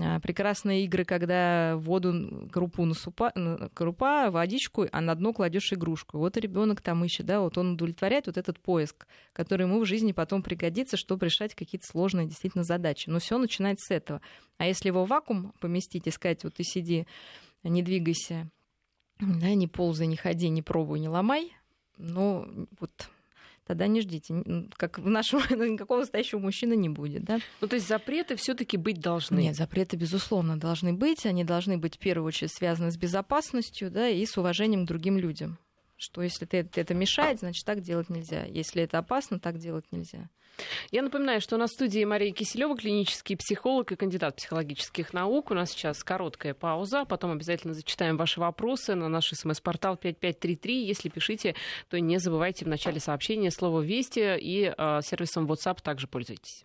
А, 0.00 0.18
прекрасные 0.20 0.84
игры, 0.84 1.04
когда 1.04 1.76
воду 1.76 2.48
крупу 2.52 2.84
насупа, 2.84 3.32
крупа, 3.74 4.30
водичку, 4.30 4.86
а 4.90 5.00
на 5.00 5.14
дно 5.14 5.32
кладешь 5.32 5.72
игрушку. 5.72 6.18
Вот 6.18 6.36
ребенок 6.36 6.80
там 6.80 7.04
ищет, 7.04 7.26
да, 7.26 7.40
вот 7.40 7.58
он 7.58 7.72
удовлетворяет 7.72 8.26
вот 8.26 8.36
этот 8.36 8.58
поиск, 8.58 9.06
который 9.32 9.62
ему 9.62 9.80
в 9.80 9.86
жизни 9.86 10.12
потом 10.12 10.42
пригодится, 10.42 10.96
чтобы 10.96 11.26
решать 11.26 11.54
какие-то 11.54 11.86
сложные 11.86 12.26
действительно 12.26 12.64
задачи. 12.64 13.08
Но 13.08 13.18
все 13.20 13.38
начинается 13.38 13.86
с 13.86 13.96
этого. 13.96 14.20
А 14.58 14.66
если 14.66 14.88
его 14.88 15.04
в 15.04 15.08
вакуум 15.08 15.52
поместить 15.60 16.06
и 16.06 16.10
сказать, 16.10 16.44
вот 16.44 16.54
ты 16.54 16.64
сиди, 16.64 17.06
не 17.62 17.82
двигайся, 17.82 18.50
да, 19.20 19.54
не 19.54 19.68
ползай, 19.68 20.06
не 20.06 20.16
ходи, 20.16 20.48
не 20.48 20.62
пробуй, 20.62 20.98
не 20.98 21.08
ломай, 21.08 21.52
ну, 21.96 22.66
вот 22.80 23.10
тогда 23.66 23.86
не 23.86 24.00
ждите. 24.00 24.34
Как 24.76 24.98
в 24.98 25.08
нашем 25.08 25.40
никакого 25.50 26.00
настоящего 26.00 26.38
мужчины 26.38 26.76
не 26.76 26.88
будет. 26.88 27.24
Да? 27.24 27.38
Ну, 27.60 27.68
то 27.68 27.76
есть 27.76 27.88
запреты 27.88 28.36
все-таки 28.36 28.76
быть 28.76 29.00
должны. 29.00 29.40
Нет, 29.40 29.56
запреты, 29.56 29.96
безусловно, 29.96 30.58
должны 30.58 30.92
быть. 30.92 31.26
Они 31.26 31.44
должны 31.44 31.78
быть 31.78 31.96
в 31.96 31.98
первую 31.98 32.26
очередь 32.26 32.52
связаны 32.52 32.90
с 32.90 32.96
безопасностью 32.96 33.90
да, 33.90 34.08
и 34.08 34.24
с 34.24 34.36
уважением 34.36 34.84
к 34.84 34.88
другим 34.88 35.18
людям. 35.18 35.58
Что 35.96 36.22
если 36.22 36.44
ты, 36.44 36.68
это 36.74 36.94
мешает, 36.94 37.38
значит, 37.38 37.64
так 37.64 37.80
делать 37.80 38.10
нельзя. 38.10 38.44
Если 38.44 38.82
это 38.82 38.98
опасно, 38.98 39.38
так 39.38 39.58
делать 39.58 39.86
нельзя. 39.92 40.28
Я 40.90 41.02
напоминаю, 41.02 41.40
что 41.40 41.56
у 41.56 41.58
нас 41.58 41.70
в 41.70 41.74
студии 41.74 42.04
Мария 42.04 42.32
Киселева, 42.32 42.76
клинический 42.76 43.36
психолог 43.36 43.90
и 43.92 43.96
кандидат 43.96 44.36
психологических 44.36 45.12
наук. 45.12 45.50
У 45.50 45.54
нас 45.54 45.70
сейчас 45.70 46.04
короткая 46.04 46.54
пауза, 46.54 47.04
потом 47.04 47.32
обязательно 47.32 47.74
зачитаем 47.74 48.16
ваши 48.16 48.40
вопросы 48.40 48.94
на 48.94 49.08
наш 49.08 49.30
смс-портал 49.30 49.96
5533. 49.96 50.86
Если 50.86 51.08
пишите, 51.08 51.54
то 51.88 51.98
не 51.98 52.18
забывайте 52.18 52.64
в 52.64 52.68
начале 52.68 53.00
сообщения 53.00 53.50
слово 53.50 53.80
«Вести» 53.80 54.36
и 54.38 54.72
э, 54.76 55.00
сервисом 55.02 55.46
WhatsApp 55.46 55.82
также 55.82 56.06
пользуйтесь. 56.06 56.64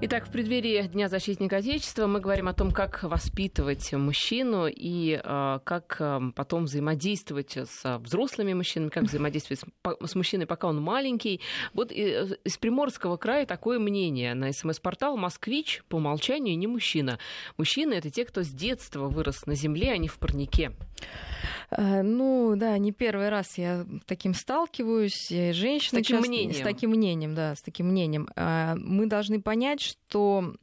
Итак, 0.00 0.26
в 0.26 0.30
преддверии 0.30 0.82
Дня 0.82 1.08
защитника 1.08 1.58
Отечества 1.58 2.06
мы 2.06 2.20
говорим 2.20 2.48
о 2.48 2.52
том, 2.52 2.72
как 2.72 3.04
воспитывать 3.04 3.92
мужчину 3.92 4.66
и 4.66 5.18
э, 5.22 5.58
как 5.64 5.96
э, 6.00 6.20
потом 6.34 6.64
взаимодействовать 6.64 7.56
с 7.56 7.98
взрослыми 8.00 8.52
мужчинами, 8.52 8.90
как 8.90 9.04
взаимодействовать 9.04 9.60
с, 9.60 10.10
с 10.10 10.14
мужчиной, 10.14 10.46
пока 10.46 10.68
он 10.68 10.82
маленький. 10.82 11.40
Вот 11.72 11.90
э, 11.92 12.36
из 12.44 12.58
Приморского 12.58 13.16
края 13.16 13.46
такое 13.46 13.78
мнение 13.78 14.34
на 14.34 14.52
СМС-портал 14.52 15.16
«Москвич» 15.16 15.82
по 15.88 15.96
умолчанию 15.96 16.58
не 16.58 16.66
мужчина. 16.66 17.18
Мужчины— 17.56 17.94
это 17.94 18.10
те, 18.10 18.24
кто 18.24 18.42
с 18.42 18.48
детства 18.48 19.08
вырос 19.08 19.46
на 19.46 19.54
земле, 19.54 19.92
а 19.92 19.96
не 19.96 20.08
в 20.08 20.18
парнике. 20.18 20.72
Э, 21.70 22.02
ну, 22.02 22.54
да, 22.56 22.76
не 22.78 22.92
первый 22.92 23.28
раз 23.28 23.58
я 23.58 23.86
таким 24.06 24.34
сталкиваюсь. 24.34 25.28
Женщина 25.28 26.00
с 26.00 26.02
таким 26.02 26.16
часто, 26.16 26.28
мнением. 26.28 26.54
С 26.54 26.60
таким 26.60 26.90
мнением, 26.90 27.34
да, 27.34 27.54
с 27.54 27.62
таким 27.62 27.86
мнением. 27.88 28.28
Э, 28.36 28.74
мы 28.76 29.06
должны 29.06 29.40
понять, 29.40 29.80
что 29.84 30.54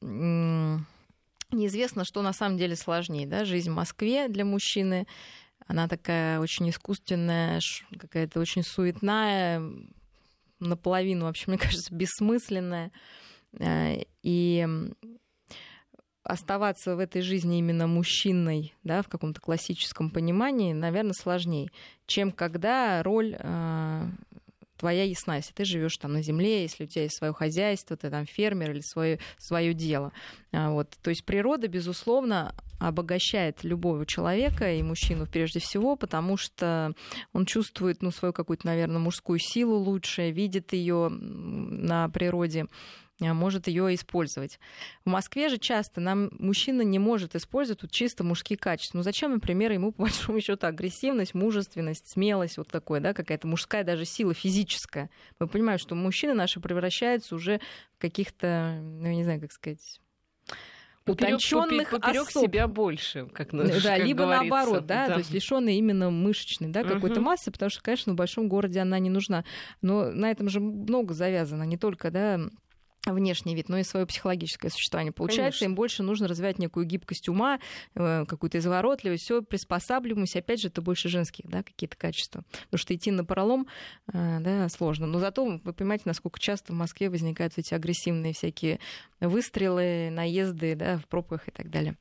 неизвестно, 1.51 2.05
что 2.05 2.21
на 2.21 2.33
самом 2.33 2.57
деле 2.57 2.75
сложнее. 2.75 3.27
Да? 3.27 3.45
Жизнь 3.45 3.71
в 3.71 3.75
Москве 3.75 4.27
для 4.27 4.45
мужчины, 4.45 5.07
она 5.67 5.87
такая 5.87 6.39
очень 6.39 6.69
искусственная, 6.69 7.59
какая-то 7.97 8.39
очень 8.39 8.63
суетная, 8.63 9.61
наполовину, 10.59 11.25
вообще, 11.25 11.45
мне 11.47 11.57
кажется, 11.59 11.93
бессмысленная. 11.93 12.91
И 14.23 14.67
оставаться 16.23 16.95
в 16.95 16.99
этой 16.99 17.21
жизни 17.21 17.59
именно 17.59 17.87
мужчиной, 17.87 18.73
да, 18.83 19.01
в 19.01 19.07
каком-то 19.07 19.41
классическом 19.41 20.11
понимании, 20.11 20.71
наверное, 20.71 21.13
сложнее, 21.13 21.71
чем 22.05 22.31
когда 22.31 23.01
роль 23.01 23.35
э, 23.37 24.07
твоя 24.81 25.03
ясна, 25.03 25.35
если 25.35 25.53
ты 25.53 25.63
живешь 25.63 25.95
там 25.97 26.13
на 26.13 26.23
земле, 26.23 26.63
если 26.63 26.85
у 26.85 26.87
тебя 26.87 27.03
есть 27.03 27.15
свое 27.15 27.33
хозяйство, 27.33 27.95
ты 27.95 28.09
там 28.09 28.25
фермер 28.25 28.71
или 28.71 28.81
свое, 28.81 29.19
свое 29.37 29.75
дело. 29.75 30.11
А, 30.51 30.71
вот. 30.71 30.89
То 31.03 31.11
есть 31.11 31.23
природа, 31.23 31.67
безусловно, 31.67 32.55
обогащает 32.79 33.63
любого 33.63 34.07
человека 34.07 34.73
и 34.73 34.81
мужчину 34.81 35.27
прежде 35.27 35.59
всего, 35.59 35.95
потому 35.95 36.35
что 36.35 36.95
он 37.31 37.45
чувствует 37.45 38.01
ну, 38.01 38.09
свою 38.09 38.33
какую-то, 38.33 38.65
наверное, 38.65 38.97
мужскую 38.97 39.37
силу 39.37 39.77
лучше, 39.77 40.31
видит 40.31 40.73
ее 40.73 41.09
на 41.09 42.09
природе 42.09 42.65
может 43.33 43.67
ее 43.67 43.93
использовать. 43.93 44.59
В 45.05 45.09
Москве 45.09 45.49
же 45.49 45.57
часто 45.57 46.01
нам 46.01 46.29
мужчина 46.39 46.81
не 46.81 46.99
может 46.99 47.35
использовать 47.35 47.81
вот 47.83 47.91
чисто 47.91 48.23
мужские 48.23 48.57
качества. 48.57 48.97
Ну 48.97 49.03
зачем, 49.03 49.31
например, 49.31 49.71
ему 49.71 49.91
по 49.91 50.03
большому 50.03 50.41
счету 50.41 50.67
агрессивность, 50.67 51.33
мужественность, 51.33 52.11
смелость, 52.11 52.57
вот 52.57 52.67
такое, 52.67 52.99
да, 52.99 53.13
какая-то 53.13 53.47
мужская 53.47 53.83
даже 53.83 54.05
сила 54.05 54.33
физическая. 54.33 55.09
Мы 55.39 55.47
понимаем, 55.47 55.79
что 55.79 55.95
мужчины 55.95 56.33
наши 56.33 56.59
превращаются 56.59 57.35
уже 57.35 57.59
в 57.97 58.01
каких-то, 58.01 58.79
ну 58.81 59.07
я 59.07 59.15
не 59.15 59.23
знаю, 59.23 59.39
как 59.39 59.51
сказать, 59.51 59.99
утонченных 61.05 61.89
поперек 61.89 62.27
особ. 62.27 62.43
себя 62.51 62.67
больше, 62.67 63.27
как, 63.33 63.51
да, 63.51 63.67
как 63.81 63.99
либо 63.99 64.23
говорится. 64.23 64.49
наоборот, 64.49 64.85
да, 64.85 65.07
да, 65.07 65.13
то 65.13 65.19
есть 65.19 65.33
лишенные 65.33 65.77
именно 65.77 66.09
мышечной, 66.09 66.69
да, 66.69 66.83
какой-то 66.83 67.15
Мгм. 67.15 67.25
массы, 67.25 67.51
потому 67.51 67.69
что, 67.69 67.81
конечно, 67.81 68.13
в 68.13 68.15
большом 68.15 68.47
городе 68.47 68.79
она 68.79 68.99
не 68.99 69.09
нужна. 69.09 69.43
Но 69.81 70.11
на 70.11 70.29
этом 70.29 70.49
же 70.49 70.59
много 70.59 71.13
завязано, 71.13 71.63
не 71.63 71.77
только, 71.77 72.11
да, 72.11 72.39
внешний 73.05 73.55
вид, 73.55 73.69
но 73.69 73.77
и 73.77 73.83
свое 73.83 74.05
психологическое 74.05 74.69
существование. 74.69 75.11
Получается, 75.11 75.59
Конечно. 75.59 75.71
им 75.71 75.75
больше 75.75 76.03
нужно 76.03 76.27
развивать 76.27 76.59
некую 76.59 76.85
гибкость 76.85 77.29
ума, 77.29 77.59
э, 77.95 78.25
какую-то 78.27 78.59
изворотливость, 78.59 79.23
все 79.23 79.41
приспосабливаемость. 79.41 80.35
Опять 80.35 80.61
же, 80.61 80.67
это 80.67 80.81
больше 80.81 81.09
женские 81.09 81.47
да, 81.49 81.63
какие-то 81.63 81.97
качества. 81.97 82.43
Потому 82.65 82.79
что 82.79 82.95
идти 82.95 83.11
на 83.11 83.25
пролом 83.25 83.67
э, 84.13 84.37
да, 84.39 84.69
сложно. 84.69 85.07
Но 85.07 85.19
зато 85.19 85.43
вы 85.63 85.73
понимаете, 85.73 86.03
насколько 86.05 86.39
часто 86.39 86.73
в 86.73 86.75
Москве 86.75 87.09
возникают 87.09 87.53
эти 87.57 87.73
агрессивные 87.73 88.33
всякие 88.33 88.79
выстрелы, 89.19 90.09
наезды 90.11 90.75
да, 90.75 90.97
в 90.97 91.07
пробках 91.07 91.47
и 91.47 91.51
так 91.51 91.69
далее. 91.69 91.97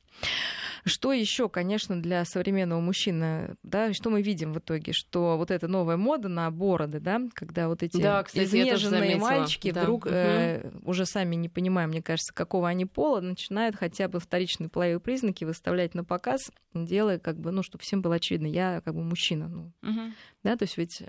Что 0.84 1.12
еще, 1.12 1.48
конечно, 1.48 2.00
для 2.00 2.24
современного 2.24 2.80
мужчины, 2.80 3.56
да, 3.62 3.92
что 3.92 4.10
мы 4.10 4.22
видим 4.22 4.52
в 4.52 4.58
итоге, 4.58 4.92
что 4.92 5.36
вот 5.36 5.50
эта 5.50 5.68
новая 5.68 5.96
мода 5.96 6.28
на 6.28 6.50
бороды, 6.50 7.00
да, 7.00 7.20
когда 7.34 7.68
вот 7.68 7.82
эти 7.82 8.00
Да, 8.00 8.22
кстати, 8.22 8.44
изнеженные 8.44 9.16
мальчики 9.16 9.70
Да. 9.72 9.82
вдруг 9.82 10.06
э, 10.06 10.70
уже 10.84 11.06
сами 11.06 11.36
не 11.36 11.48
понимая, 11.48 11.86
мне 11.86 12.02
кажется, 12.02 12.32
какого 12.32 12.68
они 12.68 12.86
пола, 12.86 13.20
начинают 13.20 13.76
хотя 13.76 14.08
бы 14.08 14.20
вторичные 14.20 14.68
половые 14.68 15.00
признаки 15.00 15.44
выставлять 15.44 15.94
на 15.94 16.04
показ, 16.04 16.50
делая 16.74 17.18
как 17.18 17.38
бы, 17.38 17.50
ну, 17.50 17.62
чтобы 17.62 17.82
всем 17.82 18.00
было 18.02 18.14
очевидно, 18.16 18.46
я 18.46 18.80
как 18.84 18.94
бы 18.94 19.02
мужчина, 19.02 19.48
ну, 19.48 19.72
Мгм. 19.82 20.14
да, 20.42 20.56
то 20.56 20.64
есть 20.64 20.76
ведь 20.78 21.02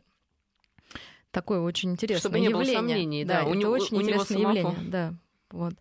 такое 1.32 1.61
очень 1.61 1.91
интересное 1.91 2.19
Чтобы 2.19 2.39
не 2.39 2.49
было 2.49 2.61
явление. 2.61 2.78
сомнений, 2.80 3.26
да, 3.26 3.45
у 3.45 3.49
это 3.49 3.57
него- 3.57 3.72
очень 3.72 3.95
у 3.97 4.01
него 4.01 4.01
интересное 4.22 4.38
самого. 4.38 4.57
явление, 4.57 4.91
да. 4.91 5.13
Вот. 5.53 5.73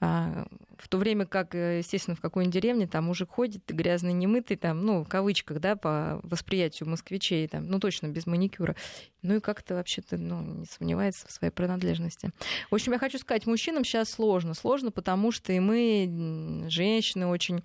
А, 0.00 0.46
в 0.78 0.88
то 0.88 0.98
время 0.98 1.26
как, 1.26 1.54
э, 1.54 1.78
естественно, 1.78 2.16
в 2.16 2.20
какой-нибудь 2.20 2.54
деревне 2.54 2.86
там 2.86 3.04
мужик 3.04 3.30
ходит, 3.30 3.62
грязный, 3.68 4.12
немытый, 4.12 4.56
там, 4.56 4.84
ну, 4.84 5.04
в 5.04 5.08
кавычках, 5.08 5.60
да, 5.60 5.76
по 5.76 6.20
восприятию 6.22 6.88
москвичей, 6.88 7.46
там, 7.48 7.66
ну, 7.66 7.78
точно 7.78 8.08
без 8.08 8.26
маникюра. 8.26 8.76
Ну, 9.22 9.36
и 9.36 9.40
как-то 9.40 9.74
вообще-то, 9.74 10.18
ну, 10.18 10.42
не 10.42 10.66
сомневается 10.66 11.26
в 11.26 11.32
своей 11.32 11.52
принадлежности. 11.52 12.30
В 12.70 12.74
общем, 12.74 12.92
я 12.92 12.98
хочу 12.98 13.18
сказать, 13.18 13.46
мужчинам 13.46 13.84
сейчас 13.84 14.10
сложно. 14.10 14.54
Сложно, 14.54 14.90
потому 14.90 15.32
что 15.32 15.52
и 15.52 15.60
мы, 15.60 16.66
женщины, 16.68 17.26
очень 17.26 17.62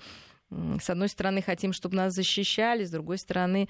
с 0.51 0.89
одной 0.89 1.09
стороны, 1.09 1.41
хотим, 1.41 1.73
чтобы 1.73 1.95
нас 1.95 2.13
защищали, 2.13 2.83
с 2.83 2.89
другой 2.89 3.17
стороны, 3.19 3.69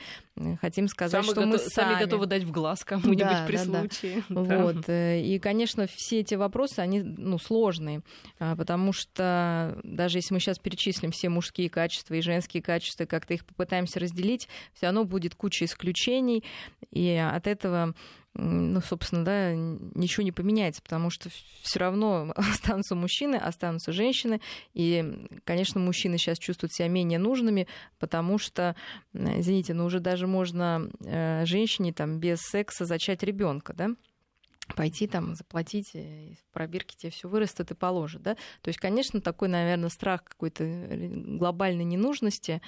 хотим 0.61 0.87
сказать, 0.87 1.11
Сами 1.11 1.31
что 1.33 1.45
мы 1.45 1.57
гото- 1.57 1.69
сами 1.69 1.99
готовы 1.99 2.25
дать 2.25 2.43
в 2.43 2.51
глаз 2.51 2.85
кому-нибудь 2.85 3.17
Да, 3.17 3.45
при 3.45 3.57
да, 3.57 3.63
случае. 3.65 4.23
Да. 4.29 4.41
Вот. 4.63 4.87
э, 4.87 5.21
И, 5.21 5.39
конечно, 5.39 5.87
все 5.91 6.19
эти 6.21 6.35
вопросы, 6.35 6.79
они 6.79 7.01
ну, 7.01 7.37
сложные, 7.37 8.01
а, 8.39 8.55
потому 8.55 8.93
что 8.93 9.77
даже 9.83 10.19
если 10.19 10.33
мы 10.33 10.39
сейчас 10.39 10.57
перечислим 10.59 11.11
все 11.11 11.27
мужские 11.29 11.69
качества 11.69 12.13
и 12.13 12.21
женские 12.21 12.63
качества, 12.63 13.05
как-то 13.05 13.33
их 13.33 13.45
попытаемся 13.45 13.99
разделить, 13.99 14.47
все 14.73 14.85
равно 14.85 15.03
будет 15.03 15.35
куча 15.35 15.65
исключений, 15.65 16.43
и 16.91 17.09
от 17.15 17.45
этого 17.47 17.93
ну, 18.35 18.79
собственно, 18.81 19.25
да, 19.25 19.53
ничего 19.53 20.23
не 20.23 20.31
поменяется, 20.31 20.81
потому 20.81 21.09
что 21.09 21.29
все 21.61 21.79
равно 21.79 22.31
останутся 22.35 22.95
мужчины, 22.95 23.35
останутся 23.35 23.91
женщины, 23.91 24.39
и, 24.73 25.27
конечно, 25.43 25.79
мужчины 25.79 26.17
сейчас 26.17 26.37
чувствуют 26.37 26.73
себя 26.73 26.87
менее 26.87 27.19
нужными, 27.19 27.67
потому 27.97 28.37
что, 28.37 28.75
извините, 29.13 29.73
ну 29.73 29.85
уже 29.85 29.99
даже 29.99 30.27
можно 30.27 30.89
э, 31.03 31.45
женщине 31.45 31.91
там 31.91 32.19
без 32.19 32.39
секса 32.41 32.85
зачать 32.85 33.23
ребенка, 33.23 33.73
да? 33.73 33.89
пойти 34.75 35.07
там 35.07 35.35
заплатить, 35.35 35.91
э, 35.95 36.35
в 36.35 36.53
пробирке 36.53 36.95
тебе 36.95 37.11
все 37.11 37.27
вырастет 37.27 37.71
и 37.71 37.75
положит, 37.75 38.21
да. 38.21 38.35
То 38.61 38.67
есть, 38.67 38.79
конечно, 38.79 39.21
такой, 39.21 39.47
наверное, 39.47 39.89
страх 39.89 40.23
какой-то 40.23 40.63
э, 40.63 41.07
глобальной 41.07 41.85
ненужности 41.85 42.61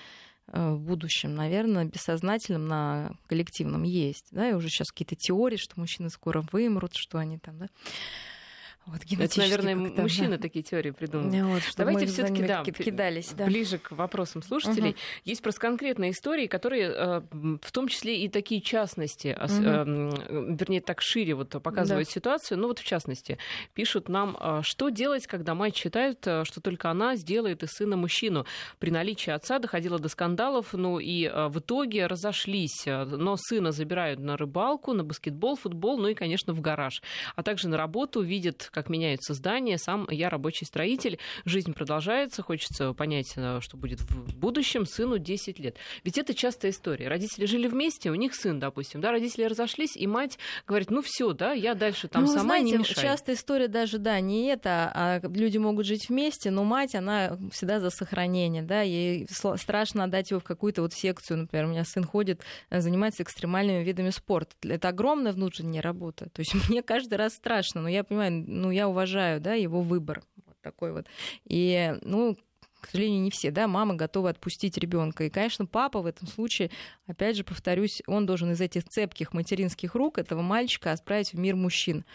в 0.52 0.80
будущем, 0.80 1.34
наверное, 1.34 1.86
бессознательном 1.86 2.68
на 2.68 3.12
коллективном 3.28 3.84
есть, 3.84 4.28
да, 4.32 4.50
и 4.50 4.54
уже 4.54 4.70
сейчас 4.70 4.92
какие-то 4.92 5.16
теории, 5.16 5.58
что 5.58 5.80
мужчины 5.80 6.10
скоро 6.10 6.44
вымрут, 6.52 6.96
что 6.96 7.18
они 7.18 7.38
там, 7.38 7.58
да. 7.60 7.68
Вот, 8.92 9.02
Это, 9.20 9.40
наверное, 9.40 9.76
как-то, 9.76 10.02
мужчины 10.02 10.36
да. 10.36 10.38
такие 10.38 10.64
теории 10.64 10.92
придумали. 10.92 11.42
Вот, 11.42 11.62
чтобы 11.64 11.92
Давайте 11.92 12.08
все-таки 12.08 12.44
да, 12.44 12.64
кидались, 12.64 13.30
да. 13.30 13.46
ближе 13.46 13.78
к 13.78 13.92
вопросам 13.92 14.42
слушателей. 14.42 14.90
Мгм. 14.90 14.98
Есть 15.24 15.42
просто 15.42 15.62
конкретные 15.62 16.12
истории, 16.12 16.48
которые, 16.48 16.90
э, 16.90 17.22
в 17.62 17.72
том 17.72 17.88
числе 17.88 18.22
и 18.22 18.28
такие 18.28 18.60
частности, 18.60 19.38
м, 19.40 20.56
вернее, 20.56 20.82
так 20.82 21.02
шире 21.02 21.36
вот 21.36 21.50
показывают 21.64 22.10
ситуацию. 22.10 22.58
Ну 22.58 22.68
вот 22.68 22.80
в 22.80 22.84
частности, 22.84 23.38
пишут 23.74 24.10
нам, 24.10 24.36
э, 24.38 24.60
что 24.64 24.90
делать, 24.90 25.26
когда 25.26 25.56
мать 25.56 25.76
считает, 25.78 26.20
что 26.20 26.60
только 26.62 26.90
она 26.90 27.16
сделает 27.16 27.64
из 27.64 27.70
сына 27.70 27.96
мужчину. 27.96 28.46
При 28.80 28.92
наличии 28.92 29.32
отца 29.32 29.60
доходило 29.60 30.00
до 30.00 30.10
скандалов, 30.10 30.74
ну 30.74 31.00
и 31.00 31.30
в 31.30 31.60
итоге 31.60 32.08
разошлись. 32.08 32.84
Но 32.86 33.38
сына 33.38 33.72
забирают 33.72 34.20
на 34.20 34.36
рыбалку, 34.36 34.92
на 34.92 35.06
баскетбол, 35.06 35.56
футбол, 35.56 35.98
ну 35.98 36.10
и, 36.10 36.14
конечно, 36.14 36.54
в 36.54 36.60
гараж. 36.60 37.02
А 37.38 37.44
также 37.44 37.70
на 37.70 37.78
работу, 37.78 38.22
видят, 38.22 38.70
как 38.74 38.81
меняются 38.90 39.34
здания. 39.34 39.78
Сам 39.78 40.08
я 40.10 40.30
рабочий 40.30 40.66
строитель. 40.66 41.20
Жизнь 41.46 41.74
продолжается, 41.74 42.42
хочется 42.42 42.94
понять, 42.94 43.34
э, 43.36 43.60
что 43.62 43.78
будет 43.78 44.02
в 44.02 44.38
будущем. 44.38 44.86
Сыну 44.86 45.18
10 45.18 45.60
лет. 45.60 45.78
Ведь 46.04 46.18
это 46.18 46.34
частая 46.34 46.72
история. 46.72 47.08
Родители 47.08 47.46
жили 47.46 47.68
вместе, 47.68 48.12
у 48.12 48.16
них 48.16 48.36
сын, 48.36 48.60
допустим, 48.60 49.02
да, 49.02 49.12
родители 49.12 49.44
разошлись, 49.44 49.96
и 49.96 50.08
мать 50.08 50.38
говорит, 50.68 50.92
ну 50.92 51.02
все, 51.02 51.34
да, 51.34 51.52
я 51.52 51.76
дальше 51.76 52.08
там 52.08 52.24
ну, 52.24 52.28
сама 52.28 52.44
знаете, 52.44 52.72
не 52.72 52.78
мешаю. 52.78 53.08
часто 53.08 53.34
история 53.34 53.68
даже, 53.68 53.98
да, 53.98 54.20
не 54.20 54.48
это, 54.48 54.92
а 54.94 55.20
люди 55.24 55.58
могут 55.58 55.86
жить 55.86 56.10
вместе, 56.10 56.52
но 56.52 56.64
мать, 56.64 56.96
она 56.96 57.38
всегда 57.52 57.80
за 57.80 57.90
сохранение, 57.90 58.64
да, 58.64 58.82
ей 58.82 59.28
страшно 59.30 60.04
отдать 60.04 60.32
его 60.32 60.40
в 60.40 60.44
какую-то 60.44 60.82
вот 60.82 60.94
секцию, 60.94 61.40
например, 61.40 61.66
у 61.66 61.70
меня 61.70 61.84
сын 61.86 62.04
ходит, 62.04 62.42
э, 62.70 62.82
занимается 62.82 63.24
экстремальными 63.24 63.84
видами 63.84 64.10
спорта. 64.10 64.56
Это 64.64 64.90
огромная 64.90 65.34
внутренняя 65.34 65.82
работа, 65.82 66.30
то 66.30 66.40
есть 66.40 66.54
мне 66.70 66.82
каждый 66.82 67.16
раз 67.16 67.34
страшно, 67.34 67.82
но 67.82 67.90
я 67.90 68.04
понимаю, 68.04 68.32
ну, 68.62 68.72
я 68.72 68.88
уважаю, 68.88 69.42
да, 69.42 69.54
его 69.54 69.82
выбор, 69.82 70.24
вот 70.46 70.56
такой 70.62 70.92
вот. 70.94 71.08
И, 71.46 71.98
ну, 72.02 72.38
к 72.82 72.88
сожалению, 72.88 73.22
не 73.22 73.30
все, 73.30 73.52
да, 73.52 73.68
мамы 73.68 73.96
готовы 73.96 74.30
отпустить 74.30 74.78
ребенка. 74.78 75.24
И, 75.24 75.30
конечно, 75.30 75.66
папа 75.66 76.02
в 76.02 76.06
этом 76.08 76.28
случае, 76.28 76.72
опять 77.06 77.38
же, 77.38 77.44
повторюсь, 77.44 78.02
он 78.08 78.26
должен 78.26 78.52
из 78.52 78.60
этих 78.60 78.84
цепких 78.86 79.34
материнских 79.34 79.96
рук 79.96 80.18
этого 80.18 80.42
мальчика 80.42 80.92
отправить 80.92 81.34
в 81.34 81.38
мир 81.38 81.56
мужчин. 81.56 82.06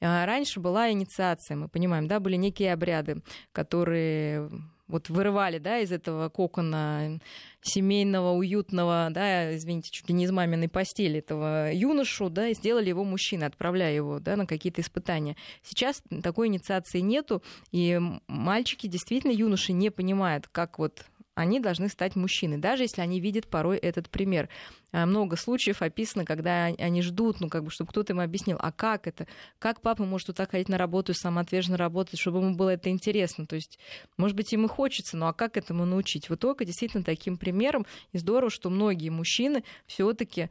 А 0.00 0.24
Раньше 0.24 0.60
была 0.60 0.90
инициация, 0.90 1.56
мы 1.56 1.68
понимаем, 1.68 2.06
да, 2.06 2.20
были 2.20 2.36
некие 2.36 2.72
обряды, 2.72 3.22
которые 3.52 4.48
вот 4.88 5.08
вырывали, 5.08 5.58
да, 5.58 5.78
из 5.78 5.92
этого 5.92 6.28
кокона 6.28 7.20
семейного, 7.62 8.32
уютного, 8.32 9.08
да, 9.10 9.56
извините, 9.56 9.90
чуть 9.90 10.08
ли 10.08 10.14
не 10.14 10.24
из 10.24 10.30
маминой 10.30 10.68
постели 10.68 11.20
этого 11.20 11.72
юношу, 11.72 12.28
да, 12.28 12.48
и 12.48 12.54
сделали 12.54 12.88
его 12.88 13.04
мужчиной, 13.04 13.46
отправляя 13.46 13.94
его, 13.94 14.18
да, 14.18 14.36
на 14.36 14.46
какие-то 14.46 14.80
испытания. 14.80 15.36
Сейчас 15.62 16.02
такой 16.22 16.48
инициации 16.48 17.00
нету, 17.00 17.42
и 17.70 18.00
мальчики, 18.26 18.86
действительно, 18.86 19.32
юноши 19.32 19.72
не 19.72 19.90
понимают, 19.90 20.48
как 20.48 20.78
вот 20.78 21.04
они 21.34 21.60
должны 21.60 21.88
стать 21.88 22.14
мужчиной, 22.14 22.58
даже 22.58 22.82
если 22.82 23.00
они 23.00 23.20
видят 23.20 23.48
порой 23.48 23.78
этот 23.78 24.10
пример. 24.10 24.48
А, 24.92 25.06
Много 25.06 25.36
случаев 25.36 25.80
описано, 25.80 26.24
когда 26.24 26.66
они 26.66 27.02
ждут, 27.02 27.40
ну, 27.40 27.48
как 27.48 27.64
бы, 27.64 27.70
чтобы 27.70 27.90
кто-то 27.90 28.12
им 28.12 28.20
объяснил, 28.20 28.58
а 28.60 28.70
как 28.70 29.06
это? 29.06 29.26
Как 29.58 29.80
папа 29.80 30.04
может 30.04 30.28
вот 30.28 30.36
так 30.36 30.50
ходить 30.50 30.68
на 30.68 30.76
работу 30.76 31.12
и 31.12 31.14
самоотверженно 31.14 31.76
работать, 31.78 32.20
чтобы 32.20 32.38
ему 32.38 32.54
было 32.54 32.70
это 32.70 32.90
интересно? 32.90 33.46
То 33.46 33.56
есть, 33.56 33.78
может 34.18 34.36
быть, 34.36 34.52
им 34.52 34.66
и 34.66 34.68
хочется, 34.68 35.16
но 35.16 35.28
а 35.28 35.32
как 35.32 35.56
этому 35.56 35.86
научить? 35.86 36.28
Вот 36.28 36.40
только 36.40 36.64
действительно 36.64 37.02
таким 37.02 37.38
примером. 37.38 37.86
И 38.12 38.18
здорово, 38.18 38.50
что 38.50 38.68
многие 38.68 39.08
мужчины 39.08 39.64
все 39.86 40.12
таки 40.12 40.50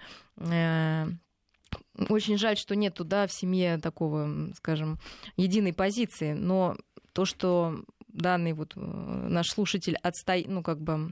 очень 2.09 2.37
жаль, 2.37 2.57
что 2.57 2.75
нет 2.75 2.95
туда 2.95 3.27
в 3.27 3.31
семье 3.31 3.77
такого, 3.77 4.49
скажем, 4.55 4.99
единой 5.37 5.73
позиции, 5.73 6.33
но 6.33 6.75
то, 7.13 7.25
что 7.25 7.83
данный 8.13 8.53
вот 8.53 8.73
наш 8.75 9.49
слушатель 9.49 9.95
отстоит, 9.97 10.47
ну, 10.47 10.63
как 10.63 10.81
бы 10.81 11.11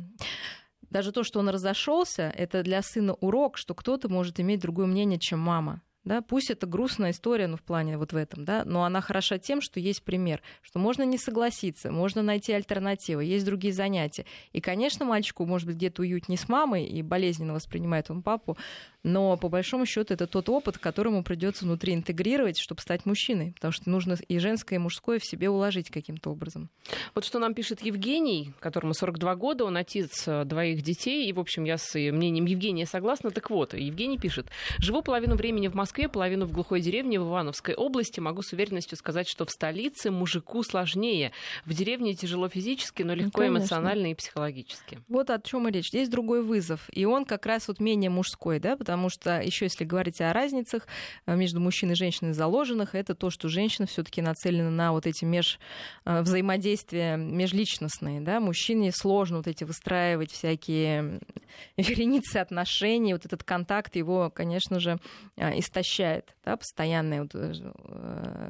даже 0.90 1.12
то, 1.12 1.24
что 1.24 1.40
он 1.40 1.50
разошелся, 1.50 2.34
это 2.36 2.64
для 2.64 2.82
сына 2.82 3.14
урок, 3.14 3.58
что 3.58 3.74
кто-то 3.74 4.10
может 4.10 4.40
иметь 4.40 4.60
другое 4.60 4.88
мнение, 4.88 5.20
чем 5.20 5.40
мама. 5.40 5.82
Да, 6.06 6.22
пусть 6.22 6.50
это 6.50 6.66
грустная 6.66 7.12
история, 7.12 7.48
ну, 7.48 7.58
в 7.58 7.62
плане 7.62 7.98
вот 7.98 8.14
в 8.14 8.16
этом, 8.16 8.46
да, 8.46 8.64
но 8.66 8.86
она 8.86 9.02
хороша 9.02 9.38
тем, 9.38 9.60
что 9.60 9.82
есть 9.82 10.02
пример, 10.02 10.42
что 10.62 10.80
можно 10.80 11.04
не 11.04 11.18
согласиться, 11.18 11.92
можно 11.92 12.24
найти 12.24 12.54
альтернативы, 12.54 13.26
есть 13.26 13.46
другие 13.46 13.74
занятия. 13.74 14.26
И, 14.54 14.62
конечно, 14.62 15.06
мальчику, 15.06 15.46
может 15.46 15.68
быть, 15.68 15.76
где-то 15.76 16.02
уютнее 16.02 16.38
с 16.38 16.48
мамой 16.48 16.86
и 16.86 17.02
болезненно 17.04 17.54
воспринимает 17.54 18.10
он 18.10 18.24
папу, 18.24 18.58
но 19.04 19.38
по 19.38 19.50
большому 19.50 19.86
счету 19.86 20.14
это 20.14 20.28
тот 20.28 20.50
опыт, 20.50 20.78
который 20.78 21.10
ему 21.10 21.24
придется 21.24 21.66
внутри 21.66 21.94
интегрировать, 21.94 22.58
чтобы 22.58 22.82
стать 22.82 23.06
мужчиной, 23.06 23.54
потому 23.54 23.72
что 23.72 23.90
нужно 23.90 24.18
и 24.28 24.40
женское, 24.40 24.76
и 24.76 24.80
мужское 24.80 25.20
в 25.20 25.26
себе 25.26 25.50
уложить 25.50 25.90
каким-то 25.90 26.32
образом. 26.32 26.70
Вот 27.16 27.26
что 27.26 27.40
нам 27.40 27.54
пишет 27.54 27.82
Евгений, 27.82 28.54
которому 28.60 28.94
42 28.94 29.36
года, 29.36 29.66
он 29.66 29.78
отец 29.78 30.28
э, 30.28 30.44
двоих 30.46 30.82
детей, 30.82 31.28
и, 31.28 31.34
в 31.34 31.40
общем, 31.40 31.64
я 31.64 31.78
с 31.78 31.94
мнением 31.96 32.46
Евгения 32.46 32.86
согласна. 32.86 33.32
Так 33.32 33.50
вот, 33.50 33.74
Евгений 33.74 34.18
пишет, 34.18 34.48
живу 34.80 35.02
половину 35.02 35.36
времени 35.36 35.68
в 35.68 35.76
Москве, 35.76 36.10
половину 36.10 36.46
в 36.46 36.52
глухой 36.52 36.82
деревне 36.82 37.20
в 37.20 37.24
Ивановской 37.24 37.76
области. 37.76 38.20
Могу 38.20 38.42
с 38.42 38.54
уверенностью 38.54 38.98
сказать, 38.98 39.28
что 39.30 39.46
в 39.46 39.52
столице 39.52 40.12
мужику 40.12 40.64
сложнее. 40.64 41.32
В 41.66 41.74
деревне 41.74 42.14
тяжело 42.16 42.50
физически, 42.50 43.04
но 43.04 43.14
легко 43.14 43.42
ну, 43.42 43.50
эмоционально 43.50 44.12
и 44.12 44.16
психологически. 44.16 45.00
Вот 45.08 45.30
о 45.30 45.40
чем 45.40 45.68
и 45.68 45.72
речь. 45.72 45.90
Здесь 45.90 46.10
другой 46.10 46.44
вызов. 46.44 46.90
И 46.92 47.06
он 47.06 47.26
как 47.26 47.46
раз 47.46 47.68
вот 47.68 47.80
менее 47.80 48.10
мужской, 48.10 48.60
да, 48.60 48.76
потому 48.90 49.10
что 49.10 49.40
еще 49.40 49.66
если 49.66 49.84
говорить 49.84 50.20
о 50.20 50.34
разницах 50.34 50.88
э, 51.28 51.36
между 51.36 51.60
мужчиной 51.60 51.94
и 51.94 51.96
женщиной 51.96 52.34
заложенных, 52.34 52.96
это 52.96 53.14
то, 53.14 53.30
что 53.30 53.48
женщина 53.48 53.86
все-таки 53.86 54.20
нацелена 54.20 54.72
на 54.72 54.94
вот 54.94 55.06
эти 55.06 55.26
меж 55.26 55.60
э, 56.06 56.22
взаимодействия 56.22 57.16
межличностные, 57.16 58.20
да, 58.20 58.40
мужчине 58.40 58.92
сложно 58.92 59.38
вот 59.38 59.48
эти 59.48 59.64
выстраивать 59.64 60.32
всякие 60.32 61.20
вереницы 61.78 62.38
отношений, 62.38 63.14
вот 63.14 63.28
этот 63.28 63.44
контакт 63.44 63.96
его, 63.96 64.32
конечно 64.32 64.80
же, 64.80 64.98
э, 65.38 65.60
истощает, 65.60 66.36
да, 66.44 66.58
постоянная 66.58 67.22
вот, 67.22 67.36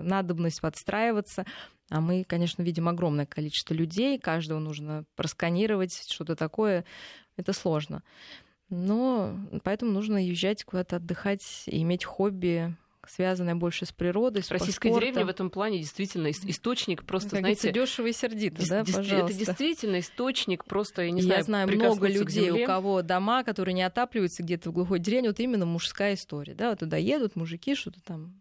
надобность 0.02 0.62
подстраиваться, 0.62 1.46
а 1.90 2.00
мы, 2.00 2.24
конечно, 2.24 2.62
видим 2.64 2.88
огромное 2.88 3.26
количество 3.26 3.74
людей, 3.74 4.18
каждого 4.18 4.60
нужно 4.60 5.04
просканировать, 5.18 6.02
что-то 6.10 6.38
такое. 6.38 6.86
Это 7.36 7.52
сложно. 7.52 8.04
Но 8.70 9.36
поэтому 9.64 9.92
нужно 9.92 10.24
езжать 10.24 10.64
куда-то 10.64 10.98
отдыхать 10.98 11.64
и 11.66 11.82
иметь 11.82 12.06
хобби, 12.06 12.76
связанное 13.08 13.56
больше 13.56 13.86
с 13.86 13.92
природой, 13.92 14.44
с 14.44 14.52
Российская 14.52 14.90
спортом. 14.90 15.10
деревня 15.10 15.26
в 15.26 15.30
этом 15.30 15.50
плане 15.50 15.80
действительно 15.80 16.30
источник 16.30 17.04
просто, 17.04 17.32
как 17.32 17.40
знаете... 17.40 17.72
дешево 17.72 18.08
и 18.08 18.14
сердито, 18.14 18.68
да, 18.70 18.84
пожалуйста. 18.84 19.16
Это 19.16 19.34
действительно 19.34 20.00
источник 20.00 20.66
просто, 20.66 21.04
я 21.04 21.12
не 21.12 21.22
знаю, 21.22 21.40
Я 21.40 21.44
знаю 21.44 21.68
много 21.68 22.08
людей, 22.08 22.52
у 22.52 22.66
кого 22.66 23.02
дома, 23.02 23.44
которые 23.44 23.74
не 23.74 23.84
отапливаются 23.84 24.44
где-то 24.44 24.70
в 24.70 24.74
глухой 24.74 25.00
деревне, 25.00 25.30
вот 25.30 25.40
именно 25.40 25.66
мужская 25.66 26.14
история, 26.14 26.54
да, 26.54 26.70
вот 26.70 26.80
туда 26.80 26.98
едут 26.98 27.36
мужики, 27.36 27.74
что-то 27.74 28.02
там 28.04 28.40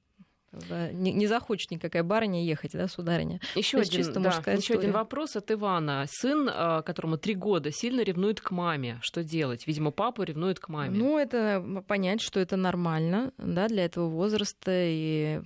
не, 0.52 1.12
не 1.12 1.26
захочет 1.26 1.70
никакая 1.70 2.02
барыня 2.02 2.44
ехать, 2.44 2.72
да, 2.72 2.88
сударыня. 2.88 3.40
Еще, 3.54 3.78
один, 3.78 3.90
чисто 3.90 4.20
да, 4.20 4.52
еще 4.52 4.74
один 4.74 4.92
вопрос 4.92 5.36
от 5.36 5.50
Ивана. 5.50 6.06
Сын, 6.08 6.48
а, 6.52 6.82
которому 6.82 7.18
три 7.18 7.34
года, 7.34 7.70
сильно 7.70 8.00
ревнует 8.02 8.40
к 8.40 8.50
маме. 8.50 8.98
Что 9.02 9.22
делать? 9.22 9.66
Видимо, 9.66 9.90
папа 9.90 10.22
ревнует 10.22 10.58
к 10.60 10.68
маме. 10.68 10.96
Ну, 10.96 11.18
это 11.18 11.82
понять, 11.86 12.20
что 12.20 12.40
это 12.40 12.56
нормально, 12.56 13.32
да, 13.38 13.68
для 13.68 13.84
этого 13.84 14.08
возраста. 14.08 14.70
И 14.72 15.40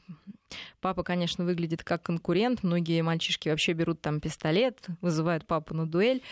Папа, 0.80 1.02
конечно, 1.02 1.44
выглядит 1.44 1.82
как 1.82 2.02
конкурент. 2.02 2.62
Многие 2.62 3.02
мальчишки 3.02 3.48
вообще 3.48 3.72
берут 3.72 4.00
там 4.00 4.20
пистолет, 4.20 4.86
вызывают 5.00 5.46
папу 5.46 5.74
на 5.74 5.86
дуэль. 5.86 6.22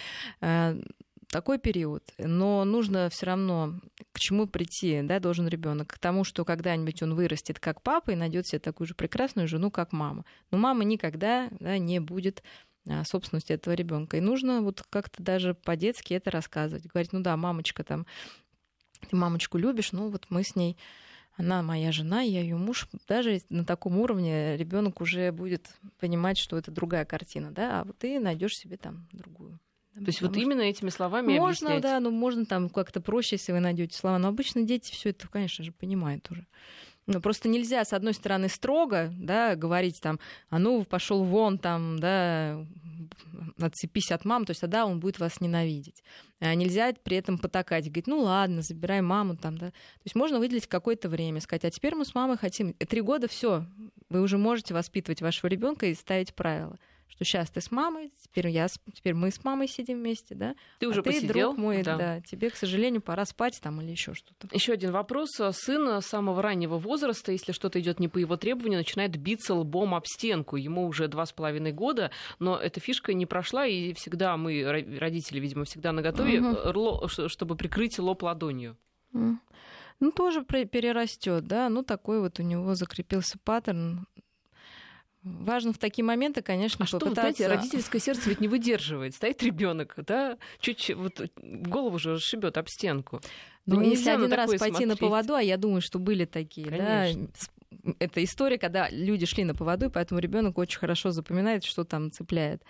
Такой 1.30 1.60
период, 1.60 2.02
но 2.18 2.64
нужно 2.64 3.08
все 3.08 3.26
равно 3.26 3.74
к 4.10 4.18
чему 4.18 4.48
прийти, 4.48 5.00
да, 5.02 5.20
должен 5.20 5.46
ребенок, 5.46 5.94
к 5.94 5.98
тому, 6.00 6.24
что 6.24 6.44
когда-нибудь 6.44 7.04
он 7.04 7.14
вырастет 7.14 7.60
как 7.60 7.82
папа 7.82 8.10
и 8.10 8.16
найдет 8.16 8.48
себе 8.48 8.58
такую 8.58 8.88
же 8.88 8.94
прекрасную 8.94 9.46
жену, 9.46 9.70
как 9.70 9.92
мама. 9.92 10.24
Но 10.50 10.58
мама 10.58 10.82
никогда 10.82 11.48
да, 11.60 11.78
не 11.78 12.00
будет 12.00 12.42
а, 12.88 13.04
собственностью 13.04 13.54
этого 13.54 13.74
ребенка. 13.74 14.16
И 14.16 14.20
нужно 14.20 14.60
вот 14.60 14.82
как-то 14.90 15.22
даже 15.22 15.54
по-детски 15.54 16.14
это 16.14 16.32
рассказывать. 16.32 16.86
Говорить, 16.86 17.12
ну 17.12 17.20
да, 17.20 17.36
мамочка 17.36 17.84
там, 17.84 18.06
ты 19.08 19.14
мамочку 19.14 19.56
любишь, 19.56 19.92
ну 19.92 20.08
вот 20.08 20.26
мы 20.30 20.42
с 20.42 20.56
ней 20.56 20.76
она 21.36 21.62
моя 21.62 21.92
жена, 21.92 22.22
я 22.22 22.40
ее 22.40 22.56
муж. 22.56 22.88
Даже 23.06 23.40
на 23.50 23.64
таком 23.64 23.98
уровне 23.98 24.56
ребенок 24.56 25.00
уже 25.00 25.30
будет 25.30 25.70
понимать, 26.00 26.38
что 26.38 26.58
это 26.58 26.72
другая 26.72 27.04
картина, 27.04 27.52
да, 27.52 27.80
а 27.80 27.84
вот 27.84 27.98
ты 27.98 28.18
найдешь 28.18 28.58
себе 28.58 28.76
там 28.76 29.06
другую. 29.12 29.60
То 29.94 30.06
есть 30.06 30.22
вот 30.22 30.36
именно 30.36 30.62
этими 30.62 30.88
словами 30.88 31.36
можно, 31.36 31.70
объяснять. 31.70 31.82
да, 31.82 32.00
ну 32.00 32.10
можно 32.10 32.46
там 32.46 32.68
как-то 32.68 33.00
проще, 33.00 33.36
если 33.36 33.52
вы 33.52 33.60
найдете 33.60 33.98
слова. 33.98 34.18
Но 34.18 34.28
обычно 34.28 34.62
дети 34.62 34.92
все 34.92 35.10
это, 35.10 35.28
конечно 35.28 35.64
же, 35.64 35.72
понимают 35.72 36.30
уже. 36.30 36.46
Но 37.06 37.20
просто 37.20 37.48
нельзя, 37.48 37.84
с 37.84 37.92
одной 37.92 38.14
стороны, 38.14 38.48
строго, 38.48 39.12
да, 39.16 39.56
говорить 39.56 40.00
там, 40.00 40.20
а 40.48 40.60
ну, 40.60 40.84
пошел 40.84 41.24
вон 41.24 41.58
там, 41.58 41.98
да, 41.98 42.64
отцепись 43.58 44.12
от 44.12 44.24
мамы, 44.24 44.46
то 44.46 44.52
есть 44.52 44.60
тогда 44.60 44.86
он 44.86 45.00
будет 45.00 45.18
вас 45.18 45.40
ненавидеть. 45.40 46.04
А 46.38 46.54
нельзя 46.54 46.94
при 47.02 47.16
этом 47.16 47.38
потакать, 47.38 47.86
говорить, 47.86 48.06
ну 48.06 48.20
ладно, 48.20 48.62
забирай 48.62 49.00
маму 49.00 49.36
там, 49.36 49.58
да. 49.58 49.70
То 49.70 50.04
есть 50.04 50.14
можно 50.14 50.38
выделить 50.38 50.68
какое-то 50.68 51.08
время, 51.08 51.40
сказать, 51.40 51.64
а 51.64 51.70
теперь 51.70 51.96
мы 51.96 52.04
с 52.04 52.14
мамой 52.14 52.36
хотим, 52.36 52.74
три 52.74 53.00
года 53.00 53.26
все, 53.26 53.66
вы 54.08 54.20
уже 54.20 54.38
можете 54.38 54.72
воспитывать 54.72 55.20
вашего 55.20 55.48
ребенка 55.48 55.86
и 55.86 55.94
ставить 55.94 56.34
правила 56.34 56.78
что 57.10 57.24
сейчас 57.24 57.50
ты 57.50 57.60
с 57.60 57.70
мамой, 57.70 58.12
теперь 58.22 58.48
я, 58.48 58.68
теперь 58.94 59.14
мы 59.14 59.30
с 59.30 59.42
мамой 59.44 59.68
сидим 59.68 59.98
вместе, 59.98 60.34
да? 60.34 60.54
Ты 60.78 60.88
уже 60.88 61.00
а 61.00 61.02
ты, 61.02 61.10
посидел, 61.10 61.50
друг 61.50 61.58
мой, 61.58 61.82
да. 61.82 61.96
да. 61.96 62.20
Тебе, 62.20 62.50
к 62.50 62.56
сожалению, 62.56 63.02
пора 63.02 63.24
спать 63.24 63.58
там 63.60 63.80
или 63.80 63.90
еще 63.90 64.14
что-то. 64.14 64.48
Еще 64.52 64.72
один 64.72 64.92
вопрос. 64.92 65.30
Сын 65.52 66.00
с 66.00 66.06
самого 66.06 66.40
раннего 66.40 66.78
возраста, 66.78 67.32
если 67.32 67.52
что-то 67.52 67.80
идет 67.80 68.00
не 68.00 68.08
по 68.08 68.18
его 68.18 68.36
требованию, 68.36 68.78
начинает 68.78 69.16
биться 69.16 69.54
лбом 69.54 69.94
об 69.94 70.06
стенку. 70.06 70.56
Ему 70.56 70.86
уже 70.86 71.08
два 71.08 71.26
с 71.26 71.32
половиной 71.32 71.72
года, 71.72 72.10
но 72.38 72.56
эта 72.56 72.80
фишка 72.80 73.12
не 73.12 73.26
прошла, 73.26 73.66
и 73.66 73.92
всегда 73.94 74.36
мы, 74.36 74.62
родители, 74.98 75.40
видимо, 75.40 75.64
всегда 75.64 75.92
наготове, 75.92 76.40
угу. 76.40 77.08
чтобы 77.28 77.56
прикрыть 77.56 77.98
лоб 77.98 78.22
ладонью. 78.22 78.76
Ну, 79.12 80.12
тоже 80.12 80.42
перерастет, 80.44 81.46
да. 81.46 81.68
Ну, 81.68 81.82
такой 81.82 82.20
вот 82.20 82.40
у 82.40 82.42
него 82.42 82.74
закрепился 82.74 83.38
паттерн. 83.44 84.06
Важно 85.22 85.74
в 85.74 85.78
такие 85.78 86.04
моменты, 86.04 86.40
конечно, 86.40 86.84
а 86.84 86.88
что, 86.88 86.98
попытаться... 86.98 87.44
знаете, 87.44 87.46
родительское 87.46 88.00
сердце 88.00 88.30
ведь 88.30 88.40
не 88.40 88.48
выдерживает. 88.48 89.14
Стоит 89.14 89.42
ребенок, 89.42 89.94
да, 90.06 90.38
чуть 90.60 90.90
вот 90.94 91.20
голову 91.36 91.98
же 91.98 92.14
расшибет 92.14 92.56
об 92.56 92.68
стенку. 92.68 93.20
Ну, 93.66 93.76
ну 93.76 93.82
если 93.82 94.10
один 94.10 94.32
раз 94.32 94.50
пойти 94.50 94.68
смотреть. 94.68 94.88
на 94.88 94.96
поводу, 94.96 95.34
а 95.34 95.42
я 95.42 95.58
думаю, 95.58 95.82
что 95.82 95.98
были 95.98 96.24
такие, 96.24 96.66
конечно. 96.66 97.28
да, 97.82 97.94
это 97.98 98.24
история, 98.24 98.58
когда 98.58 98.88
люди 98.90 99.26
шли 99.26 99.44
на 99.44 99.54
поводу, 99.54 99.86
и 99.86 99.90
поэтому 99.90 100.20
ребенок 100.20 100.56
очень 100.58 100.78
хорошо 100.78 101.10
запоминает, 101.10 101.64
что 101.64 101.84
там 101.84 102.10
цепляет. 102.10 102.62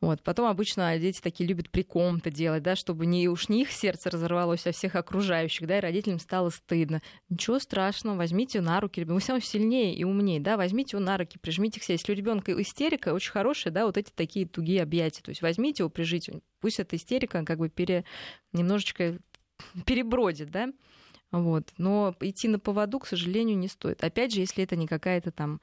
Вот. 0.00 0.22
Потом 0.22 0.46
обычно 0.46 0.98
дети 0.98 1.20
такие 1.20 1.46
любят 1.46 1.68
при 1.70 1.82
ком-то 1.82 2.30
делать, 2.30 2.62
да, 2.62 2.74
чтобы 2.74 3.04
не 3.04 3.28
уж 3.28 3.50
не 3.50 3.62
их 3.62 3.70
сердце 3.70 4.08
разорвалось, 4.08 4.66
а 4.66 4.72
всех 4.72 4.94
окружающих, 4.94 5.66
да, 5.66 5.76
и 5.76 5.80
родителям 5.80 6.18
стало 6.18 6.48
стыдно. 6.48 7.02
Ничего 7.28 7.58
страшного, 7.58 8.16
возьмите 8.16 8.62
на 8.62 8.80
руки, 8.80 9.04
вы 9.04 9.20
все 9.20 9.32
равно 9.32 9.44
сильнее 9.44 9.94
и 9.94 10.04
умнее, 10.04 10.40
да, 10.40 10.56
возьмите 10.56 10.96
его 10.96 11.04
на 11.04 11.18
руки, 11.18 11.38
прижмите 11.38 11.80
к 11.80 11.82
себе. 11.82 11.96
Если 11.96 12.12
у 12.12 12.16
ребенка 12.16 12.58
истерика, 12.60 13.12
очень 13.12 13.32
хорошая, 13.32 13.72
да, 13.74 13.84
вот 13.84 13.98
эти 13.98 14.10
такие 14.10 14.46
тугие 14.46 14.82
объятия. 14.82 15.22
То 15.22 15.30
есть 15.30 15.42
возьмите 15.42 15.82
его, 15.82 15.90
прижите, 15.90 16.40
пусть 16.60 16.80
эта 16.80 16.96
истерика 16.96 17.44
как 17.44 17.58
бы 17.58 17.68
пере... 17.68 18.04
немножечко 18.52 19.18
перебродит, 19.84 20.50
да, 20.50 20.70
вот. 21.30 21.74
Но 21.76 22.16
идти 22.20 22.48
на 22.48 22.58
поводу, 22.58 23.00
к 23.00 23.06
сожалению, 23.06 23.58
не 23.58 23.68
стоит. 23.68 24.02
Опять 24.02 24.32
же, 24.32 24.40
если 24.40 24.64
это 24.64 24.76
не 24.76 24.86
какая-то 24.86 25.30
там 25.30 25.60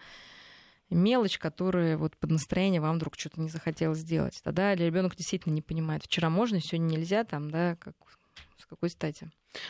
мелочь, 0.89 1.37
которая 1.37 1.97
вот 1.97 2.15
под 2.17 2.31
настроение 2.31 2.81
вам 2.81 2.95
вдруг 2.95 3.15
что-то 3.17 3.41
не 3.41 3.49
захотелось 3.49 3.99
сделать. 3.99 4.39
Тогда 4.43 4.75
ребенок 4.75 5.15
действительно 5.15 5.53
не 5.53 5.61
понимает, 5.61 6.03
вчера 6.03 6.29
можно, 6.29 6.61
сегодня 6.61 6.97
нельзя, 6.97 7.23
там, 7.23 7.51
да, 7.51 7.75
как, 7.75 7.95
с 8.57 8.65
какой 8.65 8.89
стати. 8.89 9.29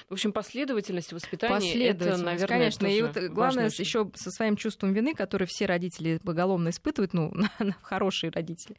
В 0.10 0.14
общем, 0.14 0.32
последовательность 0.32 1.14
воспитания 1.14 1.88
это, 1.88 2.18
наверное, 2.18 2.48
конечно. 2.48 2.88
И 2.88 3.02
вот 3.02 3.18
главное 3.32 3.70
еще 3.70 4.10
со 4.16 4.32
своим 4.32 4.56
чувством 4.56 4.94
вины, 4.94 5.14
которое 5.14 5.46
все 5.46 5.66
родители 5.66 6.20
поголовно 6.24 6.70
испытывают, 6.70 7.14
ну, 7.14 7.34
хорошие 7.82 8.32
родители, 8.32 8.76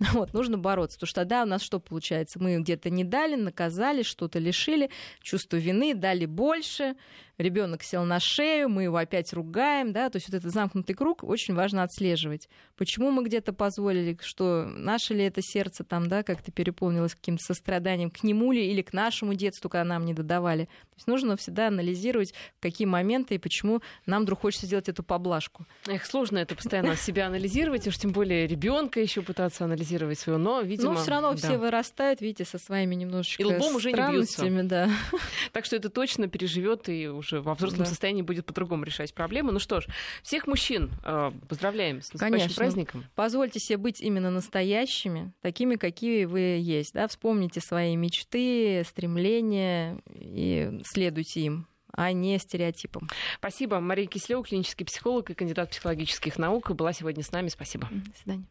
вот, 0.12 0.32
нужно 0.32 0.58
бороться. 0.58 0.96
Потому 0.96 1.08
что 1.08 1.20
тогда 1.22 1.42
у 1.42 1.46
нас 1.46 1.62
что 1.62 1.80
получается? 1.80 2.42
Мы 2.42 2.58
где-то 2.58 2.90
не 2.90 3.04
дали, 3.04 3.34
наказали, 3.34 4.02
что-то 4.02 4.38
лишили, 4.38 4.90
чувство 5.20 5.56
вины, 5.56 5.94
дали 5.94 6.26
больше, 6.26 6.96
ребенок 7.38 7.82
сел 7.82 8.04
на 8.04 8.20
шею, 8.20 8.68
мы 8.68 8.84
его 8.84 8.96
опять 8.96 9.32
ругаем, 9.32 9.92
да, 9.92 10.08
то 10.10 10.16
есть 10.16 10.28
вот 10.28 10.36
этот 10.36 10.52
замкнутый 10.52 10.94
круг 10.94 11.22
очень 11.22 11.54
важно 11.54 11.82
отслеживать. 11.82 12.48
Почему 12.76 13.10
мы 13.10 13.24
где-то 13.24 13.52
позволили, 13.52 14.16
что 14.20 14.64
наше 14.64 15.14
ли 15.14 15.24
это 15.24 15.42
сердце 15.42 15.84
там, 15.84 16.08
да, 16.08 16.22
как-то 16.22 16.50
переполнилось 16.50 17.14
каким-то 17.14 17.44
состраданием 17.44 18.10
к 18.10 18.22
нему 18.22 18.52
ли 18.52 18.70
или 18.70 18.82
к 18.82 18.92
нашему 18.92 19.34
детству, 19.34 19.68
когда 19.68 19.84
нам 19.84 20.04
не 20.04 20.14
додавали 20.14 20.35
давали. 20.36 20.68
То 20.96 21.00
есть 21.00 21.08
нужно 21.08 21.36
всегда 21.36 21.68
анализировать, 21.68 22.32
в 22.58 22.62
какие 22.62 22.86
моменты 22.86 23.34
и 23.34 23.38
почему 23.38 23.82
нам 24.06 24.22
вдруг 24.22 24.40
хочется 24.40 24.64
сделать 24.64 24.88
эту 24.88 25.02
поблажку. 25.02 25.66
Эх, 25.86 26.06
сложно 26.06 26.38
это 26.38 26.54
постоянно 26.54 26.96
себя 26.96 27.26
анализировать, 27.26 27.86
уж 27.86 27.98
тем 27.98 28.12
более 28.12 28.46
ребенка 28.46 28.98
еще 28.98 29.20
пытаться 29.20 29.64
анализировать 29.66 30.18
свое, 30.18 30.38
но, 30.38 30.62
видимо... 30.62 30.94
Но 30.94 31.00
все 31.02 31.10
равно 31.10 31.32
да. 31.32 31.36
все 31.36 31.58
вырастают, 31.58 32.22
видите, 32.22 32.46
со 32.46 32.58
своими 32.58 32.94
немножечко 32.94 33.42
И 33.42 33.44
лбом 33.44 33.76
уже 33.76 33.92
не 33.92 34.10
бьются. 34.10 34.48
да. 34.62 34.90
Так 35.52 35.66
что 35.66 35.76
это 35.76 35.90
точно 35.90 36.28
переживет 36.28 36.88
и 36.88 37.08
уже 37.08 37.42
во 37.42 37.54
взрослом 37.54 37.80
Да. 37.80 37.84
состоянии 37.84 38.22
будет 38.22 38.46
по-другому 38.46 38.84
решать 38.84 39.12
проблемы. 39.12 39.52
Ну 39.52 39.58
что 39.58 39.82
ж, 39.82 39.86
всех 40.22 40.46
мужчин 40.46 40.90
э, 41.04 41.30
поздравляем 41.46 42.00
с 42.00 42.10
наступающим 42.14 42.38
Конечно. 42.38 42.56
праздником. 42.56 43.04
Позвольте 43.14 43.60
себе 43.60 43.76
быть 43.76 44.00
именно 44.00 44.30
настоящими, 44.30 45.32
такими, 45.42 45.76
какие 45.76 46.24
вы 46.24 46.40
есть. 46.40 46.94
Да? 46.94 47.06
Вспомните 47.06 47.60
свои 47.60 47.96
мечты, 47.96 48.82
стремления 48.88 49.98
и 50.14 50.80
следуйте 50.86 51.40
им, 51.40 51.66
а 51.92 52.12
не 52.12 52.38
стереотипам. 52.38 53.08
Спасибо. 53.38 53.80
Мария 53.80 54.06
Кислева, 54.06 54.42
клинический 54.44 54.86
психолог 54.86 55.30
и 55.30 55.34
кандидат 55.34 55.70
психологических 55.70 56.38
наук, 56.38 56.70
была 56.72 56.92
сегодня 56.92 57.22
с 57.22 57.32
нами. 57.32 57.48
Спасибо. 57.48 57.88
До 57.90 58.18
свидания. 58.18 58.44